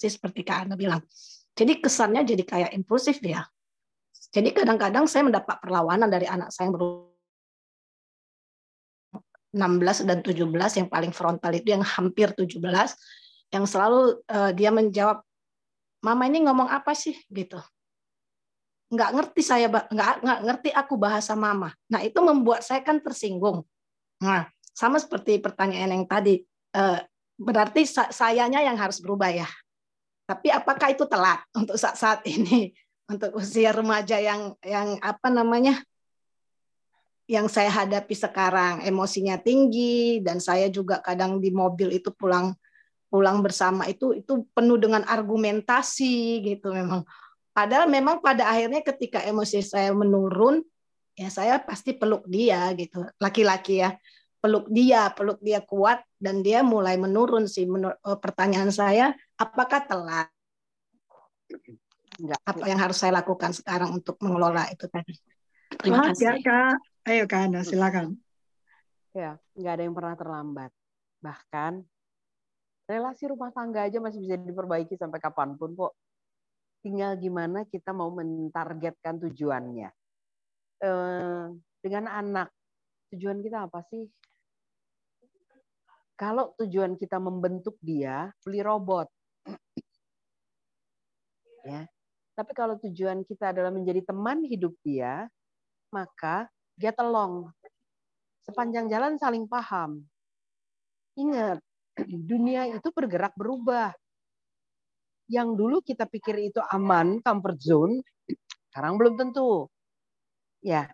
Seperti 0.00 0.40
Kak 0.40 0.64
Anne 0.64 0.80
bilang. 0.80 1.04
Jadi 1.52 1.84
kesannya 1.84 2.24
jadi 2.24 2.44
kayak 2.48 2.72
impulsif 2.72 3.20
ya. 3.20 3.44
Jadi 4.32 4.56
kadang-kadang 4.56 5.04
saya 5.04 5.28
mendapat 5.28 5.60
perlawanan 5.60 6.08
dari 6.08 6.24
anak 6.24 6.48
saya 6.48 6.72
yang 6.72 6.80
baru 6.80 7.13
16 9.54 10.02
dan 10.02 10.18
17 10.20 10.50
yang 10.50 10.88
paling 10.90 11.14
frontal 11.14 11.54
itu 11.54 11.70
yang 11.70 11.86
hampir 11.86 12.34
17 12.34 12.58
yang 13.54 13.64
selalu 13.70 14.18
eh, 14.26 14.50
dia 14.58 14.74
menjawab 14.74 15.22
mama 16.02 16.26
ini 16.26 16.42
ngomong 16.42 16.66
apa 16.66 16.90
sih? 16.92 17.14
Gitu. 17.30 17.56
Nggak 18.90 19.10
ngerti 19.14 19.42
saya 19.46 19.70
nggak 19.70 20.16
nggak 20.20 20.40
ngerti 20.42 20.68
aku 20.74 20.98
bahasa 20.98 21.38
mama. 21.38 21.70
Nah 21.88 22.02
itu 22.02 22.18
membuat 22.18 22.66
saya 22.66 22.82
kan 22.82 22.98
tersinggung. 22.98 23.62
Nah 24.20 24.50
sama 24.74 24.98
seperti 24.98 25.38
pertanyaan 25.38 26.02
yang 26.02 26.04
tadi 26.10 26.42
eh, 26.74 26.98
berarti 27.38 27.86
sa- 27.86 28.10
sayanya 28.10 28.58
yang 28.58 28.74
harus 28.74 28.98
berubah 28.98 29.30
ya? 29.30 29.46
Tapi 30.26 30.50
apakah 30.50 30.90
itu 30.90 31.06
telat 31.06 31.46
untuk 31.60 31.78
saat 31.78 31.94
saat 31.94 32.20
ini? 32.26 32.74
Untuk 33.04 33.36
usia 33.36 33.68
remaja 33.68 34.16
yang 34.16 34.56
yang 34.64 34.96
apa 35.04 35.28
namanya 35.28 35.76
yang 37.24 37.48
saya 37.48 37.72
hadapi 37.72 38.12
sekarang 38.12 38.84
emosinya 38.84 39.40
tinggi 39.40 40.20
dan 40.20 40.40
saya 40.44 40.68
juga 40.68 41.00
kadang 41.00 41.40
di 41.40 41.48
mobil 41.48 41.96
itu 41.96 42.12
pulang 42.12 42.52
pulang 43.08 43.40
bersama 43.40 43.88
itu 43.88 44.12
itu 44.12 44.44
penuh 44.52 44.76
dengan 44.76 45.06
argumentasi 45.08 46.44
gitu 46.44 46.74
memang. 46.74 47.06
Padahal 47.54 47.86
memang 47.86 48.18
pada 48.18 48.50
akhirnya 48.50 48.82
ketika 48.82 49.22
emosi 49.22 49.62
saya 49.62 49.94
menurun 49.94 50.60
ya 51.14 51.30
saya 51.30 51.62
pasti 51.62 51.94
peluk 51.94 52.26
dia 52.28 52.68
gitu 52.76 53.06
laki-laki 53.16 53.80
ya. 53.80 53.96
Peluk 54.44 54.68
dia 54.68 55.08
peluk 55.16 55.40
dia 55.40 55.64
kuat 55.64 56.04
dan 56.20 56.44
dia 56.44 56.60
mulai 56.60 57.00
menurun 57.00 57.48
sih 57.48 57.64
Menur- 57.64 57.96
eh, 57.96 58.18
pertanyaan 58.20 58.68
saya 58.68 59.16
apakah 59.40 59.80
telat? 59.88 60.28
Enggak. 62.14 62.38
apa 62.46 62.64
yang 62.70 62.78
harus 62.78 62.94
saya 62.94 63.10
lakukan 63.10 63.50
sekarang 63.50 63.90
untuk 63.90 64.14
mengelola 64.22 64.70
itu 64.70 64.86
tadi? 64.86 65.18
Terima 65.82 66.06
ya, 66.14 66.14
kasih. 66.14 66.46
Kak. 66.46 66.93
Ayo 67.04 67.28
Kak 67.28 67.52
Ana, 67.52 67.60
silakan. 67.60 68.16
Ya, 69.12 69.36
nggak 69.52 69.72
ada 69.76 69.82
yang 69.84 69.92
pernah 69.92 70.16
terlambat. 70.16 70.72
Bahkan 71.20 71.84
relasi 72.88 73.28
rumah 73.28 73.52
tangga 73.52 73.84
aja 73.84 74.00
masih 74.00 74.24
bisa 74.24 74.40
diperbaiki 74.40 74.96
sampai 74.96 75.20
kapan 75.20 75.52
pun 75.60 75.76
kok. 75.76 75.92
Tinggal 76.80 77.20
gimana 77.20 77.68
kita 77.68 77.92
mau 77.92 78.08
mentargetkan 78.08 79.20
tujuannya. 79.20 79.92
Eh, 80.80 81.44
dengan 81.84 82.04
anak, 82.08 82.48
tujuan 83.12 83.44
kita 83.44 83.68
apa 83.68 83.84
sih? 83.92 84.08
Kalau 86.16 86.56
tujuan 86.56 86.96
kita 86.96 87.20
membentuk 87.20 87.76
dia, 87.84 88.32
beli 88.40 88.64
robot. 88.64 89.12
ya. 91.68 91.84
Tapi 92.32 92.52
kalau 92.56 92.80
tujuan 92.80 93.28
kita 93.28 93.52
adalah 93.52 93.68
menjadi 93.68 94.00
teman 94.08 94.40
hidup 94.48 94.72
dia, 94.80 95.28
maka 95.92 96.48
get 96.78 96.96
along. 96.98 97.50
Sepanjang 98.44 98.90
jalan 98.92 99.16
saling 99.16 99.48
paham. 99.48 100.04
Ingat, 101.16 101.58
dunia 102.30 102.68
itu 102.68 102.88
bergerak 102.92 103.32
berubah. 103.38 103.94
Yang 105.30 105.48
dulu 105.56 105.76
kita 105.80 106.04
pikir 106.04 106.52
itu 106.52 106.60
aman, 106.60 107.24
comfort 107.24 107.58
zone, 107.62 107.94
sekarang 108.70 109.00
belum 109.00 109.16
tentu. 109.16 109.70
Ya, 110.60 110.88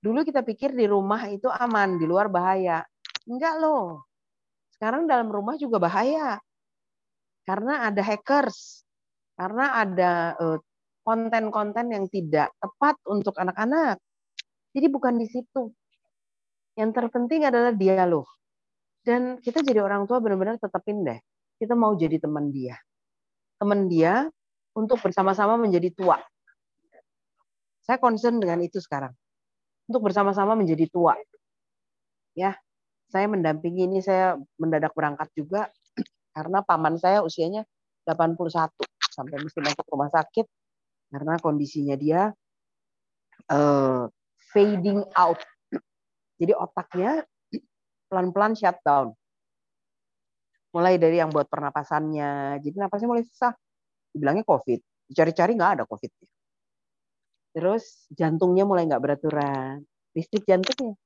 dulu 0.00 0.24
kita 0.24 0.44
pikir 0.44 0.76
di 0.76 0.84
rumah 0.84 1.24
itu 1.30 1.48
aman, 1.48 1.96
di 1.96 2.04
luar 2.04 2.28
bahaya. 2.28 2.84
Enggak 3.24 3.54
loh. 3.62 4.04
Sekarang 4.76 5.06
dalam 5.06 5.30
rumah 5.30 5.54
juga 5.56 5.78
bahaya. 5.78 6.42
Karena 7.42 7.90
ada 7.90 8.02
hackers, 8.02 8.86
karena 9.34 9.74
ada 9.78 10.36
eh, 10.38 10.58
konten-konten 11.02 11.90
yang 11.90 12.06
tidak 12.06 12.54
tepat 12.58 12.94
untuk 13.10 13.34
anak-anak. 13.38 13.98
Jadi 14.72 14.86
bukan 14.88 15.20
di 15.20 15.28
situ. 15.28 15.72
Yang 16.76 16.90
terpenting 16.96 17.44
adalah 17.44 17.72
dialog. 17.76 18.24
Dan 19.04 19.38
kita 19.44 19.60
jadi 19.60 19.84
orang 19.84 20.08
tua 20.08 20.18
benar-benar 20.18 20.56
tetapin 20.56 21.04
deh. 21.04 21.20
Kita 21.60 21.76
mau 21.76 21.92
jadi 21.92 22.16
teman 22.16 22.48
dia. 22.48 22.80
Teman 23.60 23.86
dia 23.86 24.26
untuk 24.72 24.98
bersama-sama 25.04 25.60
menjadi 25.60 25.92
tua. 25.92 26.16
Saya 27.84 28.00
concern 28.00 28.40
dengan 28.40 28.64
itu 28.64 28.80
sekarang. 28.80 29.12
Untuk 29.90 30.08
bersama-sama 30.08 30.56
menjadi 30.56 30.88
tua. 30.88 31.18
Ya, 32.32 32.56
saya 33.12 33.28
mendampingi 33.28 33.84
ini 33.84 34.00
saya 34.00 34.40
mendadak 34.56 34.96
berangkat 34.96 35.28
juga 35.36 35.68
karena 36.36 36.64
paman 36.64 36.96
saya 36.96 37.20
usianya 37.20 37.68
81 38.08 38.72
sampai 39.12 39.36
mesti 39.36 39.60
masuk 39.60 39.84
rumah 39.92 40.08
sakit 40.08 40.48
karena 41.12 41.36
kondisinya 41.36 41.92
dia 42.00 42.32
uh, 43.52 44.08
fading 44.52 45.00
out. 45.16 45.40
Jadi 46.36 46.52
otaknya 46.52 47.24
pelan-pelan 48.12 48.52
shutdown. 48.52 49.16
Mulai 50.72 50.96
dari 50.96 51.20
yang 51.20 51.28
buat 51.28 51.48
pernapasannya, 51.52 52.60
jadi 52.60 52.76
napasnya 52.76 53.08
mulai 53.08 53.24
susah. 53.28 53.52
Dibilangnya 54.12 54.44
COVID, 54.44 54.80
dicari-cari 55.08 55.52
nggak 55.56 55.72
ada 55.80 55.84
COVID. 55.84 56.12
Terus 57.52 58.08
jantungnya 58.12 58.64
mulai 58.64 58.88
nggak 58.88 59.02
beraturan, 59.04 59.84
listrik 60.16 60.48
jantungnya. 60.48 60.96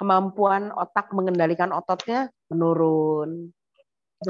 Kemampuan 0.00 0.72
otak 0.72 1.12
mengendalikan 1.12 1.76
ototnya 1.76 2.32
menurun. 2.48 3.52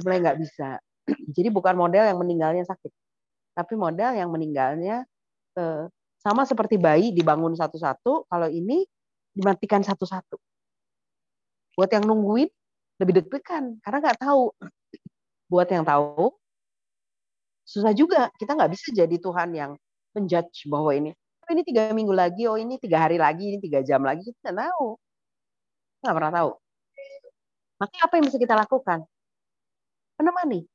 Mulai 0.03 0.18
nggak 0.18 0.39
bisa. 0.43 0.83
Jadi 1.07 1.49
bukan 1.51 1.78
model 1.78 2.11
yang 2.11 2.18
meninggalnya 2.18 2.66
sakit, 2.66 2.91
tapi 3.55 3.74
model 3.78 4.14
yang 4.14 4.31
meninggalnya 4.31 5.07
eh, 5.59 5.85
sama 6.20 6.44
seperti 6.44 6.76
bayi 6.76 7.16
dibangun 7.16 7.56
satu-satu, 7.56 8.28
kalau 8.28 8.48
ini 8.52 8.84
dimatikan 9.32 9.80
satu-satu. 9.80 10.36
Buat 11.80 11.90
yang 11.96 12.04
nungguin 12.04 12.48
lebih 13.00 13.24
deg-degan 13.24 13.80
karena 13.80 13.98
nggak 14.04 14.20
tahu. 14.20 14.52
Buat 15.48 15.72
yang 15.72 15.82
tahu 15.82 16.36
susah 17.64 17.96
juga. 17.96 18.28
Kita 18.36 18.52
nggak 18.52 18.70
bisa 18.76 18.92
jadi 18.92 19.16
Tuhan 19.16 19.50
yang 19.56 19.72
menjudge 20.12 20.68
bahwa 20.68 20.92
ini 20.92 21.16
oh, 21.16 21.50
ini 21.54 21.62
tiga 21.64 21.94
minggu 21.96 22.12
lagi, 22.12 22.44
oh 22.50 22.60
ini 22.60 22.76
tiga 22.76 23.00
hari 23.08 23.16
lagi, 23.16 23.56
ini 23.56 23.58
tiga 23.62 23.80
jam 23.80 24.04
lagi. 24.04 24.28
Kita 24.28 24.52
nggak 24.52 24.68
tahu. 24.76 24.86
Nggak 26.04 26.14
pernah 26.20 26.32
tahu. 26.36 26.50
Maka 27.80 27.96
apa 28.04 28.12
yang 28.20 28.24
bisa 28.28 28.36
kita 28.36 28.54
lakukan? 28.60 29.00
Menemani. 30.20 30.68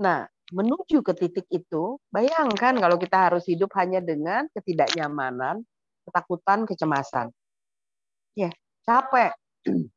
Nah, 0.00 0.31
menuju 0.52 1.00
ke 1.00 1.12
titik 1.16 1.48
itu, 1.48 1.96
bayangkan 2.12 2.76
kalau 2.76 3.00
kita 3.00 3.32
harus 3.32 3.48
hidup 3.48 3.72
hanya 3.80 4.04
dengan 4.04 4.44
ketidaknyamanan, 4.52 5.64
ketakutan, 6.04 6.68
kecemasan. 6.68 7.32
Ya, 8.36 8.52
capek. 8.84 9.32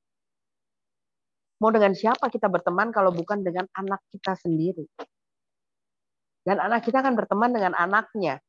Mau 1.61 1.71
dengan 1.71 1.91
siapa 1.95 2.31
kita 2.31 2.47
berteman 2.47 2.91
kalau 2.95 3.11
bukan 3.11 3.43
dengan 3.43 3.67
anak 3.75 3.99
kita 4.11 4.35
sendiri? 4.39 4.87
Dan 6.45 6.63
anak 6.63 6.87
kita 6.87 7.03
akan 7.03 7.15
berteman 7.19 7.51
dengan 7.51 7.73
anaknya. 7.75 8.39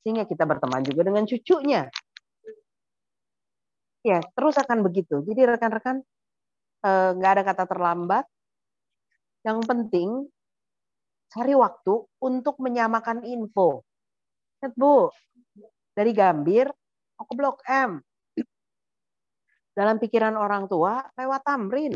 Sehingga 0.00 0.24
kita 0.24 0.48
berteman 0.48 0.80
juga 0.80 1.04
dengan 1.04 1.28
cucunya. 1.28 1.88
Ya, 4.00 4.24
terus 4.32 4.56
akan 4.56 4.80
begitu. 4.80 5.20
Jadi 5.28 5.40
rekan-rekan, 5.44 6.00
nggak 6.84 7.32
ada 7.36 7.42
kata 7.44 7.64
terlambat. 7.68 8.24
Yang 9.44 9.58
penting 9.68 10.08
cari 11.30 11.54
waktu 11.54 11.94
untuk 12.20 12.58
menyamakan 12.58 13.22
info. 13.22 13.86
Lihat 14.60 14.74
Bu, 14.74 15.08
dari 15.94 16.10
Gambir 16.10 16.68
ke 17.16 17.34
Blok 17.38 17.62
M. 17.70 18.02
Dalam 19.70 19.96
pikiran 20.02 20.34
orang 20.34 20.66
tua 20.66 21.00
lewat 21.14 21.40
Tamrin. 21.46 21.94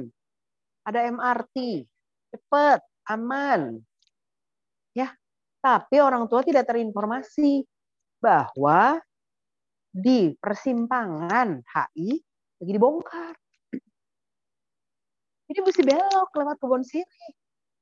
Ada 0.84 1.10
MRT, 1.10 1.84
cepat, 2.30 2.80
aman. 3.10 3.80
Ya, 4.94 5.10
tapi 5.58 5.98
orang 5.98 6.30
tua 6.30 6.44
tidak 6.44 6.68
terinformasi 6.68 7.64
bahwa 8.20 9.00
di 9.94 10.36
persimpangan 10.38 11.64
HI 11.64 12.20
lagi 12.60 12.72
dibongkar. 12.72 13.34
Jadi 15.44 15.60
mesti 15.60 15.82
belok 15.84 16.30
lewat 16.32 16.56
kebun 16.56 16.84
sirih. 16.84 17.32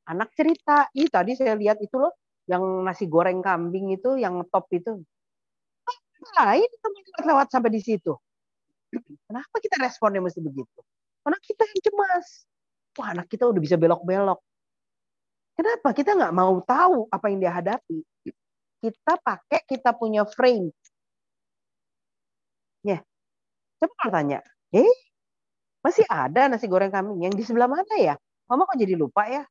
Anak 0.02 0.34
cerita, 0.34 0.90
ih 0.98 1.06
tadi 1.06 1.38
saya 1.38 1.54
lihat 1.54 1.78
itu 1.78 1.94
loh, 1.94 2.10
yang 2.50 2.62
nasi 2.82 3.06
goreng 3.06 3.38
kambing 3.38 3.94
itu, 3.94 4.18
yang 4.18 4.42
top 4.50 4.66
itu. 4.74 4.98
Lain 6.38 6.70
teman 6.82 7.02
lewat 7.34 7.46
sampai 7.50 7.70
di 7.70 7.82
situ. 7.82 8.14
Kenapa 9.26 9.56
kita 9.62 9.78
responnya 9.82 10.20
mesti 10.22 10.38
begitu? 10.42 10.80
Karena 11.22 11.38
kita 11.38 11.62
yang 11.66 11.80
cemas. 11.82 12.26
Wah 12.98 13.08
anak 13.16 13.26
kita 13.30 13.48
udah 13.48 13.60
bisa 13.62 13.80
belok-belok. 13.80 14.40
Kenapa 15.56 15.88
kita 15.94 16.16
nggak 16.18 16.34
mau 16.34 16.60
tahu 16.64 17.08
apa 17.08 17.26
yang 17.30 17.38
dia 17.40 17.52
hadapi? 17.54 18.02
Kita 18.82 19.14
pakai 19.22 19.62
kita 19.64 19.94
punya 19.94 20.26
frame. 20.26 20.74
Ya, 22.82 22.98
coba 23.78 23.94
kalau 23.94 24.12
tanya, 24.18 24.38
eh 24.74 24.90
masih 25.86 26.02
ada 26.10 26.50
nasi 26.50 26.66
goreng 26.66 26.90
kambing 26.90 27.30
yang 27.30 27.34
di 27.34 27.46
sebelah 27.46 27.70
mana 27.70 27.94
ya? 27.94 28.14
Mama 28.50 28.66
kok 28.66 28.78
jadi 28.78 28.98
lupa 28.98 29.22
ya? 29.30 29.46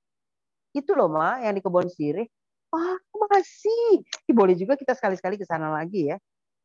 Itu 0.72 0.95
loh, 0.95 1.11
Ma, 1.11 1.43
yang 1.43 1.55
di 1.59 1.61
kebun 1.63 1.88
sirih. 1.91 2.28
Wah, 2.72 2.95
makasih. 3.11 4.03
Ih, 4.32 4.36
boleh 4.36 4.55
juga 4.55 4.80
kita 4.80 4.95
sekali-sekali 4.95 5.36
ke 5.36 5.43
sana 5.43 5.67
lagi 5.67 6.07
ya. 6.07 6.17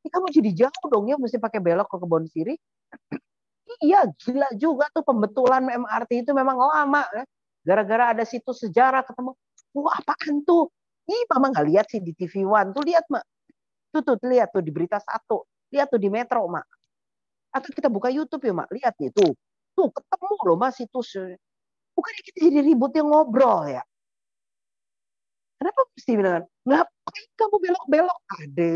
Ini 0.07 0.09
kamu 0.15 0.27
jadi 0.31 0.51
jauh 0.67 0.87
dong 0.87 1.11
ya, 1.11 1.19
mesti 1.19 1.43
pakai 1.43 1.59
belok 1.59 1.91
ke 1.91 1.97
kebun 1.99 2.25
sirih. 2.31 2.59
iya, 3.87 4.07
gila 4.23 4.49
juga 4.59 4.87
tuh 4.95 5.03
pembetulan 5.07 5.63
MRT 5.67 6.27
itu 6.27 6.33
memang 6.35 6.59
lama. 6.59 7.03
Ya. 7.15 7.25
Gara-gara 7.67 8.15
ada 8.15 8.25
situs 8.27 8.63
sejarah 8.63 9.03
ketemu. 9.03 9.35
Wah, 9.79 9.97
apaan 9.99 10.43
tuh? 10.47 10.71
Ih, 11.11 11.25
mama 11.35 11.51
nggak 11.55 11.67
lihat 11.71 11.87
sih 11.91 12.01
di 12.03 12.15
TV 12.15 12.47
One. 12.47 12.71
Tuh 12.75 12.85
lihat, 12.87 13.07
Mak. 13.11 13.25
Tuh, 13.95 14.03
tuh, 14.07 14.17
lihat 14.27 14.51
tuh 14.55 14.63
di 14.63 14.71
berita 14.75 14.99
satu. 15.03 15.47
Lihat 15.75 15.91
tuh 15.91 16.01
di 16.03 16.11
Metro, 16.11 16.47
Mak. 16.47 16.67
Atau 17.55 17.71
kita 17.75 17.91
buka 17.91 18.11
YouTube 18.11 18.47
ya, 18.47 18.55
Mak. 18.55 18.69
Lihat 18.71 18.95
nih, 19.03 19.11
tuh. 19.15 19.33
Tuh, 19.77 19.89
ketemu 19.93 20.35
loh, 20.47 20.57
Mas, 20.59 20.79
situs. 20.79 21.11
Bukannya 21.97 22.23
kita 22.29 22.39
jadi 22.51 22.61
ribut 22.65 22.93
yang 22.97 23.09
ngobrol 23.11 23.67
ya. 23.71 23.83
Kenapa 25.57 25.81
mesti 25.89 26.13
bilang, 26.13 26.45
ngapain 26.69 27.29
kamu 27.37 27.57
belok-belok? 27.57 28.21
Ada. 28.45 28.75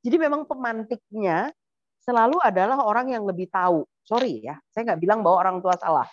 Jadi 0.00 0.16
memang 0.16 0.44
pemantiknya 0.48 1.52
selalu 2.00 2.40
adalah 2.40 2.80
orang 2.84 3.12
yang 3.12 3.24
lebih 3.24 3.48
tahu. 3.48 3.84
Sorry 4.04 4.44
ya, 4.44 4.56
saya 4.72 4.92
nggak 4.92 5.00
bilang 5.00 5.20
bahwa 5.20 5.36
orang 5.40 5.56
tua 5.60 5.76
salah. 5.76 6.08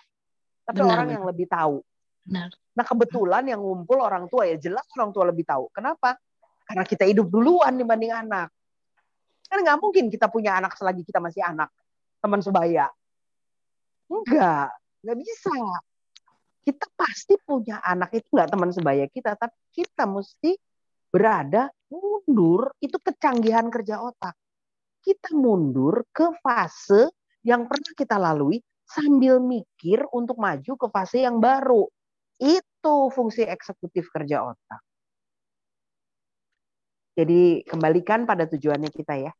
Tapi 0.68 0.84
benar, 0.84 1.00
orang 1.00 1.10
yang 1.16 1.24
lebih 1.24 1.48
tahu. 1.48 1.80
Benar. 2.28 2.52
Nah 2.76 2.86
kebetulan 2.86 3.44
yang 3.48 3.64
ngumpul 3.64 4.04
orang 4.04 4.28
tua 4.28 4.44
ya 4.44 4.60
jelas 4.60 4.84
orang 5.00 5.16
tua 5.16 5.32
lebih 5.32 5.48
tahu. 5.48 5.72
Kenapa? 5.72 6.20
Karena 6.68 6.84
kita 6.84 7.08
hidup 7.08 7.32
duluan 7.32 7.80
dibanding 7.80 8.12
anak. 8.12 8.52
Kan 9.48 9.64
nggak 9.64 9.80
mungkin 9.80 10.12
kita 10.12 10.28
punya 10.28 10.60
anak 10.60 10.76
selagi 10.76 11.08
kita 11.08 11.24
masih 11.24 11.40
anak. 11.40 11.72
Teman 12.20 12.44
sebaya. 12.44 12.92
Enggak. 14.12 14.76
Nggak 15.00 15.18
bisa 15.24 15.56
kita 16.68 16.84
pasti 17.00 17.40
punya 17.40 17.80
anak 17.80 18.12
itu 18.12 18.28
nggak 18.28 18.52
teman 18.52 18.76
sebaya 18.76 19.08
kita, 19.08 19.40
tapi 19.40 19.56
kita 19.72 20.04
mesti 20.04 20.52
berada 21.08 21.72
mundur 21.88 22.76
itu 22.84 23.00
kecanggihan 23.00 23.72
kerja 23.72 24.04
otak. 24.04 24.36
Kita 25.00 25.32
mundur 25.32 26.04
ke 26.12 26.36
fase 26.44 27.08
yang 27.48 27.72
pernah 27.72 27.96
kita 27.96 28.20
lalui 28.20 28.60
sambil 28.84 29.40
mikir 29.40 30.04
untuk 30.12 30.36
maju 30.36 30.74
ke 30.76 30.88
fase 30.92 31.24
yang 31.24 31.40
baru. 31.40 31.88
Itu 32.36 33.16
fungsi 33.16 33.48
eksekutif 33.48 34.12
kerja 34.12 34.44
otak. 34.52 34.84
Jadi 37.16 37.64
kembalikan 37.64 38.28
pada 38.28 38.44
tujuannya 38.44 38.92
kita 38.92 39.16
ya. 39.16 39.32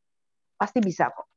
Pasti 0.56 0.80
bisa 0.80 1.12
kok. 1.12 1.28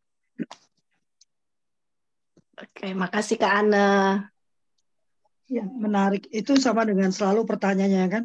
Oke, 2.64 2.96
makasih 2.96 3.36
Kak 3.36 3.54
Ana. 3.68 4.31
Ya, 5.52 5.68
menarik. 5.68 6.32
Itu 6.32 6.56
sama 6.56 6.88
dengan 6.88 7.12
selalu 7.12 7.44
pertanyaannya 7.44 8.08
kan, 8.08 8.24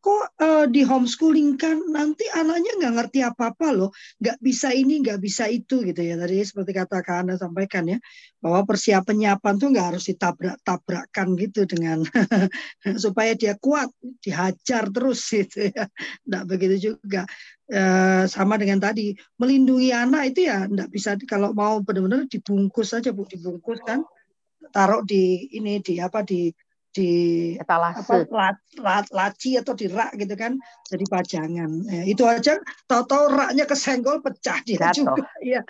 kok 0.00 0.24
uh, 0.40 0.64
di 0.64 0.82
homeschooling 0.88 1.60
kan 1.60 1.78
nanti 1.92 2.24
anaknya 2.32 2.72
nggak 2.80 2.94
ngerti 2.96 3.20
apa-apa 3.20 3.76
loh, 3.76 3.90
nggak 4.18 4.40
bisa 4.40 4.72
ini, 4.72 5.04
nggak 5.04 5.20
bisa 5.20 5.52
itu 5.52 5.84
gitu 5.84 6.00
ya. 6.00 6.16
Tadi 6.16 6.40
seperti 6.40 6.72
kata 6.72 7.04
Kak 7.04 7.28
Anda 7.28 7.36
sampaikan 7.36 7.92
ya, 7.92 8.00
bahwa 8.40 8.64
persiapan 8.64 9.04
penyiapan 9.04 9.54
tuh 9.60 9.68
nggak 9.68 9.86
harus 9.92 10.04
ditabrak-tabrakan 10.08 11.28
gitu 11.36 11.60
dengan 11.68 12.08
supaya 13.04 13.36
dia 13.36 13.52
kuat, 13.60 13.92
dihajar 14.24 14.88
terus 14.88 15.20
gitu 15.36 15.68
ya. 15.68 15.84
Nggak 16.24 16.44
begitu 16.48 16.76
juga. 16.96 17.28
Uh, 17.68 18.24
sama 18.32 18.56
dengan 18.56 18.80
tadi 18.80 19.12
melindungi 19.36 19.92
anak 19.92 20.34
itu 20.34 20.44
ya 20.48 20.68
nggak 20.68 20.88
bisa 20.92 21.16
kalau 21.24 21.56
mau 21.56 21.80
benar-benar 21.80 22.28
dibungkus 22.28 22.92
saja 22.92 23.16
bu 23.16 23.24
dibungkus 23.24 23.80
kan 23.80 24.04
taruh 24.70 25.02
di 25.02 25.48
ini 25.56 25.80
di 25.82 25.98
apa 25.98 26.20
di 26.22 26.52
di 26.92 27.10
etalase. 27.56 28.04
apa, 28.04 28.52
lat, 28.76 29.06
laci 29.08 29.56
atau 29.56 29.72
di 29.72 29.88
rak 29.88 30.12
gitu 30.20 30.36
kan 30.36 30.60
jadi 30.92 31.04
pajangan. 31.08 31.70
Ya, 31.88 32.02
itu 32.04 32.22
aja 32.28 32.60
tahu-tahu 32.84 33.32
raknya 33.32 33.64
kesenggol 33.64 34.20
pecah 34.20 34.60
dia 34.62 34.92
jatuh. 34.92 35.16
juga 35.16 35.26
ya 35.56 35.60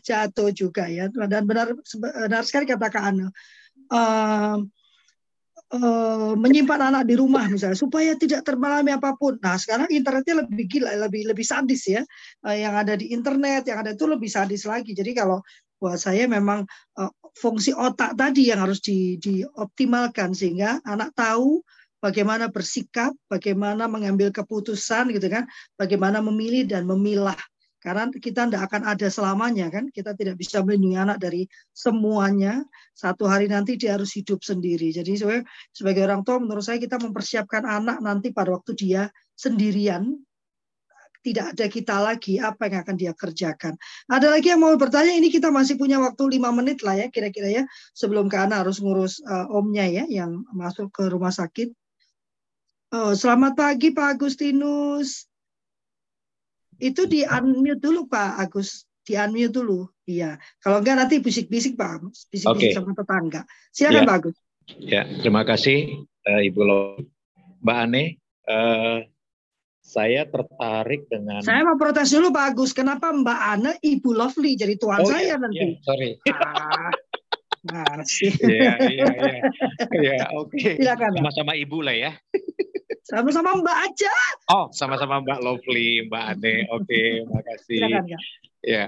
jatuh 0.00 0.50
juga 0.50 0.84
ya. 0.88 1.12
Dan 1.12 1.44
benar 1.44 1.76
benar 2.00 2.42
sekali 2.48 2.64
kata 2.64 2.88
Kak 2.88 3.04
Ana. 3.04 3.28
Uh, 3.90 4.64
uh, 5.76 6.32
menyimpan 6.40 6.88
anak 6.88 7.04
di 7.04 7.14
rumah 7.20 7.44
misalnya 7.46 7.76
supaya 7.76 8.16
tidak 8.16 8.42
termalami 8.42 8.96
apa 8.96 9.12
pun. 9.20 9.36
Nah 9.44 9.60
sekarang 9.60 9.92
internetnya 9.92 10.46
lebih 10.46 10.64
gila 10.66 10.96
lebih 11.06 11.28
lebih 11.28 11.44
sadis 11.44 11.84
ya. 11.84 12.02
Uh, 12.40 12.56
yang 12.56 12.74
ada 12.74 12.96
di 12.96 13.12
internet 13.12 13.68
yang 13.68 13.84
ada 13.84 13.92
itu 13.92 14.08
lebih 14.08 14.30
sadis 14.32 14.64
lagi. 14.64 14.96
Jadi 14.96 15.12
kalau 15.12 15.44
buat 15.80 15.96
saya 15.96 16.28
memang 16.28 16.64
uh, 17.00 17.12
fungsi 17.36 17.74
otak 17.74 18.14
tadi 18.18 18.50
yang 18.50 18.64
harus 18.64 18.82
di, 18.82 19.18
dioptimalkan 19.20 20.34
sehingga 20.34 20.82
anak 20.82 21.14
tahu 21.14 21.62
bagaimana 22.00 22.48
bersikap, 22.48 23.12
bagaimana 23.28 23.86
mengambil 23.86 24.32
keputusan 24.32 25.12
gitu 25.12 25.28
kan, 25.28 25.44
bagaimana 25.76 26.24
memilih 26.24 26.66
dan 26.66 26.88
memilah. 26.88 27.38
Karena 27.80 28.12
kita 28.12 28.44
tidak 28.44 28.68
akan 28.68 28.92
ada 28.92 29.08
selamanya 29.08 29.72
kan, 29.72 29.88
kita 29.88 30.12
tidak 30.12 30.36
bisa 30.36 30.60
melindungi 30.60 31.00
anak 31.00 31.16
dari 31.16 31.48
semuanya. 31.72 32.60
Satu 32.92 33.24
hari 33.24 33.48
nanti 33.48 33.80
dia 33.80 33.96
harus 33.96 34.12
hidup 34.12 34.44
sendiri. 34.44 34.92
Jadi 34.92 35.16
sebagai 35.72 36.04
orang 36.04 36.20
tua 36.20 36.36
menurut 36.36 36.60
saya 36.60 36.76
kita 36.76 37.00
mempersiapkan 37.00 37.64
anak 37.64 38.04
nanti 38.04 38.36
pada 38.36 38.52
waktu 38.52 38.76
dia 38.76 39.08
sendirian 39.32 40.12
tidak 41.20 41.52
ada 41.52 41.66
kita 41.68 41.96
lagi, 42.00 42.40
apa 42.40 42.68
yang 42.68 42.80
akan 42.80 42.96
dia 42.96 43.12
kerjakan. 43.12 43.76
Ada 44.08 44.32
lagi 44.32 44.52
yang 44.52 44.64
mau 44.64 44.72
bertanya, 44.80 45.12
ini 45.12 45.28
kita 45.28 45.52
masih 45.52 45.76
punya 45.76 46.00
waktu 46.00 46.40
lima 46.40 46.48
menit 46.48 46.80
lah 46.80 46.96
ya, 46.96 47.06
kira-kira 47.12 47.48
ya, 47.52 47.62
sebelum 47.92 48.32
Kana 48.32 48.64
harus 48.64 48.80
ngurus 48.80 49.20
uh, 49.24 49.52
omnya 49.52 49.84
ya, 49.84 50.04
yang 50.08 50.44
masuk 50.56 50.88
ke 50.88 51.12
rumah 51.12 51.32
sakit. 51.32 51.76
Oh, 52.90 53.14
selamat 53.14 53.54
pagi 53.54 53.94
Pak 53.94 54.18
Agustinus. 54.18 55.28
Itu 56.80 57.04
di 57.04 57.22
unmute 57.28 57.78
dulu 57.78 58.08
Pak 58.08 58.40
Agus, 58.40 58.88
di 59.04 59.14
unmute 59.14 59.52
dulu. 59.52 59.86
Iya, 60.08 60.40
kalau 60.58 60.80
enggak 60.82 60.96
nanti 60.98 61.20
bisik-bisik 61.20 61.76
Pak, 61.76 62.02
bisik-bisik 62.32 62.72
okay. 62.72 62.74
sama 62.74 62.96
tetangga. 62.96 63.44
Silakan 63.70 64.02
ya. 64.02 64.08
Pak 64.08 64.16
Agus. 64.16 64.36
Ya, 64.80 65.02
terima 65.20 65.44
kasih 65.44 66.02
uh, 66.26 66.40
Ibu 66.40 66.60
Lo. 66.64 66.80
Mbak 67.60 67.76
Ane, 67.76 68.16
uh, 68.48 69.04
saya 69.90 70.22
tertarik 70.30 71.10
dengan. 71.10 71.42
Saya 71.42 71.66
mau 71.66 71.74
protes 71.74 72.14
dulu 72.14 72.30
Pak 72.30 72.54
Agus, 72.54 72.70
kenapa 72.70 73.10
Mbak 73.10 73.40
Ana 73.42 73.72
Ibu 73.82 74.10
Lovely 74.14 74.54
jadi 74.54 74.78
tuan 74.78 75.02
oh, 75.02 75.10
saya 75.10 75.34
iya, 75.34 75.36
nanti? 75.36 75.58
Iya, 75.58 75.82
sorry. 75.82 76.10
Ah, 76.30 76.90
masih. 77.98 78.30
Iya, 78.38 78.72
iya, 78.86 79.06
iya. 79.10 79.42
Iya, 79.90 80.24
oke. 80.38 80.78
Silakan. 80.78 81.10
Sama-sama 81.18 81.58
Ibu 81.58 81.82
lah 81.82 81.96
ya. 81.98 82.12
Sama-sama 83.02 83.58
Mbak 83.58 83.78
aja. 83.90 84.14
Oh, 84.54 84.70
sama-sama 84.70 85.18
Mbak 85.26 85.40
Lovely, 85.42 86.06
Mbak 86.06 86.24
Ane. 86.38 86.54
Oke, 86.70 86.86
okay, 86.86 87.08
makasih. 87.26 87.78
Silakan, 87.82 88.04
ya. 88.06 88.18
Ya. 88.62 88.84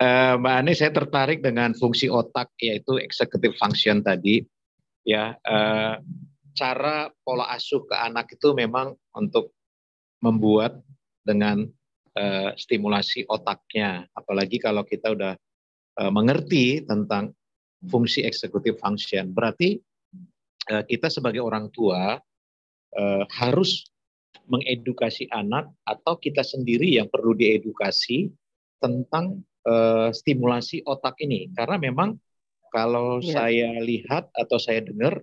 Uh, 0.00 0.40
Mbak 0.40 0.54
Ane, 0.64 0.72
saya 0.72 0.90
tertarik 0.96 1.44
dengan 1.44 1.76
fungsi 1.76 2.08
otak 2.08 2.56
yaitu 2.56 2.96
executive 2.96 3.52
function 3.60 4.00
tadi. 4.00 4.40
Ya, 5.04 5.36
uh, 5.44 6.00
cara 6.56 7.12
pola 7.20 7.52
asuh 7.52 7.84
ke 7.84 7.96
anak 7.96 8.32
itu 8.32 8.56
memang 8.56 8.96
untuk 9.12 9.57
membuat 10.22 10.80
dengan 11.22 11.66
uh, 12.18 12.50
stimulasi 12.56 13.28
otaknya. 13.28 14.06
Apalagi 14.16 14.58
kalau 14.58 14.82
kita 14.82 15.14
udah 15.14 15.34
uh, 16.02 16.12
mengerti 16.12 16.82
tentang 16.82 17.34
fungsi 17.86 18.26
eksekutif 18.26 18.78
function. 18.82 19.30
Berarti 19.30 19.78
uh, 20.72 20.82
kita 20.82 21.06
sebagai 21.12 21.42
orang 21.42 21.70
tua 21.70 22.18
uh, 22.98 23.24
harus 23.30 23.86
mengedukasi 24.48 25.28
anak 25.28 25.68
atau 25.84 26.16
kita 26.16 26.40
sendiri 26.40 26.96
yang 26.96 27.06
perlu 27.12 27.36
diedukasi 27.36 28.32
tentang 28.80 29.44
uh, 29.68 30.08
stimulasi 30.08 30.80
otak 30.88 31.20
ini 31.20 31.52
karena 31.52 31.76
memang 31.76 32.16
kalau 32.72 33.20
yeah. 33.20 33.32
saya 33.32 33.68
lihat 33.80 34.32
atau 34.32 34.56
saya 34.56 34.84
dengar 34.84 35.20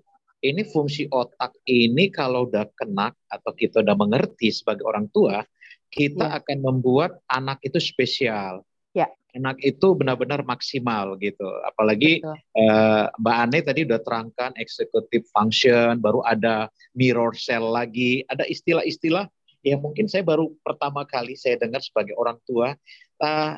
ini 0.52 0.62
fungsi 0.68 1.10
otak 1.10 1.58
ini 1.66 2.14
kalau 2.14 2.46
udah 2.46 2.70
kena 2.78 3.10
atau 3.30 3.52
kita 3.54 3.82
udah 3.82 3.96
mengerti 3.98 4.54
sebagai 4.54 4.86
orang 4.86 5.10
tua 5.10 5.42
kita 5.90 6.26
yeah. 6.28 6.38
akan 6.42 6.58
membuat 6.62 7.18
anak 7.32 7.58
itu 7.66 7.82
spesial 7.82 8.62
yeah. 8.94 9.10
anak 9.34 9.58
itu 9.66 9.98
benar-benar 9.98 10.46
maksimal 10.46 11.18
gitu 11.18 11.46
apalagi 11.66 12.22
uh, 12.58 13.10
Mbak 13.18 13.38
Ane 13.48 13.60
tadi 13.66 13.80
udah 13.90 14.00
terangkan 14.06 14.52
executive 14.62 15.26
function 15.34 15.98
baru 16.00 16.22
ada 16.24 16.70
mirror 16.94 17.34
cell 17.34 17.74
lagi 17.74 18.24
ada 18.30 18.46
istilah-istilah 18.46 19.28
yang 19.66 19.82
mungkin 19.82 20.06
saya 20.06 20.22
baru 20.22 20.54
pertama 20.62 21.10
kali 21.10 21.34
saya 21.34 21.58
dengar 21.58 21.82
sebagai 21.82 22.14
orang 22.16 22.38
tua 22.46 22.78
uh, 23.20 23.58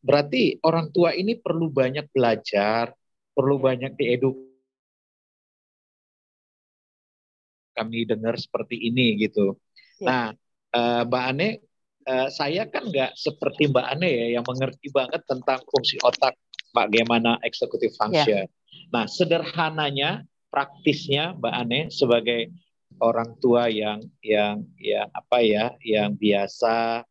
Berarti 0.00 0.56
orang 0.64 0.88
tua 0.96 1.12
ini 1.12 1.36
perlu 1.36 1.68
banyak 1.68 2.08
belajar, 2.08 2.96
perlu 3.36 3.60
banyak 3.60 3.94
diedukasi. 4.00 4.48
Kami 7.74 8.08
dengar 8.08 8.36
seperti 8.36 8.76
ini 8.76 9.16
gitu. 9.20 9.56
Ya. 10.00 10.06
Nah, 10.06 10.24
uh, 10.74 11.02
Mbak 11.06 11.24
Ane, 11.34 11.48
uh, 12.08 12.28
saya 12.32 12.66
kan 12.66 12.88
nggak 12.88 13.14
seperti 13.14 13.70
Mbak 13.70 13.86
Ane 13.96 14.08
ya 14.10 14.26
yang 14.40 14.44
mengerti 14.46 14.88
banget 14.90 15.22
tentang 15.26 15.60
fungsi 15.68 15.96
otak, 16.02 16.34
bagaimana 16.74 17.38
executive 17.46 17.94
function. 17.94 18.46
Ya. 18.46 18.50
Nah, 18.90 19.06
sederhananya, 19.06 20.26
praktisnya 20.50 21.38
Mbak 21.38 21.54
Ane 21.54 21.80
sebagai 21.94 22.50
orang 23.00 23.38
tua 23.38 23.70
yang 23.70 24.02
yang 24.20 24.66
yang 24.76 25.08
apa 25.14 25.38
ya, 25.40 25.72
yang 25.80 26.18
biasa 26.18 27.06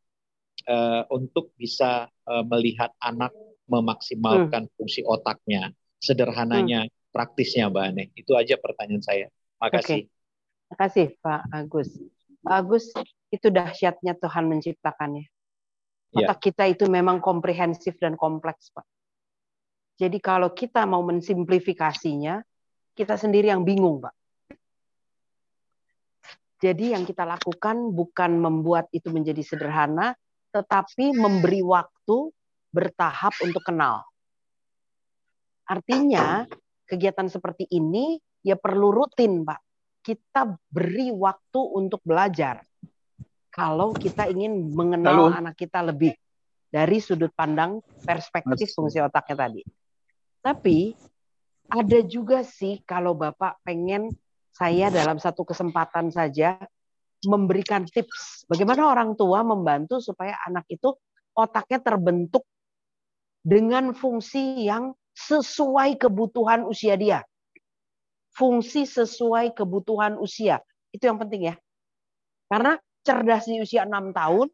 uh, 0.67 1.03
untuk 1.09 1.55
bisa 1.55 2.11
uh, 2.27 2.43
melihat 2.45 2.91
anak 2.99 3.31
memaksimalkan 3.69 4.65
hmm. 4.65 4.73
fungsi 4.75 5.05
otaknya. 5.05 5.71
Sederhananya, 5.99 6.87
hmm. 6.87 6.93
praktisnya, 7.13 7.69
Mbak 7.69 7.85
Ane. 7.85 8.03
Itu 8.17 8.33
aja 8.33 8.57
pertanyaan 8.57 9.03
saya. 9.03 9.27
Makasih. 9.61 10.07
Okay. 10.07 10.18
Makasih, 10.69 11.17
Pak 11.19 11.49
Agus. 11.49 11.89
Pak 12.45 12.55
Agus, 12.55 12.85
itu 13.33 13.47
dahsyatnya 13.49 14.13
Tuhan 14.17 14.45
menciptakannya. 14.49 15.25
Ya. 16.13 16.25
Otak 16.25 16.39
ya. 16.41 16.43
kita 16.49 16.63
itu 16.69 16.85
memang 16.89 17.21
komprehensif 17.21 17.97
dan 18.01 18.17
kompleks, 18.17 18.73
Pak. 18.73 18.85
Jadi 19.99 20.17
kalau 20.23 20.55
kita 20.55 20.87
mau 20.87 21.03
mensimplifikasinya, 21.03 22.41
kita 22.95 23.19
sendiri 23.19 23.51
yang 23.51 23.67
bingung, 23.67 23.99
Pak. 24.01 24.15
Jadi 26.59 26.91
yang 26.91 27.07
kita 27.07 27.23
lakukan 27.23 27.95
bukan 27.95 28.35
membuat 28.35 28.91
itu 28.91 29.07
menjadi 29.11 29.39
sederhana, 29.43 30.11
tetapi 30.51 31.15
memberi 31.15 31.63
waktu 31.63 32.35
bertahap 32.73 33.31
untuk 33.45 33.63
kenal. 33.63 34.03
Artinya, 35.69 36.43
kegiatan 36.89 37.29
seperti 37.29 37.69
ini 37.69 38.17
ya 38.41 38.57
perlu 38.57 38.91
rutin, 38.91 39.45
Pak. 39.45 39.68
Kita 39.99 40.55
beri 40.71 41.11
waktu 41.11 41.59
untuk 41.59 41.99
belajar. 42.07 42.63
Kalau 43.49 43.91
kita 43.91 44.29
ingin 44.31 44.71
mengenal 44.71 45.29
Halo. 45.29 45.35
anak 45.35 45.55
kita 45.59 45.83
lebih 45.83 46.15
dari 46.69 47.01
sudut 47.01 47.33
pandang 47.33 47.81
perspektif 48.05 48.69
fungsi 48.71 49.01
otaknya 49.01 49.35
tadi. 49.49 49.61
Tapi 50.39 50.93
ada 51.69 51.99
juga 52.05 52.45
sih 52.45 52.79
kalau 52.85 53.17
Bapak 53.17 53.61
pengen 53.65 54.13
saya 54.53 54.89
dalam 54.89 55.17
satu 55.21 55.45
kesempatan 55.45 56.09
saja 56.09 56.57
memberikan 57.27 57.83
tips 57.83 58.47
bagaimana 58.47 58.87
orang 58.87 59.11
tua 59.19 59.43
membantu 59.43 59.99
supaya 59.99 60.39
anak 60.47 60.63
itu 60.71 60.95
otaknya 61.35 61.83
terbentuk 61.83 62.47
dengan 63.43 63.91
fungsi 63.91 64.67
yang 64.67 64.95
sesuai 65.15 65.99
kebutuhan 65.99 66.63
usia 66.63 66.95
dia. 66.95 67.19
Fungsi 68.39 68.87
sesuai 68.87 69.51
kebutuhan 69.51 70.15
usia. 70.15 70.63
Itu 70.95 71.11
yang 71.11 71.19
penting 71.19 71.51
ya. 71.51 71.55
Karena 72.47 72.79
cerdas 73.03 73.43
di 73.51 73.59
usia 73.59 73.83
6 73.83 74.15
tahun 74.15 74.47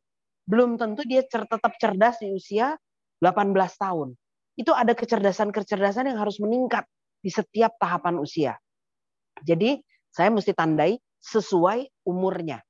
belum 0.50 0.82
tentu 0.82 1.06
dia 1.06 1.22
tetap 1.22 1.74
cerdas 1.78 2.18
di 2.18 2.34
usia 2.34 2.74
18 3.22 3.54
tahun. 3.78 4.18
Itu 4.58 4.74
ada 4.74 4.98
kecerdasan-kecerdasan 4.98 6.10
yang 6.10 6.18
harus 6.18 6.42
meningkat 6.42 6.90
di 7.22 7.30
setiap 7.30 7.78
tahapan 7.78 8.18
usia. 8.18 8.58
Jadi 9.46 9.78
saya 10.10 10.34
mesti 10.34 10.56
tandai 10.56 10.98
sesuai 11.22 12.10
umurnya. 12.10 12.62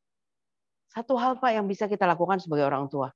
Satu 0.91 1.19
hal 1.19 1.39
Pak 1.39 1.51
yang 1.51 1.67
bisa 1.67 1.87
kita 1.91 2.07
lakukan 2.07 2.39
sebagai 2.39 2.67
orang 2.67 2.87
tua. 2.87 3.11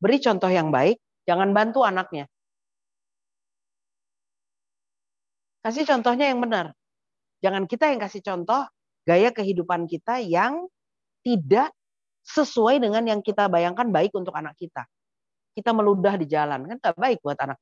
Beri 0.00 0.22
contoh 0.22 0.48
yang 0.48 0.70
baik, 0.70 0.96
jangan 1.26 1.50
bantu 1.50 1.82
anaknya. 1.82 2.30
Kasih 5.60 5.84
contohnya 5.84 6.32
yang 6.32 6.40
benar. 6.40 6.72
Jangan 7.40 7.64
kita 7.64 7.88
yang 7.88 8.00
kasih 8.00 8.20
contoh 8.20 8.68
gaya 9.08 9.32
kehidupan 9.32 9.88
kita 9.88 10.20
yang 10.20 10.68
tidak 11.24 11.72
sesuai 12.24 12.80
dengan 12.80 13.04
yang 13.04 13.20
kita 13.24 13.48
bayangkan 13.48 13.88
baik 13.88 14.12
untuk 14.12 14.36
anak 14.36 14.56
kita. 14.60 14.84
Kita 15.56 15.72
meludah 15.72 16.14
di 16.20 16.28
jalan, 16.28 16.68
kan 16.68 16.76
nggak 16.78 16.96
baik 17.00 17.18
buat 17.24 17.36
anak. 17.40 17.58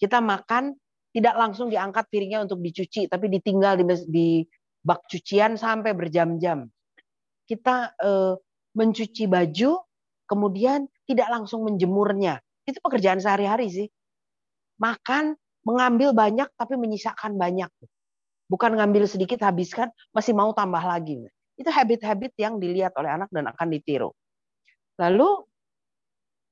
Kita 0.00 0.18
makan 0.18 0.74
tidak 1.12 1.34
langsung 1.36 1.68
diangkat 1.68 2.08
piringnya 2.08 2.48
untuk 2.48 2.64
dicuci, 2.64 3.06
tapi 3.06 3.28
ditinggal 3.28 3.78
di, 3.78 3.84
di 4.08 4.28
bak 4.80 5.04
cucian 5.06 5.60
sampai 5.60 5.92
berjam-jam. 5.92 6.64
Kita 7.44 7.92
uh, 7.98 8.34
mencuci 8.74 9.28
baju, 9.28 9.70
kemudian 10.24 10.88
tidak 11.04 11.28
langsung 11.28 11.66
menjemurnya. 11.66 12.40
Itu 12.64 12.80
pekerjaan 12.80 13.20
sehari-hari 13.20 13.68
sih. 13.68 13.88
Makan, 14.80 15.36
mengambil 15.66 16.16
banyak 16.16 16.48
tapi 16.56 16.74
menyisakan 16.80 17.36
banyak. 17.36 17.68
Bukan 18.50 18.74
ngambil 18.74 19.06
sedikit 19.06 19.46
habiskan, 19.46 19.94
masih 20.10 20.34
mau 20.34 20.50
tambah 20.50 20.82
lagi. 20.82 21.22
Itu 21.54 21.70
habit-habit 21.70 22.34
yang 22.34 22.58
dilihat 22.58 22.98
oleh 22.98 23.14
anak 23.14 23.30
dan 23.30 23.46
akan 23.46 23.68
ditiru. 23.70 24.10
Lalu 24.98 25.46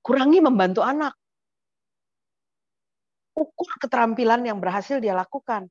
kurangi 0.07 0.39
membantu 0.39 0.87
anak. 0.87 1.19
Ukur 3.35 3.71
keterampilan 3.83 4.47
yang 4.47 4.63
berhasil 4.63 5.03
dia 5.03 5.15
lakukan 5.15 5.67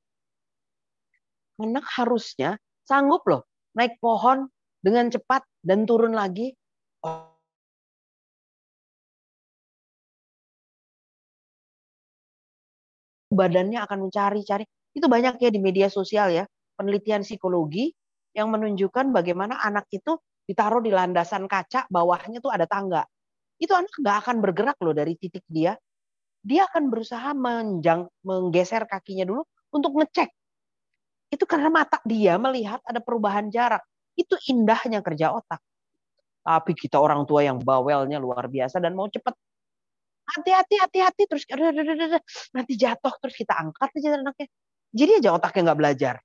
anak 1.57 1.85
harusnya 1.97 2.61
sanggup 2.85 3.25
loh 3.25 3.49
naik 3.73 3.97
pohon 3.97 4.49
dengan 4.81 5.09
cepat 5.09 5.41
dan 5.65 5.85
turun 5.89 6.13
lagi. 6.13 6.53
Badannya 13.27 13.83
akan 13.83 14.07
mencari-cari. 14.07 14.63
Itu 14.97 15.05
banyak 15.05 15.37
ya 15.37 15.49
di 15.53 15.61
media 15.61 15.93
sosial 15.93 16.33
ya, 16.33 16.43
penelitian 16.73 17.21
psikologi 17.21 17.93
yang 18.33 18.49
menunjukkan 18.49 19.13
bagaimana 19.13 19.61
anak 19.61 19.85
itu 19.93 20.17
ditaruh 20.49 20.81
di 20.81 20.89
landasan 20.89 21.45
kaca, 21.45 21.85
bawahnya 21.93 22.41
tuh 22.41 22.49
ada 22.49 22.65
tangga. 22.65 23.05
Itu 23.61 23.77
anak 23.77 23.93
nggak 23.93 24.17
akan 24.25 24.35
bergerak 24.41 24.77
loh 24.81 24.97
dari 24.97 25.13
titik 25.13 25.45
dia. 25.45 25.77
Dia 26.41 26.65
akan 26.65 26.89
berusaha 26.89 27.29
menjang, 27.37 28.09
menggeser 28.25 28.89
kakinya 28.89 29.29
dulu 29.29 29.45
untuk 29.69 29.93
ngecek 30.01 30.33
itu 31.27 31.43
karena 31.43 31.67
mata 31.67 31.99
dia 32.07 32.39
melihat 32.39 32.79
ada 32.87 33.03
perubahan 33.03 33.51
jarak. 33.51 33.83
Itu 34.15 34.39
indahnya 34.47 35.03
kerja 35.03 35.35
otak. 35.35 35.59
Tapi 36.47 36.71
kita 36.71 36.95
orang 36.95 37.27
tua 37.27 37.43
yang 37.43 37.59
bawelnya 37.59 38.17
luar 38.17 38.47
biasa 38.47 38.79
dan 38.79 38.95
mau 38.95 39.11
cepet. 39.11 39.35
Hati-hati, 40.27 40.75
hati-hati. 40.79 41.23
Terus 41.27 41.43
nanti 42.55 42.73
jatuh. 42.79 43.11
Terus 43.19 43.35
kita 43.35 43.59
angkat 43.59 43.91
aja 43.99 44.15
anaknya. 44.15 44.47
Jadi 44.95 45.23
aja 45.23 45.35
otaknya 45.35 45.71
nggak 45.71 45.79
belajar. 45.79 46.15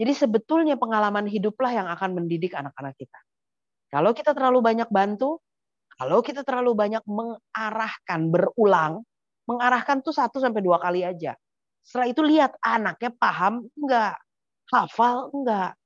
Jadi 0.00 0.12
sebetulnya 0.16 0.80
pengalaman 0.80 1.28
hiduplah 1.28 1.76
yang 1.76 1.84
akan 1.92 2.16
mendidik 2.16 2.56
anak-anak 2.56 2.96
kita. 2.96 3.20
Kalau 3.92 4.16
kita 4.16 4.32
terlalu 4.32 4.64
banyak 4.64 4.88
bantu, 4.88 5.44
kalau 6.00 6.24
kita 6.24 6.40
terlalu 6.40 6.72
banyak 6.72 7.04
mengarahkan, 7.04 8.32
berulang, 8.32 9.04
mengarahkan 9.44 10.00
tuh 10.00 10.16
satu 10.16 10.40
sampai 10.40 10.64
dua 10.64 10.80
kali 10.80 11.04
aja. 11.04 11.36
Setelah 11.84 12.06
itu 12.08 12.22
lihat 12.24 12.56
anaknya 12.64 13.12
paham 13.12 13.68
enggak, 13.76 14.16
hafal 14.72 15.28
enggak. 15.36 15.76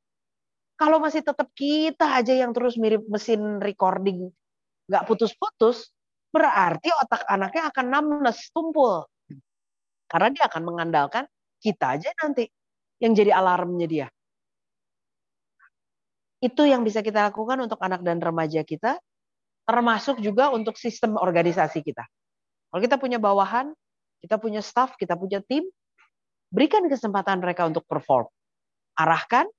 Kalau 0.78 1.02
masih 1.02 1.26
tetap 1.26 1.50
kita 1.58 2.14
aja 2.14 2.34
yang 2.34 2.54
terus 2.54 2.78
mirip 2.78 3.02
mesin 3.10 3.58
recording 3.58 4.30
enggak 4.86 5.02
putus-putus, 5.10 5.90
berarti 6.30 6.92
otak 7.02 7.26
anaknya 7.26 7.72
akan 7.74 7.86
numbness, 7.90 8.52
tumpul. 8.54 9.10
Karena 10.14 10.30
dia 10.30 10.46
akan 10.46 10.62
mengandalkan 10.62 11.26
kita 11.58 11.98
aja 11.98 12.14
nanti 12.22 12.46
yang 13.02 13.18
jadi 13.18 13.34
alarmnya 13.34 13.86
dia. 13.90 14.06
Itu 16.38 16.62
yang 16.70 16.86
bisa 16.86 17.02
kita 17.02 17.34
lakukan 17.34 17.58
untuk 17.66 17.82
anak 17.82 18.06
dan 18.06 18.22
remaja 18.22 18.62
kita, 18.62 19.02
termasuk 19.66 20.22
juga 20.22 20.54
untuk 20.54 20.78
sistem 20.78 21.18
organisasi 21.18 21.82
kita. 21.82 22.06
Kalau 22.70 22.78
kita 22.78 22.94
punya 22.94 23.18
bawahan, 23.18 23.74
kita 24.22 24.38
punya 24.38 24.62
staff, 24.62 24.94
kita 24.94 25.18
punya 25.18 25.42
tim, 25.42 25.66
Berikan 26.54 26.86
kesempatan 26.86 27.42
mereka 27.42 27.66
untuk 27.66 27.82
perform. 27.82 28.30
Arahkan, 28.94 29.50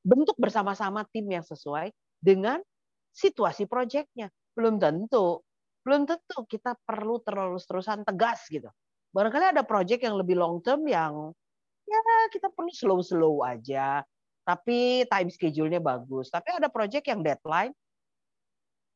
bentuk 0.00 0.40
bersama-sama 0.40 1.04
tim 1.12 1.28
yang 1.28 1.44
sesuai 1.44 1.92
dengan 2.16 2.64
situasi 3.12 3.68
proyeknya. 3.68 4.32
Belum 4.56 4.80
tentu, 4.80 5.44
belum 5.84 6.08
tentu 6.08 6.48
kita 6.48 6.80
perlu 6.88 7.20
terus-terusan 7.20 8.08
tegas 8.08 8.40
gitu. 8.48 8.72
Barangkali 9.12 9.52
ada 9.52 9.60
proyek 9.60 10.08
yang 10.08 10.16
lebih 10.16 10.40
long 10.40 10.64
term 10.64 10.88
yang 10.88 11.36
ya 11.84 12.00
kita 12.32 12.48
perlu 12.48 12.72
slow-slow 12.72 13.44
aja, 13.44 14.00
tapi 14.42 15.04
time 15.04 15.28
schedule-nya 15.28 15.84
bagus. 15.84 16.32
Tapi 16.32 16.56
ada 16.56 16.72
proyek 16.72 17.04
yang 17.12 17.20
deadline, 17.20 17.76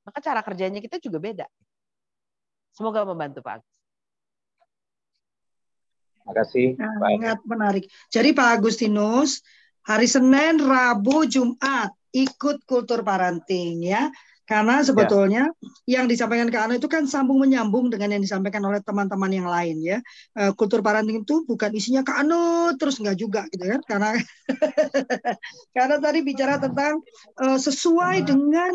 maka 0.09 0.19
cara 0.25 0.41
kerjanya 0.41 0.81
kita 0.81 0.97
juga 0.97 1.21
beda. 1.21 1.47
Semoga 2.73 3.05
membantu 3.05 3.45
Pak 3.45 3.61
Agus. 3.61 3.73
Terima 6.27 6.33
kasih. 6.43 6.67
Sangat 6.81 7.39
menarik. 7.45 7.85
Jadi 8.09 8.33
Pak 8.33 8.49
Agustinus, 8.59 9.45
hari 9.85 10.09
Senin, 10.09 10.59
Rabu, 10.65 11.29
Jumat 11.29 11.93
ikut 12.11 12.65
kultur 12.65 13.05
parenting 13.05 13.85
ya. 13.85 14.09
Karena 14.47 14.79
ya. 14.81 14.87
sebetulnya 14.87 15.43
ya. 15.85 15.99
yang 15.99 16.07
disampaikan 16.07 16.47
ke 16.47 16.57
Ana 16.57 16.79
itu 16.79 16.87
kan 16.87 17.05
sambung 17.11 17.43
menyambung 17.43 17.91
dengan 17.91 18.15
yang 18.15 18.23
disampaikan 18.23 18.63
oleh 18.63 18.79
teman-teman 18.79 19.31
yang 19.35 19.51
lain 19.51 19.83
ya. 19.83 19.99
Uh, 20.39 20.55
kultur 20.55 20.81
parenting 20.87 21.27
itu 21.27 21.43
bukan 21.45 21.75
isinya 21.75 22.07
ke 22.07 22.15
Anu 22.15 22.73
terus 22.79 23.03
enggak 23.03 23.19
juga 23.19 23.43
gitu 23.51 23.67
kan. 23.67 23.81
Karena 23.83 24.09
karena 25.77 25.97
tadi 25.99 26.19
bicara 26.23 26.63
tentang 26.63 27.03
uh, 27.43 27.59
sesuai 27.59 28.23
dengan 28.23 28.71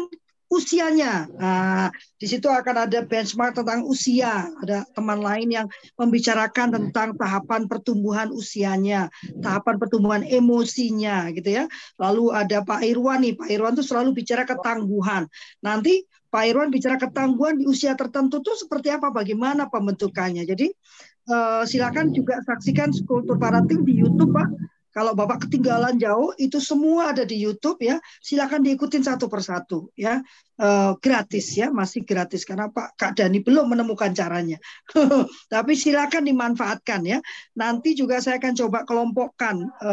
usianya. 0.52 1.32
Nah, 1.40 1.88
di 2.20 2.28
situ 2.28 2.52
akan 2.52 2.86
ada 2.86 3.00
benchmark 3.08 3.56
tentang 3.56 3.88
usia. 3.88 4.52
Ada 4.60 4.84
teman 4.92 5.24
lain 5.24 5.48
yang 5.48 5.68
membicarakan 5.96 6.76
tentang 6.76 7.16
tahapan 7.16 7.72
pertumbuhan 7.72 8.28
usianya, 8.36 9.08
tahapan 9.40 9.80
pertumbuhan 9.80 10.22
emosinya, 10.28 11.32
gitu 11.32 11.64
ya. 11.64 11.64
Lalu 11.96 12.36
ada 12.36 12.60
Pak 12.68 12.84
Irwan 12.84 13.24
nih. 13.24 13.40
Pak 13.40 13.48
Irwan 13.48 13.74
tuh 13.80 13.88
selalu 13.88 14.12
bicara 14.12 14.44
ketangguhan. 14.44 15.32
Nanti 15.64 16.04
Pak 16.28 16.44
Irwan 16.44 16.68
bicara 16.68 17.00
ketangguhan 17.00 17.56
di 17.56 17.66
usia 17.66 17.96
tertentu 17.96 18.44
tuh 18.44 18.60
seperti 18.60 18.92
apa, 18.92 19.08
bagaimana 19.10 19.72
pembentukannya. 19.72 20.44
Jadi 20.44 20.68
uh, 21.32 21.64
silakan 21.64 22.12
juga 22.12 22.44
saksikan 22.44 22.92
kultur 23.08 23.40
parenting 23.40 23.88
di 23.88 24.04
YouTube, 24.04 24.36
Pak 24.36 24.48
kalau 24.92 25.16
Bapak 25.16 25.48
ketinggalan 25.48 25.96
jauh, 25.96 26.36
itu 26.36 26.60
semua 26.60 27.16
ada 27.16 27.24
di 27.24 27.40
YouTube 27.40 27.80
ya. 27.80 27.96
Silakan 28.20 28.60
diikutin 28.60 29.08
satu 29.08 29.32
persatu 29.32 29.88
ya. 29.96 30.20
E, 30.60 30.68
gratis 31.00 31.56
ya, 31.56 31.72
masih 31.72 32.04
gratis 32.04 32.44
karena 32.44 32.68
Pak 32.68 33.00
Kak 33.00 33.16
Dani 33.16 33.40
belum 33.40 33.72
menemukan 33.72 34.12
caranya. 34.12 34.60
Tapi 35.54 35.74
silakan 35.80 36.28
dimanfaatkan 36.28 37.08
ya. 37.08 37.24
Nanti 37.56 37.96
juga 37.96 38.20
saya 38.20 38.36
akan 38.36 38.54
coba 38.54 38.84
kelompokkan 38.84 39.56
e, 39.64 39.92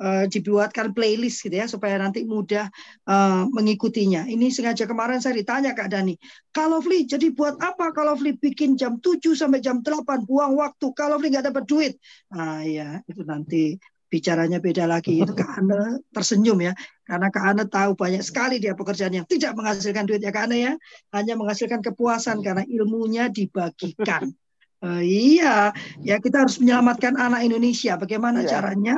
e, 0.00 0.08
dibuatkan 0.32 0.96
playlist 0.96 1.44
gitu 1.44 1.60
ya 1.60 1.68
supaya 1.68 2.00
nanti 2.00 2.24
mudah 2.24 2.72
e, 3.04 3.14
mengikutinya. 3.52 4.24
Ini 4.24 4.48
sengaja 4.48 4.88
kemarin 4.88 5.20
saya 5.20 5.36
ditanya 5.36 5.76
Kak 5.76 5.92
Dani, 5.92 6.16
kalau 6.54 6.80
Fli 6.80 7.04
jadi 7.04 7.28
buat 7.28 7.60
apa 7.60 7.92
kalau 7.92 8.16
Fli 8.16 8.40
bikin 8.40 8.80
jam 8.80 8.96
7 9.04 9.20
sampai 9.36 9.60
jam 9.60 9.84
8 9.84 10.24
buang 10.24 10.56
waktu 10.56 10.86
kalau 10.96 11.20
Fli 11.20 11.28
nggak 11.28 11.52
dapat 11.52 11.64
duit. 11.68 11.92
Nah 12.32 12.64
ya 12.64 13.04
itu 13.04 13.20
nanti 13.20 13.76
bicaranya 14.14 14.62
beda 14.62 14.86
lagi. 14.86 15.18
Itu 15.18 15.34
Kak 15.34 15.50
Ane 15.58 16.06
tersenyum 16.14 16.62
ya. 16.62 16.72
Karena 17.02 17.26
Kak 17.34 17.44
Ane 17.50 17.62
tahu 17.66 17.98
banyak 17.98 18.22
sekali 18.22 18.62
dia 18.62 18.78
pekerjaan 18.78 19.10
yang 19.10 19.26
tidak 19.26 19.58
menghasilkan 19.58 20.06
duit 20.06 20.22
ya 20.22 20.30
Kak 20.30 20.46
Ane 20.46 20.56
ya. 20.62 20.72
Hanya 21.10 21.34
menghasilkan 21.34 21.82
kepuasan 21.82 22.46
karena 22.46 22.62
ilmunya 22.62 23.26
dibagikan. 23.26 24.30
Uh, 24.78 25.02
iya, 25.34 25.74
ya 25.98 26.22
kita 26.22 26.46
harus 26.46 26.62
menyelamatkan 26.62 27.18
anak 27.18 27.42
Indonesia. 27.42 27.98
Bagaimana 27.98 28.46
yeah. 28.46 28.50
caranya? 28.54 28.96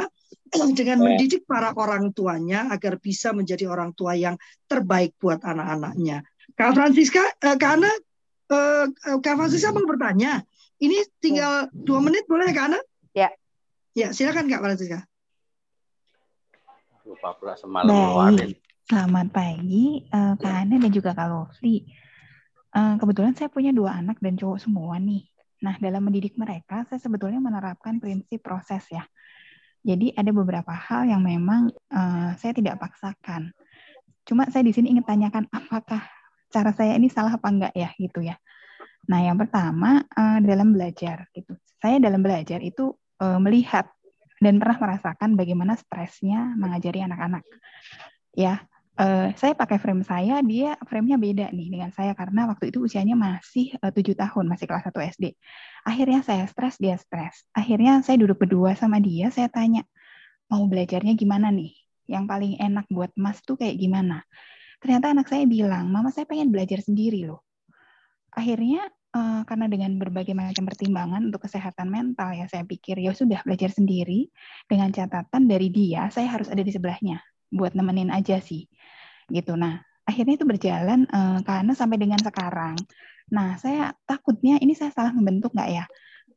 Dengan 0.79 1.01
yeah. 1.01 1.05
mendidik 1.09 1.49
para 1.49 1.73
orang 1.73 2.13
tuanya 2.13 2.69
agar 2.69 3.01
bisa 3.01 3.33
menjadi 3.33 3.73
orang 3.73 3.97
tua 3.97 4.13
yang 4.13 4.37
terbaik 4.69 5.17
buat 5.17 5.41
anak-anaknya. 5.41 6.29
Kak 6.53 6.77
Francisca, 6.77 7.25
uh, 7.25 7.57
Kak 7.57 7.73
Ana, 7.81 7.93
uh, 8.53 8.85
Kak 9.25 9.35
Francisca 9.41 9.73
mau 9.73 9.89
bertanya. 9.89 10.45
Ini 10.77 11.09
tinggal 11.25 11.73
dua 11.73 12.05
menit 12.05 12.29
boleh 12.29 12.53
Kak 12.53 12.69
Ana? 12.69 12.81
Ya. 13.17 13.33
Ya, 13.97 14.13
silakan 14.13 14.45
Kak 14.45 14.61
Francisca. 14.61 15.09
Lupa 17.09 17.33
pula 17.41 17.57
semalam 17.57 17.89
Baik. 17.89 18.61
Selamat 18.85 19.33
pagi, 19.33 20.05
uh, 20.13 20.37
Kak 20.37 20.53
Ana 20.53 20.77
dan 20.77 20.93
juga 20.93 21.17
Kak 21.17 21.25
Lovely. 21.33 21.89
Uh, 22.77 23.01
kebetulan 23.01 23.33
saya 23.33 23.49
punya 23.49 23.73
dua 23.73 23.97
anak 23.97 24.21
dan 24.21 24.37
cowok 24.37 24.61
semua 24.61 25.01
nih. 25.01 25.25
Nah, 25.65 25.81
dalam 25.81 26.05
mendidik 26.05 26.37
mereka, 26.37 26.85
saya 26.85 27.01
sebetulnya 27.01 27.41
menerapkan 27.41 27.97
prinsip 27.97 28.45
proses 28.45 28.85
ya. 28.93 29.01
Jadi 29.81 30.13
ada 30.13 30.29
beberapa 30.29 30.77
hal 30.77 31.09
yang 31.09 31.25
memang 31.25 31.73
uh, 31.89 32.37
saya 32.37 32.53
tidak 32.53 32.77
paksakan. 32.77 33.49
Cuma 34.29 34.45
saya 34.53 34.61
di 34.61 34.77
sini 34.77 34.93
ingin 34.93 35.09
tanyakan 35.09 35.49
apakah 35.49 36.05
cara 36.53 36.69
saya 36.77 37.01
ini 37.01 37.09
salah 37.09 37.33
apa 37.33 37.49
enggak 37.49 37.73
ya 37.73 37.89
gitu 37.97 38.21
ya. 38.21 38.37
Nah, 39.09 39.25
yang 39.25 39.41
pertama 39.41 40.05
uh, 40.05 40.37
dalam 40.45 40.77
belajar 40.77 41.33
gitu. 41.33 41.57
Saya 41.81 41.97
dalam 41.97 42.21
belajar 42.21 42.61
itu 42.61 42.93
uh, 43.21 43.39
melihat 43.41 43.89
dan 44.41 44.61
pernah 44.61 44.77
merasakan 44.77 45.35
bagaimana 45.35 45.77
stresnya 45.81 46.53
mengajari 46.61 47.01
anak-anak. 47.01 47.45
Ya, 48.37 48.69
uh, 49.01 49.33
saya 49.37 49.57
pakai 49.57 49.81
frame 49.81 50.05
saya, 50.05 50.45
dia 50.45 50.77
framenya 50.85 51.17
beda 51.17 51.47
nih 51.53 51.69
dengan 51.73 51.91
saya 51.93 52.13
karena 52.13 52.49
waktu 52.49 52.69
itu 52.69 52.85
usianya 52.85 53.17
masih 53.17 53.77
eh, 53.81 53.93
tujuh 53.93 54.13
tahun, 54.17 54.45
masih 54.49 54.69
kelas 54.69 54.85
1 54.89 54.93
SD. 55.17 55.25
Akhirnya 55.89 56.21
saya 56.21 56.45
stres, 56.49 56.77
dia 56.77 57.01
stres. 57.01 57.49
Akhirnya 57.57 58.05
saya 58.05 58.21
duduk 58.21 58.45
berdua 58.45 58.77
sama 58.77 59.01
dia, 59.01 59.33
saya 59.33 59.49
tanya, 59.49 59.85
mau 60.53 60.65
belajarnya 60.69 61.17
gimana 61.17 61.49
nih? 61.49 61.73
Yang 62.07 62.25
paling 62.29 62.53
enak 62.61 62.87
buat 62.93 63.11
Mas 63.17 63.41
tuh 63.43 63.57
kayak 63.57 63.77
gimana? 63.81 64.23
Ternyata 64.79 65.17
anak 65.17 65.27
saya 65.33 65.49
bilang, 65.49 65.89
Mama 65.89 66.13
saya 66.13 66.29
pengen 66.29 66.53
belajar 66.53 66.85
sendiri 66.85 67.25
loh. 67.25 67.41
Akhirnya 68.37 68.85
uh, 69.17 69.41
karena 69.49 69.67
dengan 69.67 69.97
berbagai 69.97 70.37
macam 70.37 70.69
pertimbangan 70.69 71.25
untuk 71.33 71.49
kesehatan 71.49 71.89
mental 71.89 72.37
ya 72.37 72.45
saya 72.47 72.69
pikir 72.69 73.01
ya 73.01 73.17
sudah 73.17 73.41
belajar 73.43 73.73
sendiri. 73.73 74.29
Dengan 74.69 74.93
catatan 74.93 75.49
dari 75.49 75.73
dia 75.73 76.13
saya 76.13 76.29
harus 76.29 76.53
ada 76.53 76.61
di 76.61 76.73
sebelahnya 76.73 77.25
buat 77.49 77.73
nemenin 77.73 78.13
aja 78.13 78.37
sih 78.45 78.69
gitu. 79.33 79.57
Nah 79.57 79.81
akhirnya 80.07 80.37
itu 80.39 80.47
berjalan 80.47 81.09
uh, 81.09 81.41
karena 81.43 81.73
sampai 81.73 81.97
dengan 81.97 82.21
sekarang. 82.21 82.77
Nah 83.33 83.57
saya 83.59 83.97
takutnya 84.05 84.61
ini 84.61 84.77
saya 84.77 84.93
salah 84.93 85.17
membentuk 85.17 85.57
nggak 85.57 85.71
ya? 85.73 85.87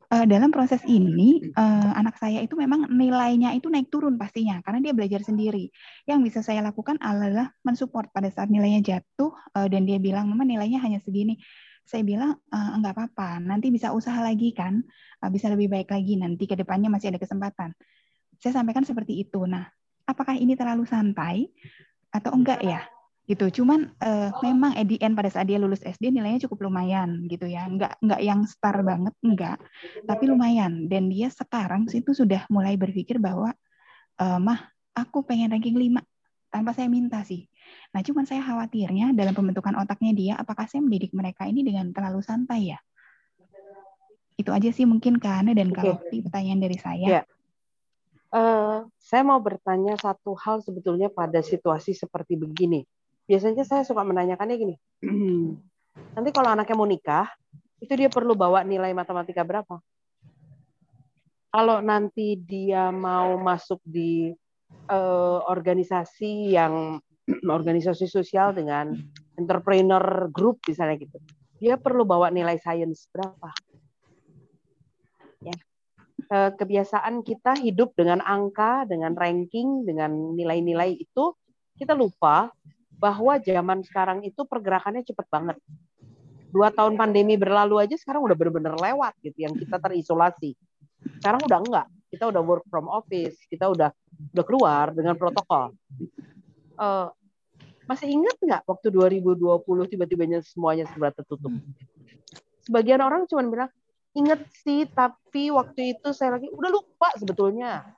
Uh, 0.09 0.25
dalam 0.25 0.49
proses 0.49 0.81
ini 0.89 1.53
uh, 1.53 1.93
anak 1.93 2.17
saya 2.17 2.41
itu 2.41 2.57
memang 2.57 2.89
nilainya 2.89 3.53
itu 3.53 3.69
naik 3.69 3.93
turun 3.93 4.17
pastinya 4.17 4.57
karena 4.65 4.81
dia 4.81 4.93
belajar 4.97 5.21
sendiri. 5.21 5.69
Yang 6.09 6.19
bisa 6.25 6.39
saya 6.41 6.65
lakukan 6.65 6.97
adalah 6.97 7.53
mensupport 7.61 8.09
pada 8.09 8.33
saat 8.33 8.49
nilainya 8.49 8.81
jatuh 8.81 9.29
uh, 9.53 9.67
dan 9.69 9.85
dia 9.85 10.01
bilang 10.01 10.25
mama 10.25 10.49
nilainya 10.49 10.81
hanya 10.81 10.97
segini 10.97 11.37
saya 11.89 12.05
bilang 12.05 12.37
uh, 12.53 12.69
enggak 12.77 12.93
apa-apa, 12.93 13.41
nanti 13.41 13.73
bisa 13.73 13.89
usaha 13.89 14.21
lagi 14.21 14.53
kan, 14.53 14.85
uh, 15.25 15.29
bisa 15.33 15.49
lebih 15.49 15.73
baik 15.73 15.89
lagi 15.89 16.21
nanti 16.21 16.45
ke 16.45 16.53
depannya 16.53 16.85
masih 16.85 17.09
ada 17.09 17.17
kesempatan. 17.17 17.73
Saya 18.37 18.61
sampaikan 18.61 18.85
seperti 18.85 19.17
itu. 19.17 19.49
Nah, 19.49 19.65
apakah 20.05 20.37
ini 20.37 20.53
terlalu 20.53 20.85
santai 20.85 21.49
atau 22.13 22.29
enggak 22.37 22.61
ya? 22.61 22.85
Gitu. 23.25 23.61
Cuman 23.61 23.89
uh, 24.05 24.29
memang 24.45 24.77
end 24.77 25.13
pada 25.17 25.33
saat 25.33 25.49
dia 25.49 25.57
lulus 25.57 25.81
SD 25.81 26.13
nilainya 26.13 26.45
cukup 26.45 26.69
lumayan 26.69 27.25
gitu 27.25 27.49
ya. 27.49 27.65
Enggak 27.65 27.97
enggak 28.05 28.21
yang 28.21 28.45
star 28.45 28.85
banget, 28.85 29.13
enggak. 29.25 29.57
Tapi 30.05 30.23
lumayan 30.29 30.85
dan 30.85 31.09
dia 31.09 31.33
sekarang 31.33 31.89
situ 31.89 32.13
sudah 32.13 32.45
mulai 32.53 32.77
berpikir 32.77 33.17
bahwa 33.17 33.49
uh, 34.21 34.37
mah 34.37 34.69
aku 34.93 35.25
pengen 35.25 35.57
ranking 35.57 35.73
5 35.73 36.05
tanpa 36.53 36.71
saya 36.77 36.85
minta 36.85 37.25
sih. 37.25 37.49
Nah, 37.89 38.01
cuman 38.05 38.25
saya 38.29 38.45
khawatirnya 38.45 39.17
dalam 39.17 39.33
pembentukan 39.33 39.73
otaknya 39.81 40.11
dia, 40.13 40.33
apakah 40.37 40.69
saya 40.69 40.85
mendidik 40.85 41.09
mereka 41.15 41.49
ini 41.49 41.65
dengan 41.65 41.89
terlalu 41.89 42.21
santai 42.21 42.75
ya? 42.75 42.79
Itu 44.37 44.53
aja 44.53 44.69
sih 44.71 44.85
mungkin 44.87 45.17
karena 45.17 45.51
dan 45.51 45.73
kalau 45.73 45.99
okay. 45.99 46.21
pertanyaan 46.23 46.61
dari 46.61 46.77
saya. 46.79 47.07
Yeah. 47.21 47.25
Uh, 48.29 48.85
saya 49.01 49.25
mau 49.25 49.41
bertanya 49.41 49.97
satu 49.97 50.37
hal 50.37 50.61
sebetulnya 50.61 51.09
pada 51.09 51.41
situasi 51.41 51.97
seperti 51.97 52.37
begini. 52.37 52.85
Biasanya 53.25 53.65
saya 53.65 53.81
suka 53.81 54.05
menanyakannya 54.05 54.55
gini. 54.55 54.75
Nanti 56.15 56.29
kalau 56.29 56.53
anaknya 56.53 56.75
mau 56.77 56.85
nikah, 56.85 57.25
itu 57.81 57.93
dia 57.97 58.07
perlu 58.11 58.37
bawa 58.37 58.61
nilai 58.61 58.93
matematika 58.93 59.41
berapa? 59.41 59.81
Kalau 61.49 61.81
nanti 61.81 62.37
dia 62.37 62.93
mau 62.93 63.33
masuk 63.41 63.81
di 63.81 64.29
uh, 64.85 65.39
organisasi 65.49 66.53
yang 66.53 67.01
organisasi 67.57 68.09
sosial 68.09 68.57
dengan 68.57 68.97
entrepreneur 69.37 70.27
group 70.33 70.59
misalnya 70.67 70.99
gitu. 70.99 71.17
Dia 71.59 71.75
perlu 71.75 72.07
bawa 72.07 72.31
nilai 72.31 72.55
sains 72.59 73.07
berapa? 73.11 73.49
Ya. 75.43 75.55
Uh, 76.29 76.51
kebiasaan 76.53 77.25
kita 77.25 77.57
hidup 77.57 77.95
dengan 77.97 78.21
angka, 78.21 78.85
dengan 78.85 79.17
ranking, 79.17 79.87
dengan 79.87 80.35
nilai-nilai 80.37 80.93
itu 80.93 81.33
kita 81.79 81.95
lupa 81.95 82.51
bahwa 82.99 83.39
zaman 83.39 83.79
sekarang 83.87 84.27
itu 84.27 84.43
pergerakannya 84.43 85.07
cepat 85.07 85.27
banget. 85.31 85.57
Dua 86.51 86.73
tahun 86.73 86.99
pandemi 86.99 87.39
berlalu 87.39 87.79
aja 87.79 87.95
sekarang 87.95 88.25
udah 88.25 88.35
benar-benar 88.35 88.75
lewat 88.75 89.15
gitu 89.23 89.47
yang 89.47 89.55
kita 89.55 89.79
terisolasi. 89.79 90.57
Sekarang 91.23 91.39
udah 91.47 91.59
enggak. 91.63 91.87
Kita 92.09 92.27
udah 92.27 92.41
work 92.41 92.65
from 92.67 92.89
office, 92.89 93.37
kita 93.47 93.69
udah 93.69 93.93
udah 94.35 94.45
keluar 94.45 94.91
dengan 94.91 95.15
protokol. 95.15 95.71
Uh, 96.75 97.07
masih 97.89 98.05
ingat 98.05 98.37
nggak 98.37 98.61
waktu 98.69 98.93
2020 98.93 99.65
tiba-tibanya 99.89 100.45
semuanya 100.45 100.85
serba 100.85 101.09
tertutup? 101.09 101.49
Sebagian 102.61 103.01
orang 103.01 103.25
cuma 103.25 103.41
bilang, 103.49 103.73
inget 104.13 104.45
sih, 104.61 104.85
tapi 104.85 105.49
waktu 105.49 105.97
itu 105.97 106.13
saya 106.13 106.37
lagi 106.37 106.53
udah 106.53 106.69
lupa 106.69 107.09
sebetulnya. 107.17 107.97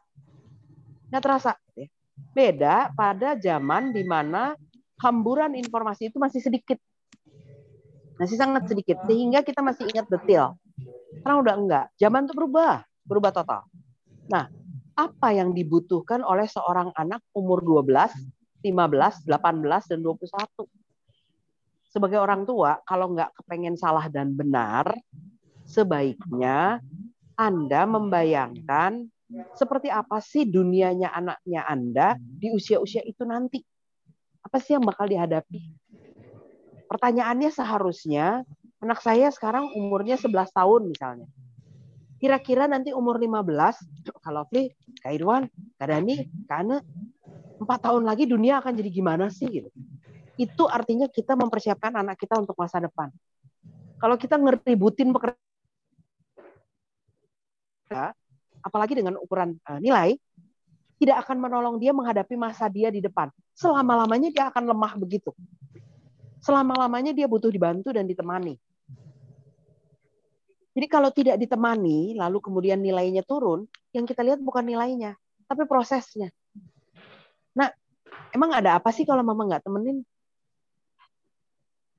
Nggak 1.11 1.23
terasa. 1.27 1.51
Beda 2.31 2.95
pada 2.95 3.35
zaman 3.35 3.91
di 3.91 4.07
mana 4.07 4.55
hamburan 5.03 5.59
informasi 5.59 6.07
itu 6.07 6.15
masih 6.23 6.39
sedikit. 6.39 6.79
Masih 8.15 8.39
sangat 8.39 8.71
sedikit. 8.71 8.95
Sehingga 9.11 9.43
kita 9.43 9.59
masih 9.59 9.91
ingat 9.91 10.07
detail. 10.07 10.55
Sekarang 11.19 11.43
udah 11.43 11.55
enggak. 11.59 11.85
Zaman 11.99 12.31
itu 12.31 12.33
berubah. 12.37 12.87
Berubah 13.03 13.35
total. 13.35 13.67
Nah, 14.31 14.47
apa 14.95 15.35
yang 15.35 15.51
dibutuhkan 15.51 16.23
oleh 16.23 16.47
seorang 16.47 16.95
anak 16.95 17.19
umur 17.35 17.59
12, 17.59 18.15
15, 18.64 19.26
18, 19.28 19.89
dan 19.89 19.99
21? 19.99 20.70
Sebagai 21.91 22.22
orang 22.22 22.47
tua, 22.47 22.80
kalau 22.88 23.12
nggak 23.12 23.36
kepengen 23.41 23.76
salah 23.76 24.07
dan 24.07 24.32
benar, 24.32 24.95
sebaiknya 25.68 26.80
Anda 27.36 27.84
membayangkan 27.84 29.12
seperti 29.55 29.91
apa 29.91 30.24
sih 30.24 30.47
dunianya 30.47 31.12
anaknya 31.12 31.68
Anda 31.68 32.07
di 32.20 32.53
usia-usia 32.53 33.03
itu 33.03 33.28
nanti. 33.28 33.59
Apa 34.41 34.59
sih 34.59 34.76
yang 34.76 34.88
bakal 34.88 35.12
dihadapi? 35.12 35.59
Pertanyaannya 36.88 37.51
seharusnya, 37.51 38.43
anak 38.84 38.99
saya 38.99 39.32
sekarang 39.32 39.72
umurnya 39.76 40.20
11 40.20 40.51
tahun 40.51 40.82
misalnya 40.91 41.28
kira-kira 42.22 42.70
nanti 42.70 42.93
umur 42.93 43.18
15, 43.18 44.05
kalau 44.22 44.45
Fli, 44.45 44.70
Kak 45.01 45.09
Irwan, 45.18 45.49
Kak 45.82 45.89
Dani, 45.89 46.30
Kak 46.45 46.62
Ane, 46.62 46.78
4 47.62 47.70
tahun 47.78 48.01
lagi 48.01 48.26
dunia 48.26 48.57
akan 48.57 48.74
jadi 48.74 48.89
gimana 48.89 49.30
sih? 49.30 49.45
Gitu. 49.45 49.70
Itu 50.41 50.66
artinya 50.66 51.05
kita 51.05 51.38
mempersiapkan 51.38 51.93
anak 51.93 52.18
kita 52.18 52.41
untuk 52.41 52.57
masa 52.57 52.82
depan. 52.82 53.14
Kalau 54.01 54.18
kita 54.18 54.41
ngeributin 54.41 55.14
pekerjaan, 55.14 55.38
apalagi 58.66 58.97
dengan 58.97 59.22
ukuran 59.22 59.62
uh, 59.70 59.78
nilai, 59.78 60.18
tidak 60.97 61.22
akan 61.26 61.38
menolong 61.38 61.78
dia 61.78 61.93
menghadapi 61.93 62.34
masa 62.34 62.66
dia 62.66 62.89
di 62.89 62.97
depan. 62.97 63.30
Selama-lamanya 63.53 64.34
dia 64.34 64.49
akan 64.49 64.74
lemah 64.74 64.97
begitu. 64.97 65.30
Selama-lamanya 66.41 67.14
dia 67.14 67.30
butuh 67.30 67.53
dibantu 67.53 67.93
dan 67.93 68.09
ditemani. 68.09 68.57
Jadi 70.72 70.88
kalau 70.89 71.14
tidak 71.14 71.38
ditemani, 71.38 72.18
lalu 72.18 72.41
kemudian 72.41 72.82
nilainya 72.82 73.22
turun, 73.22 73.70
yang 73.93 74.07
kita 74.09 74.26
lihat 74.26 74.39
bukan 74.41 74.66
nilainya, 74.66 75.14
tapi 75.45 75.68
prosesnya. 75.70 76.34
Nah, 77.57 77.69
emang 78.31 78.51
ada 78.55 78.79
apa 78.79 78.89
sih 78.95 79.03
kalau 79.03 79.21
mama 79.21 79.47
nggak 79.47 79.63
temenin? 79.65 80.03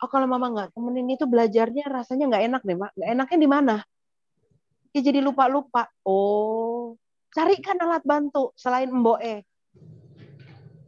Oh, 0.03 0.11
kalau 0.11 0.27
mama 0.27 0.51
nggak 0.51 0.71
temenin 0.75 1.15
itu 1.15 1.25
belajarnya 1.29 1.87
rasanya 1.87 2.25
nggak 2.31 2.45
enak 2.51 2.63
deh, 2.67 2.77
mak. 2.77 2.91
Nggak 2.99 3.11
enaknya 3.15 3.39
di 3.39 3.49
mana? 3.49 3.77
Ya 4.93 5.01
jadi 5.01 5.21
lupa-lupa. 5.23 5.89
Oh, 6.03 6.99
carikan 7.31 7.79
alat 7.81 8.03
bantu 8.03 8.51
selain 8.59 8.91
mboe. 8.91 9.47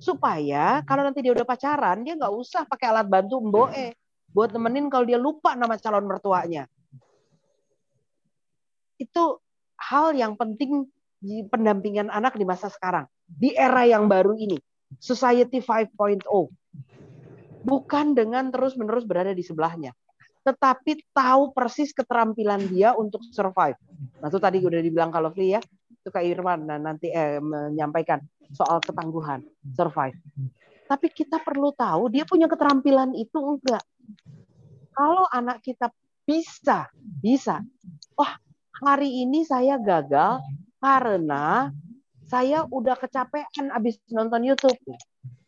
Supaya 0.03 0.83
kalau 0.85 1.07
nanti 1.07 1.25
dia 1.25 1.33
udah 1.33 1.47
pacaran, 1.47 2.05
dia 2.05 2.19
nggak 2.19 2.35
usah 2.35 2.67
pakai 2.67 2.91
alat 2.91 3.07
bantu 3.07 3.39
mboe. 3.41 3.95
Buat 4.35 4.51
temenin 4.51 4.91
kalau 4.91 5.07
dia 5.07 5.17
lupa 5.17 5.55
nama 5.55 5.79
calon 5.79 6.05
mertuanya 6.11 6.67
itu 8.99 9.25
hal 9.79 10.15
yang 10.15 10.39
penting 10.39 10.87
di 11.19 11.43
pendampingan 11.49 12.13
anak 12.13 12.37
di 12.39 12.45
masa 12.47 12.71
sekarang. 12.71 13.09
Di 13.27 13.57
era 13.57 13.89
yang 13.89 14.07
baru 14.07 14.37
ini. 14.37 14.61
Society 15.01 15.59
5.0. 15.59 16.25
Bukan 17.65 18.07
dengan 18.13 18.53
terus-menerus 18.53 19.09
berada 19.09 19.33
di 19.33 19.41
sebelahnya. 19.41 19.97
Tetapi 20.45 21.09
tahu 21.17 21.57
persis 21.57 21.97
keterampilan 21.97 22.69
dia 22.69 22.93
untuk 22.93 23.25
survive. 23.33 23.81
Nah 24.21 24.29
itu 24.29 24.37
tadi 24.37 24.61
udah 24.61 24.81
dibilang 24.85 25.09
kalau 25.09 25.33
Fli 25.33 25.57
ya. 25.57 25.61
Itu 25.89 26.13
Kak 26.13 26.21
Irwan 26.21 26.69
dan 26.69 26.85
nanti 26.85 27.09
eh, 27.09 27.41
menyampaikan 27.41 28.21
soal 28.53 28.85
ketangguhan, 28.85 29.41
survive. 29.73 30.21
Tapi 30.85 31.09
kita 31.09 31.41
perlu 31.41 31.73
tahu 31.73 32.13
dia 32.13 32.29
punya 32.29 32.45
keterampilan 32.45 33.17
itu 33.17 33.41
enggak. 33.41 33.81
Kalau 34.93 35.25
anak 35.33 35.65
kita 35.65 35.89
bisa, 36.29 36.93
bisa. 37.25 37.65
Wah, 38.15 38.37
hari 38.85 39.25
ini 39.25 39.49
saya 39.49 39.81
gagal 39.81 40.45
karena 40.77 41.73
saya 42.35 42.67
udah 42.67 42.99
kecapean 42.99 43.71
abis 43.71 44.03
nonton 44.11 44.43
YouTube. 44.43 44.75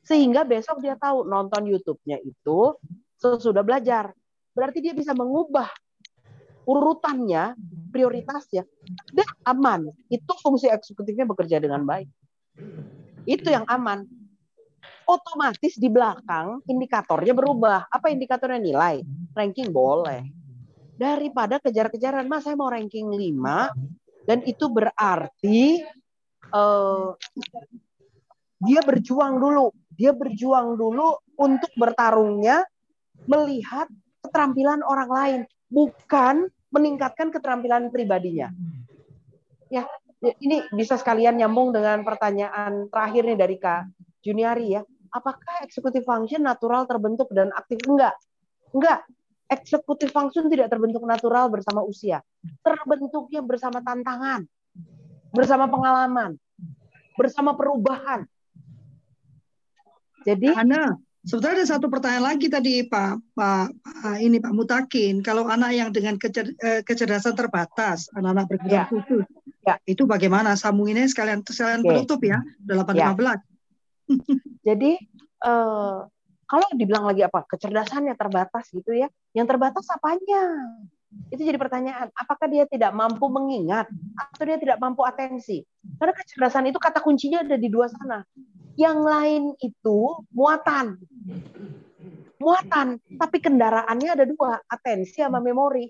Sehingga 0.07 0.47
besok 0.47 0.78
dia 0.78 0.95
tahu 0.95 1.26
nonton 1.26 1.66
YouTube-nya 1.66 2.22
itu 2.22 2.78
sesudah 3.18 3.66
belajar. 3.66 4.14
Berarti 4.55 4.78
dia 4.78 4.95
bisa 4.95 5.11
mengubah 5.11 5.66
urutannya, 6.62 7.59
prioritasnya. 7.91 8.62
Dan 9.11 9.26
aman. 9.43 9.91
Itu 10.07 10.30
fungsi 10.39 10.70
eksekutifnya 10.70 11.26
bekerja 11.26 11.59
dengan 11.59 11.82
baik. 11.82 12.07
Itu 13.26 13.51
yang 13.51 13.66
aman. 13.66 14.07
Otomatis 15.11 15.74
di 15.74 15.91
belakang 15.91 16.62
indikatornya 16.70 17.34
berubah. 17.34 17.91
Apa 17.91 18.14
indikatornya 18.14 18.62
nilai? 18.62 19.03
Ranking 19.34 19.74
boleh 19.74 20.47
daripada 20.97 21.61
kejar-kejaran 21.61 22.24
mas 22.24 22.49
saya 22.49 22.57
mau 22.57 22.72
ranking 22.72 23.12
5 23.12 23.37
dan 24.24 24.39
itu 24.49 24.64
berarti 24.72 25.84
uh, 26.53 27.14
dia 28.62 28.80
berjuang 28.82 29.38
dulu. 29.38 29.72
Dia 29.97 30.12
berjuang 30.12 30.76
dulu 30.76 31.16
untuk 31.40 31.72
bertarungnya 31.76 32.64
melihat 33.24 33.88
keterampilan 34.20 34.84
orang 34.84 35.11
lain 35.11 35.40
bukan 35.72 36.53
meningkatkan 36.68 37.32
keterampilan 37.32 37.88
pribadinya. 37.88 38.53
Ya 39.72 39.88
ini 40.40 40.64
bisa 40.72 40.97
sekalian 40.97 41.36
nyambung 41.40 41.72
dengan 41.72 42.03
pertanyaan 42.03 42.88
terakhir 42.88 43.22
nih 43.28 43.38
dari 43.38 43.57
Kak 43.57 43.82
Juniari 44.24 44.76
ya. 44.76 44.82
Apakah 45.14 45.64
executive 45.64 46.05
function 46.05 46.44
natural 46.44 46.84
terbentuk 46.84 47.30
dan 47.32 47.49
aktif? 47.57 47.80
Enggak. 47.88 48.16
Enggak. 48.74 49.07
Eksekutif 49.47 50.11
function 50.11 50.51
tidak 50.51 50.66
terbentuk 50.74 51.07
natural 51.07 51.47
bersama 51.47 51.78
usia. 51.86 52.18
Terbentuknya 52.66 53.47
bersama 53.47 53.78
tantangan, 53.78 54.42
bersama 55.37 55.68
pengalaman, 55.68 56.41
bersama 57.20 57.53
perubahan. 57.53 58.24
Jadi 60.26 60.51
Ana, 60.57 60.99
sebetulnya 61.22 61.62
ada 61.62 61.66
satu 61.76 61.87
pertanyaan 61.87 62.34
lagi 62.34 62.51
tadi 62.51 62.82
Pak 62.82 63.37
Pak, 63.37 63.66
Pak 63.78 64.16
ini 64.18 64.43
Pak 64.43 64.53
Mutakin, 64.57 65.22
kalau 65.22 65.47
anak 65.47 65.70
yang 65.76 65.91
dengan 65.95 66.18
kecer, 66.18 66.57
eh, 66.59 66.80
kecerdasan 66.82 67.37
terbatas, 67.37 68.11
anak-anak 68.16 68.47
berkebutuhan 68.51 68.89
ya. 68.89 68.91
khusus, 68.91 69.26
ya. 69.62 69.74
itu 69.87 70.03
bagaimana 70.09 70.59
sambunginnya 70.59 71.07
sekalian 71.07 71.47
sekalian 71.47 71.84
okay. 71.84 71.91
penutup 71.95 72.20
ya, 72.24 72.39
815. 72.66 72.97
Ya. 72.97 73.37
Jadi 74.66 74.93
uh, 75.47 76.07
kalau 76.47 76.66
dibilang 76.74 77.07
lagi 77.07 77.22
apa 77.26 77.43
kecerdasannya 77.47 78.14
terbatas 78.18 78.70
gitu 78.70 78.95
ya, 78.95 79.07
yang 79.34 79.47
terbatas 79.47 79.87
apanya? 79.91 80.43
Itu 81.30 81.42
jadi 81.42 81.59
pertanyaan. 81.59 82.11
Apakah 82.14 82.46
dia 82.50 82.64
tidak 82.66 82.92
mampu 82.94 83.26
mengingat 83.30 83.90
atau 84.14 84.42
dia 84.46 84.59
tidak 84.59 84.78
mampu 84.78 85.02
atensi? 85.07 85.62
Karena 85.98 86.12
kecerdasan 86.14 86.70
itu 86.70 86.78
kata 86.78 87.02
kuncinya 87.02 87.42
ada 87.42 87.57
di 87.59 87.68
dua 87.70 87.86
sana. 87.90 88.22
Yang 88.76 88.98
lain 89.00 89.42
itu 89.62 89.98
muatan. 90.34 91.00
Muatan, 92.36 93.00
tapi 93.16 93.40
kendaraannya 93.40 94.11
ada 94.12 94.24
dua, 94.28 94.61
atensi 94.68 95.24
sama 95.24 95.40
memori. 95.40 95.88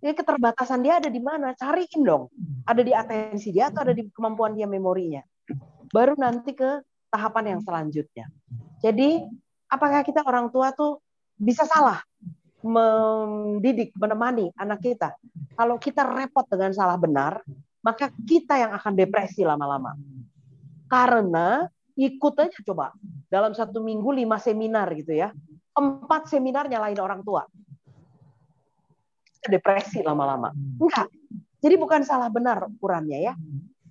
Jadi 0.00 0.16
keterbatasan 0.16 0.80
dia 0.82 0.98
ada 0.98 1.12
di 1.12 1.20
mana? 1.22 1.54
Cariin 1.54 2.02
dong. 2.02 2.32
Ada 2.66 2.82
di 2.82 2.92
atensi 2.96 3.54
dia 3.54 3.70
atau 3.70 3.86
ada 3.86 3.94
di 3.94 4.08
kemampuan 4.10 4.56
dia 4.56 4.66
memorinya. 4.66 5.22
Baru 5.92 6.18
nanti 6.18 6.56
ke 6.56 6.82
tahapan 7.12 7.56
yang 7.56 7.60
selanjutnya. 7.62 8.26
Jadi 8.80 9.22
apakah 9.70 10.02
kita 10.02 10.24
orang 10.24 10.48
tua 10.48 10.72
tuh 10.74 10.98
bisa 11.36 11.62
salah 11.68 12.00
mendidik, 12.60 13.92
menemani 13.96 14.52
anak 14.56 14.84
kita? 14.84 15.16
Kalau 15.56 15.76
kita 15.76 16.04
repot 16.04 16.44
dengan 16.48 16.72
salah 16.72 16.96
benar, 16.96 17.40
maka 17.80 18.12
kita 18.28 18.60
yang 18.60 18.72
akan 18.76 18.92
depresi 18.92 19.44
lama-lama. 19.44 19.96
Karena 20.90 21.64
ikut 21.96 22.34
aja 22.40 22.58
coba 22.64 22.92
dalam 23.28 23.52
satu 23.52 23.80
minggu 23.80 24.10
lima 24.12 24.36
seminar 24.40 24.88
gitu 24.96 25.16
ya, 25.16 25.32
empat 25.76 26.28
seminar 26.28 26.68
nyalain 26.68 26.98
orang 27.00 27.20
tua. 27.24 27.44
Depresi 29.40 30.04
lama-lama. 30.04 30.52
Enggak. 30.52 31.08
Jadi 31.60 31.74
bukan 31.76 32.04
salah 32.04 32.28
benar 32.28 32.68
ukurannya 32.68 33.18
ya. 33.20 33.34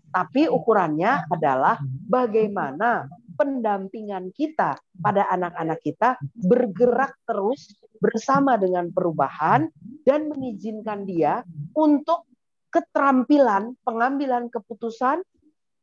Tapi 0.09 0.49
ukurannya 0.49 1.29
adalah 1.29 1.77
bagaimana 2.09 3.05
pendampingan 3.39 4.35
kita 4.35 4.75
pada 4.99 5.23
anak-anak 5.31 5.79
kita 5.79 6.19
bergerak 6.35 7.15
terus 7.23 7.71
bersama 8.03 8.59
dengan 8.59 8.91
perubahan 8.91 9.71
dan 10.03 10.27
mengizinkan 10.27 11.07
dia 11.07 11.47
untuk 11.71 12.27
keterampilan 12.67 13.79
pengambilan 13.87 14.51
keputusan 14.51 15.23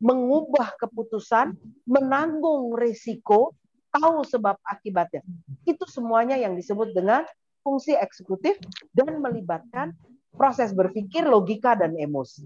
mengubah 0.01 0.77
keputusan, 0.77 1.57
menanggung 1.89 2.77
risiko, 2.77 3.57
tahu 3.89 4.25
sebab 4.29 4.61
akibatnya. 4.61 5.25
Itu 5.65 5.89
semuanya 5.89 6.37
yang 6.37 6.53
disebut 6.53 6.93
dengan 6.93 7.25
fungsi 7.65 7.97
eksekutif 7.97 8.61
dan 8.93 9.19
melibatkan 9.25 9.97
proses 10.37 10.77
berpikir, 10.77 11.25
logika, 11.25 11.73
dan 11.73 11.97
emosi. 11.97 12.45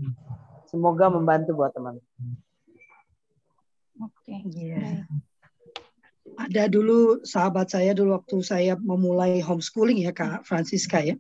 Semoga 0.70 1.10
membantu 1.10 1.58
buat 1.58 1.74
teman-teman. 1.74 2.38
Oke. 4.00 4.32
Okay. 4.32 4.40
Yeah. 4.72 5.04
Ada 6.40 6.70
dulu 6.72 7.20
sahabat 7.26 7.68
saya 7.74 7.92
dulu 7.92 8.16
waktu 8.16 8.40
saya 8.40 8.72
memulai 8.78 9.44
homeschooling 9.44 10.00
ya 10.00 10.14
Kak 10.14 10.46
Francisca 10.46 11.02
ya. 11.02 11.18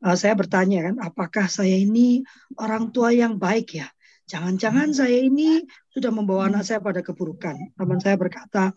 Uh, 0.00 0.16
saya 0.16 0.36
bertanya 0.36 0.90
kan, 0.90 0.96
apakah 1.00 1.46
saya 1.46 1.76
ini 1.76 2.24
orang 2.60 2.90
tua 2.92 3.14
yang 3.14 3.40
baik 3.40 3.78
ya? 3.78 3.88
Jangan-jangan 4.30 4.94
saya 4.94 5.16
ini 5.16 5.64
sudah 5.90 6.10
membawa 6.14 6.50
anak 6.50 6.62
saya 6.66 6.78
pada 6.78 7.02
keburukan. 7.02 7.74
Teman 7.74 7.98
saya 7.98 8.14
berkata, 8.14 8.74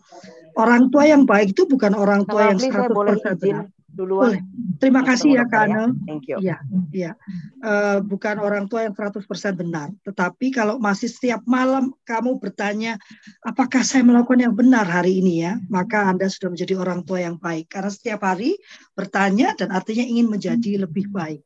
orang 0.58 0.90
tua 0.90 1.06
yang 1.06 1.26
baik 1.26 1.54
itu 1.54 1.66
bukan 1.66 1.94
orang 1.94 2.26
tua 2.26 2.54
yang 2.54 2.58
100% 2.58 2.90
benar 3.38 3.73
duluan. 3.94 4.36
Boleh. 4.36 4.42
Terima 4.82 5.00
kasih 5.06 5.38
ya 5.40 5.44
Kak 5.46 5.64
Ya. 5.64 5.82
Thank 6.04 6.24
you. 6.28 6.38
Iya, 6.42 6.58
iya. 6.92 7.12
Uh, 7.64 8.02
bukan 8.04 8.36
orang 8.42 8.68
tua 8.68 8.84
yang 8.84 8.92
100% 8.92 9.24
benar, 9.56 9.88
tetapi 10.04 10.52
kalau 10.52 10.76
masih 10.76 11.08
setiap 11.08 11.40
malam 11.48 11.94
kamu 12.04 12.36
bertanya 12.42 13.00
apakah 13.46 13.80
saya 13.86 14.04
melakukan 14.04 14.44
yang 14.44 14.54
benar 14.54 14.84
hari 14.84 15.24
ini 15.24 15.46
ya, 15.46 15.56
maka 15.72 16.10
Anda 16.10 16.28
sudah 16.28 16.52
menjadi 16.52 16.74
orang 16.76 17.06
tua 17.06 17.24
yang 17.24 17.40
baik 17.40 17.70
karena 17.72 17.88
setiap 17.88 18.26
hari 18.26 18.58
bertanya 18.92 19.56
dan 19.56 19.72
artinya 19.72 20.04
ingin 20.04 20.28
menjadi 20.28 20.84
lebih 20.84 21.08
baik. 21.08 21.40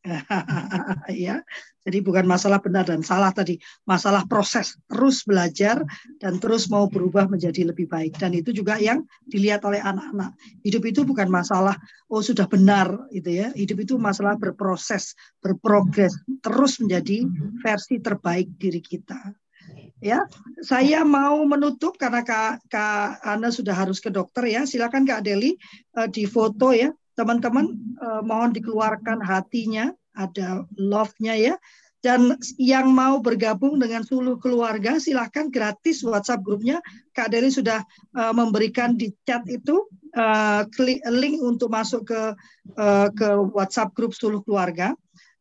ya. 1.12 1.44
Jadi 1.80 1.98
bukan 2.04 2.28
masalah 2.28 2.60
benar 2.60 2.84
dan 2.84 3.00
salah 3.00 3.32
tadi, 3.32 3.56
masalah 3.88 4.28
proses 4.28 4.76
terus 4.84 5.24
belajar 5.24 5.80
dan 6.20 6.36
terus 6.36 6.68
mau 6.68 6.88
berubah 6.92 7.28
menjadi 7.28 7.72
lebih 7.72 7.88
baik 7.88 8.20
dan 8.20 8.36
itu 8.36 8.52
juga 8.52 8.76
yang 8.76 9.04
dilihat 9.24 9.64
oleh 9.64 9.80
anak-anak. 9.80 10.36
Hidup 10.60 10.84
itu 10.84 11.08
bukan 11.08 11.32
masalah 11.32 11.76
oh 12.12 12.20
sudah 12.20 12.44
benar 12.48 13.08
itu 13.12 13.32
ya. 13.32 13.48
Hidup 13.56 13.80
itu 13.84 13.96
masalah 13.96 14.36
berproses, 14.36 15.16
berprogres, 15.40 16.12
terus 16.44 16.80
menjadi 16.84 17.24
versi 17.64 17.96
terbaik 18.00 18.60
diri 18.60 18.84
kita. 18.84 19.32
Ya, 20.00 20.24
saya 20.64 21.04
mau 21.04 21.44
menutup 21.44 22.00
karena 22.00 22.24
Kak, 22.24 22.64
Kak 22.72 23.20
Ana 23.20 23.52
sudah 23.52 23.76
harus 23.76 24.00
ke 24.00 24.08
dokter 24.08 24.48
ya. 24.48 24.64
Silakan 24.64 25.04
Kak 25.04 25.20
Deli 25.20 25.60
uh, 25.96 26.08
di 26.08 26.24
foto 26.24 26.72
ya 26.72 26.88
teman-teman 27.20 27.76
uh, 28.00 28.24
mohon 28.24 28.56
dikeluarkan 28.56 29.20
hatinya, 29.20 29.92
ada 30.16 30.64
love-nya 30.80 31.36
ya. 31.36 31.54
Dan 32.00 32.40
yang 32.56 32.96
mau 32.96 33.20
bergabung 33.20 33.76
dengan 33.76 34.00
seluruh 34.00 34.40
keluarga, 34.40 34.96
silahkan 34.96 35.52
gratis 35.52 36.00
WhatsApp 36.00 36.40
grupnya. 36.40 36.80
Kak 37.12 37.28
Deli 37.28 37.52
sudah 37.52 37.84
uh, 38.16 38.32
memberikan 38.32 38.96
di 38.96 39.12
chat 39.28 39.44
itu 39.52 39.84
uh, 40.16 40.64
link 41.12 41.44
untuk 41.44 41.68
masuk 41.68 42.08
ke 42.08 42.22
uh, 42.80 43.08
ke 43.12 43.28
WhatsApp 43.52 43.92
grup 43.92 44.16
seluruh 44.16 44.40
keluarga. 44.40 44.96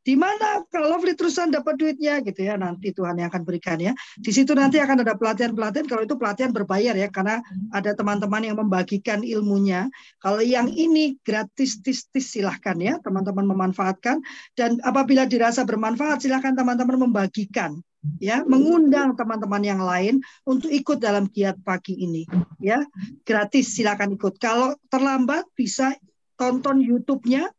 Di 0.10 0.18
mana 0.18 0.66
kalau 0.74 0.98
Lovely 0.98 1.14
terusan 1.14 1.54
dapat 1.54 1.78
duitnya 1.78 2.18
gitu 2.26 2.42
ya 2.42 2.58
nanti 2.58 2.90
Tuhan 2.90 3.22
yang 3.22 3.30
akan 3.30 3.46
berikan 3.46 3.78
ya. 3.78 3.94
Di 4.18 4.34
situ 4.34 4.58
nanti 4.58 4.82
akan 4.82 5.06
ada 5.06 5.14
pelatihan-pelatihan 5.14 5.86
kalau 5.86 6.02
itu 6.02 6.18
pelatihan 6.18 6.50
berbayar 6.50 6.98
ya 6.98 7.14
karena 7.14 7.46
ada 7.70 7.94
teman-teman 7.94 8.42
yang 8.42 8.58
membagikan 8.58 9.22
ilmunya. 9.22 9.86
Kalau 10.18 10.42
yang 10.42 10.66
ini 10.74 11.22
gratis 11.22 11.78
tis 11.86 12.10
tis 12.10 12.34
silahkan 12.34 12.74
ya 12.82 12.98
teman-teman 13.06 13.46
memanfaatkan 13.54 14.18
dan 14.58 14.82
apabila 14.82 15.30
dirasa 15.30 15.62
bermanfaat 15.62 16.26
silahkan 16.26 16.58
teman-teman 16.58 17.06
membagikan 17.06 17.78
ya 18.18 18.42
mengundang 18.50 19.14
teman-teman 19.14 19.62
yang 19.62 19.82
lain 19.86 20.26
untuk 20.42 20.74
ikut 20.74 20.98
dalam 20.98 21.30
giat 21.30 21.62
pagi 21.62 21.94
ini 21.94 22.26
ya 22.58 22.82
gratis 23.28 23.78
silakan 23.78 24.18
ikut 24.18 24.42
kalau 24.42 24.74
terlambat 24.90 25.46
bisa 25.54 25.94
tonton 26.40 26.80
YouTube-nya 26.80 27.52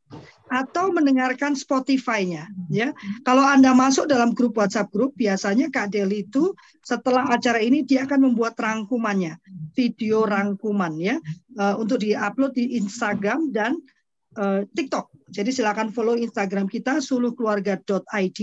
atau 0.50 0.90
mendengarkan 0.90 1.54
Spotify-nya 1.54 2.50
ya. 2.66 2.90
Kalau 3.22 3.46
Anda 3.46 3.70
masuk 3.70 4.10
dalam 4.10 4.34
grup 4.34 4.58
WhatsApp 4.58 4.90
grup 4.90 5.14
biasanya 5.14 5.70
Kak 5.70 5.94
Deli 5.94 6.26
itu 6.26 6.50
setelah 6.82 7.30
acara 7.30 7.62
ini 7.62 7.86
dia 7.86 8.04
akan 8.04 8.34
membuat 8.34 8.58
rangkumannya, 8.58 9.38
video 9.78 10.26
rangkuman 10.26 10.98
ya 10.98 11.16
uh, 11.56 11.78
untuk 11.78 12.02
diupload 12.02 12.58
di 12.58 12.76
Instagram 12.82 13.54
dan 13.54 13.78
uh, 14.36 14.66
TikTok. 14.74 15.14
Jadi 15.30 15.54
silakan 15.54 15.94
follow 15.94 16.18
Instagram 16.18 16.66
kita 16.66 16.98
suluhkeluarga.id 16.98 18.40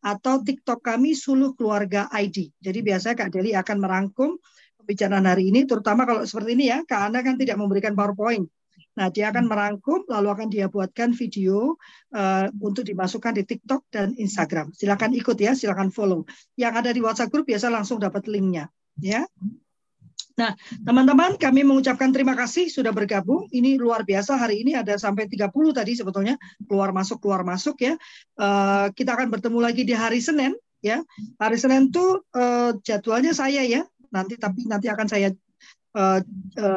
atau 0.00 0.40
TikTok 0.40 0.80
kami 0.80 1.12
Suluh 1.12 1.52
Keluarga 1.52 2.08
ID. 2.08 2.48
Jadi 2.56 2.78
biasanya 2.80 3.16
Kak 3.20 3.30
Deli 3.36 3.52
akan 3.52 3.76
merangkum 3.84 4.40
pembicaraan 4.80 5.28
hari 5.28 5.52
ini, 5.52 5.68
terutama 5.68 6.08
kalau 6.08 6.24
seperti 6.24 6.56
ini 6.56 6.72
ya, 6.72 6.80
Kak 6.88 7.12
Anda 7.12 7.20
kan 7.20 7.36
tidak 7.36 7.60
memberikan 7.60 7.92
PowerPoint. 7.92 8.48
Nah, 8.98 9.06
dia 9.08 9.30
akan 9.30 9.46
merangkum 9.46 10.02
lalu 10.10 10.28
akan 10.34 10.48
dia 10.50 10.66
buatkan 10.66 11.14
video 11.14 11.78
uh, 12.14 12.50
untuk 12.58 12.82
dimasukkan 12.82 13.38
di 13.38 13.46
TikTok 13.46 13.86
dan 13.92 14.18
Instagram. 14.18 14.74
Silakan 14.74 15.14
ikut 15.14 15.38
ya, 15.38 15.54
silakan 15.54 15.94
follow. 15.94 16.26
Yang 16.58 16.74
ada 16.84 16.90
di 16.90 17.00
WhatsApp 17.00 17.30
group 17.30 17.46
biasa 17.46 17.70
langsung 17.70 18.02
dapat 18.02 18.26
linknya, 18.26 18.66
ya. 18.98 19.22
Nah, 20.40 20.56
teman-teman, 20.88 21.36
kami 21.36 21.68
mengucapkan 21.68 22.08
terima 22.16 22.32
kasih 22.32 22.72
sudah 22.72 22.96
bergabung. 22.96 23.44
Ini 23.52 23.76
luar 23.76 24.08
biasa 24.08 24.40
hari 24.40 24.64
ini 24.64 24.72
ada 24.72 24.96
sampai 24.96 25.28
30 25.28 25.52
tadi 25.76 25.92
sebetulnya 25.92 26.40
keluar 26.64 26.96
masuk 26.96 27.20
keluar 27.20 27.44
masuk 27.44 27.76
ya. 27.84 27.94
Uh, 28.40 28.88
kita 28.96 29.12
akan 29.20 29.28
bertemu 29.28 29.58
lagi 29.60 29.82
di 29.84 29.92
hari 29.92 30.24
Senin 30.24 30.56
ya. 30.80 31.04
Hari 31.36 31.56
Senin 31.60 31.92
tuh 31.92 32.24
uh, 32.32 32.72
jadwalnya 32.80 33.36
saya 33.36 33.60
ya. 33.68 33.84
Nanti 34.10 34.40
tapi 34.40 34.64
nanti 34.64 34.88
akan 34.88 35.06
saya 35.12 35.28
uh, 35.94 36.20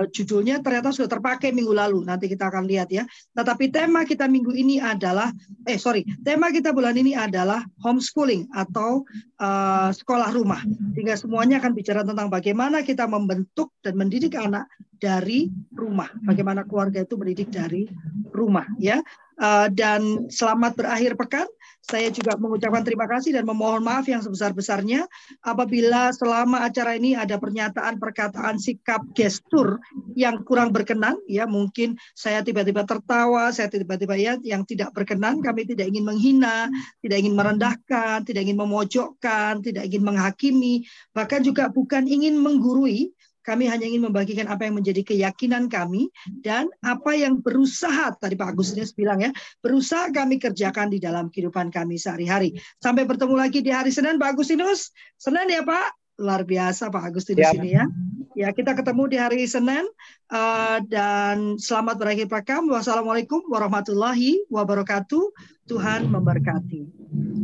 judulnya 0.10 0.62
ternyata 0.62 0.90
sudah 0.90 1.10
terpakai 1.10 1.54
minggu 1.54 1.74
lalu. 1.74 2.06
Nanti 2.06 2.30
kita 2.32 2.50
akan 2.50 2.66
lihat 2.66 2.90
ya. 2.90 3.04
Tetapi 3.34 3.70
tema 3.70 4.06
kita 4.08 4.26
minggu 4.26 4.54
ini 4.54 4.80
adalah, 4.82 5.30
eh 5.68 5.78
sorry, 5.78 6.06
tema 6.22 6.50
kita 6.50 6.74
bulan 6.74 6.98
ini 6.98 7.14
adalah 7.14 7.62
homeschooling 7.82 8.50
atau 8.54 9.06
uh, 9.42 9.90
sekolah 9.94 10.34
rumah. 10.34 10.62
Sehingga 10.98 11.18
semuanya 11.18 11.62
akan 11.62 11.74
bicara 11.74 12.02
tentang 12.02 12.30
bagaimana 12.30 12.82
kita 12.82 13.06
membentuk 13.06 13.74
dan 13.86 13.98
mendidik 13.98 14.34
anak 14.38 14.70
dari 14.98 15.52
rumah. 15.76 16.10
Bagaimana 16.24 16.64
keluarga 16.64 17.04
itu 17.04 17.20
mendidik 17.20 17.52
dari 17.52 17.90
rumah 18.32 18.66
ya. 18.80 19.02
Uh, 19.34 19.66
dan 19.74 20.30
selamat 20.30 20.78
berakhir 20.78 21.18
pekan. 21.18 21.50
Saya 21.84 22.08
juga 22.16 22.40
mengucapkan 22.40 22.80
terima 22.80 23.04
kasih 23.12 23.36
dan 23.36 23.44
memohon 23.44 23.84
maaf 23.84 24.08
yang 24.08 24.24
sebesar-besarnya 24.24 25.04
apabila 25.44 26.16
selama 26.16 26.64
acara 26.64 26.96
ini 26.96 27.12
ada 27.12 27.36
pernyataan, 27.36 28.00
perkataan, 28.00 28.56
sikap, 28.56 29.04
gestur 29.12 29.84
yang 30.16 30.48
kurang 30.48 30.72
berkenan. 30.72 31.20
Ya 31.28 31.44
mungkin 31.44 32.00
saya 32.16 32.40
tiba-tiba 32.40 32.88
tertawa, 32.88 33.52
saya 33.52 33.68
tiba-tiba 33.68 34.16
ya 34.16 34.40
yang 34.48 34.64
tidak 34.64 34.96
berkenan. 34.96 35.44
Kami 35.44 35.68
tidak 35.68 35.92
ingin 35.92 36.08
menghina, 36.08 36.72
tidak 37.04 37.20
ingin 37.20 37.36
merendahkan, 37.36 38.24
tidak 38.24 38.48
ingin 38.48 38.64
memojokkan, 38.64 39.60
tidak 39.60 39.84
ingin 39.84 40.08
menghakimi, 40.08 40.88
bahkan 41.12 41.44
juga 41.44 41.68
bukan 41.68 42.08
ingin 42.08 42.40
menggurui 42.40 43.12
kami 43.44 43.68
hanya 43.68 43.86
ingin 43.86 44.08
membagikan 44.08 44.48
apa 44.48 44.66
yang 44.66 44.80
menjadi 44.80 45.04
keyakinan 45.04 45.68
kami 45.68 46.10
dan 46.42 46.72
apa 46.80 47.14
yang 47.14 47.44
berusaha 47.44 48.16
tadi 48.18 48.40
Pak 48.40 48.56
Agustinus 48.56 48.96
bilang 48.96 49.20
ya, 49.20 49.32
berusaha 49.60 50.10
kami 50.10 50.40
kerjakan 50.40 50.90
di 50.90 51.04
dalam 51.04 51.28
kehidupan 51.28 51.70
kami 51.70 52.00
sehari-hari. 52.00 52.56
Sampai 52.80 53.04
bertemu 53.04 53.36
lagi 53.36 53.60
di 53.60 53.70
hari 53.70 53.92
Senin 53.92 54.16
Pak 54.16 54.40
Agustinus. 54.40 54.96
Senin 55.20 55.52
ya 55.52 55.62
Pak, 55.62 56.20
luar 56.24 56.48
biasa 56.48 56.88
Pak 56.88 57.04
Agustinus 57.14 57.52
ya. 57.52 57.54
ini 57.60 57.72
ya. 57.76 57.86
Ya 58.34 58.50
kita 58.50 58.74
ketemu 58.74 59.14
di 59.14 59.18
hari 59.22 59.46
Senin 59.46 59.86
uh, 60.34 60.82
dan 60.90 61.62
selamat 61.62 62.02
berakhir 62.02 62.28
pekan. 62.32 62.66
Wassalamualaikum 62.66 63.46
warahmatullahi 63.46 64.42
wabarakatuh. 64.50 65.22
Tuhan 65.70 66.10
memberkati. 66.10 66.82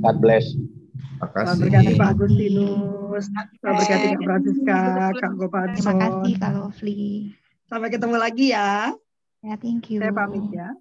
God 0.02 0.18
bless. 0.18 0.50
Terima 1.20 1.36
kasih. 1.36 1.60
Berkati 1.68 1.94
Pak 2.00 2.10
Agustinus, 2.16 3.26
berkati 3.60 4.08
Kak 4.08 4.22
Francisca, 4.24 4.80
Kak 5.20 5.34
Gopanson. 5.36 5.76
Terima 5.76 5.94
kasih 6.00 6.34
Kak 6.40 6.52
Lovely. 6.56 7.08
Sampai 7.68 7.90
ketemu 7.92 8.16
lagi 8.16 8.46
ya. 8.56 8.96
Ya, 9.44 9.56
thank 9.60 9.92
you. 9.92 10.00
Saya 10.00 10.16
pamit 10.16 10.48
ya. 10.56 10.72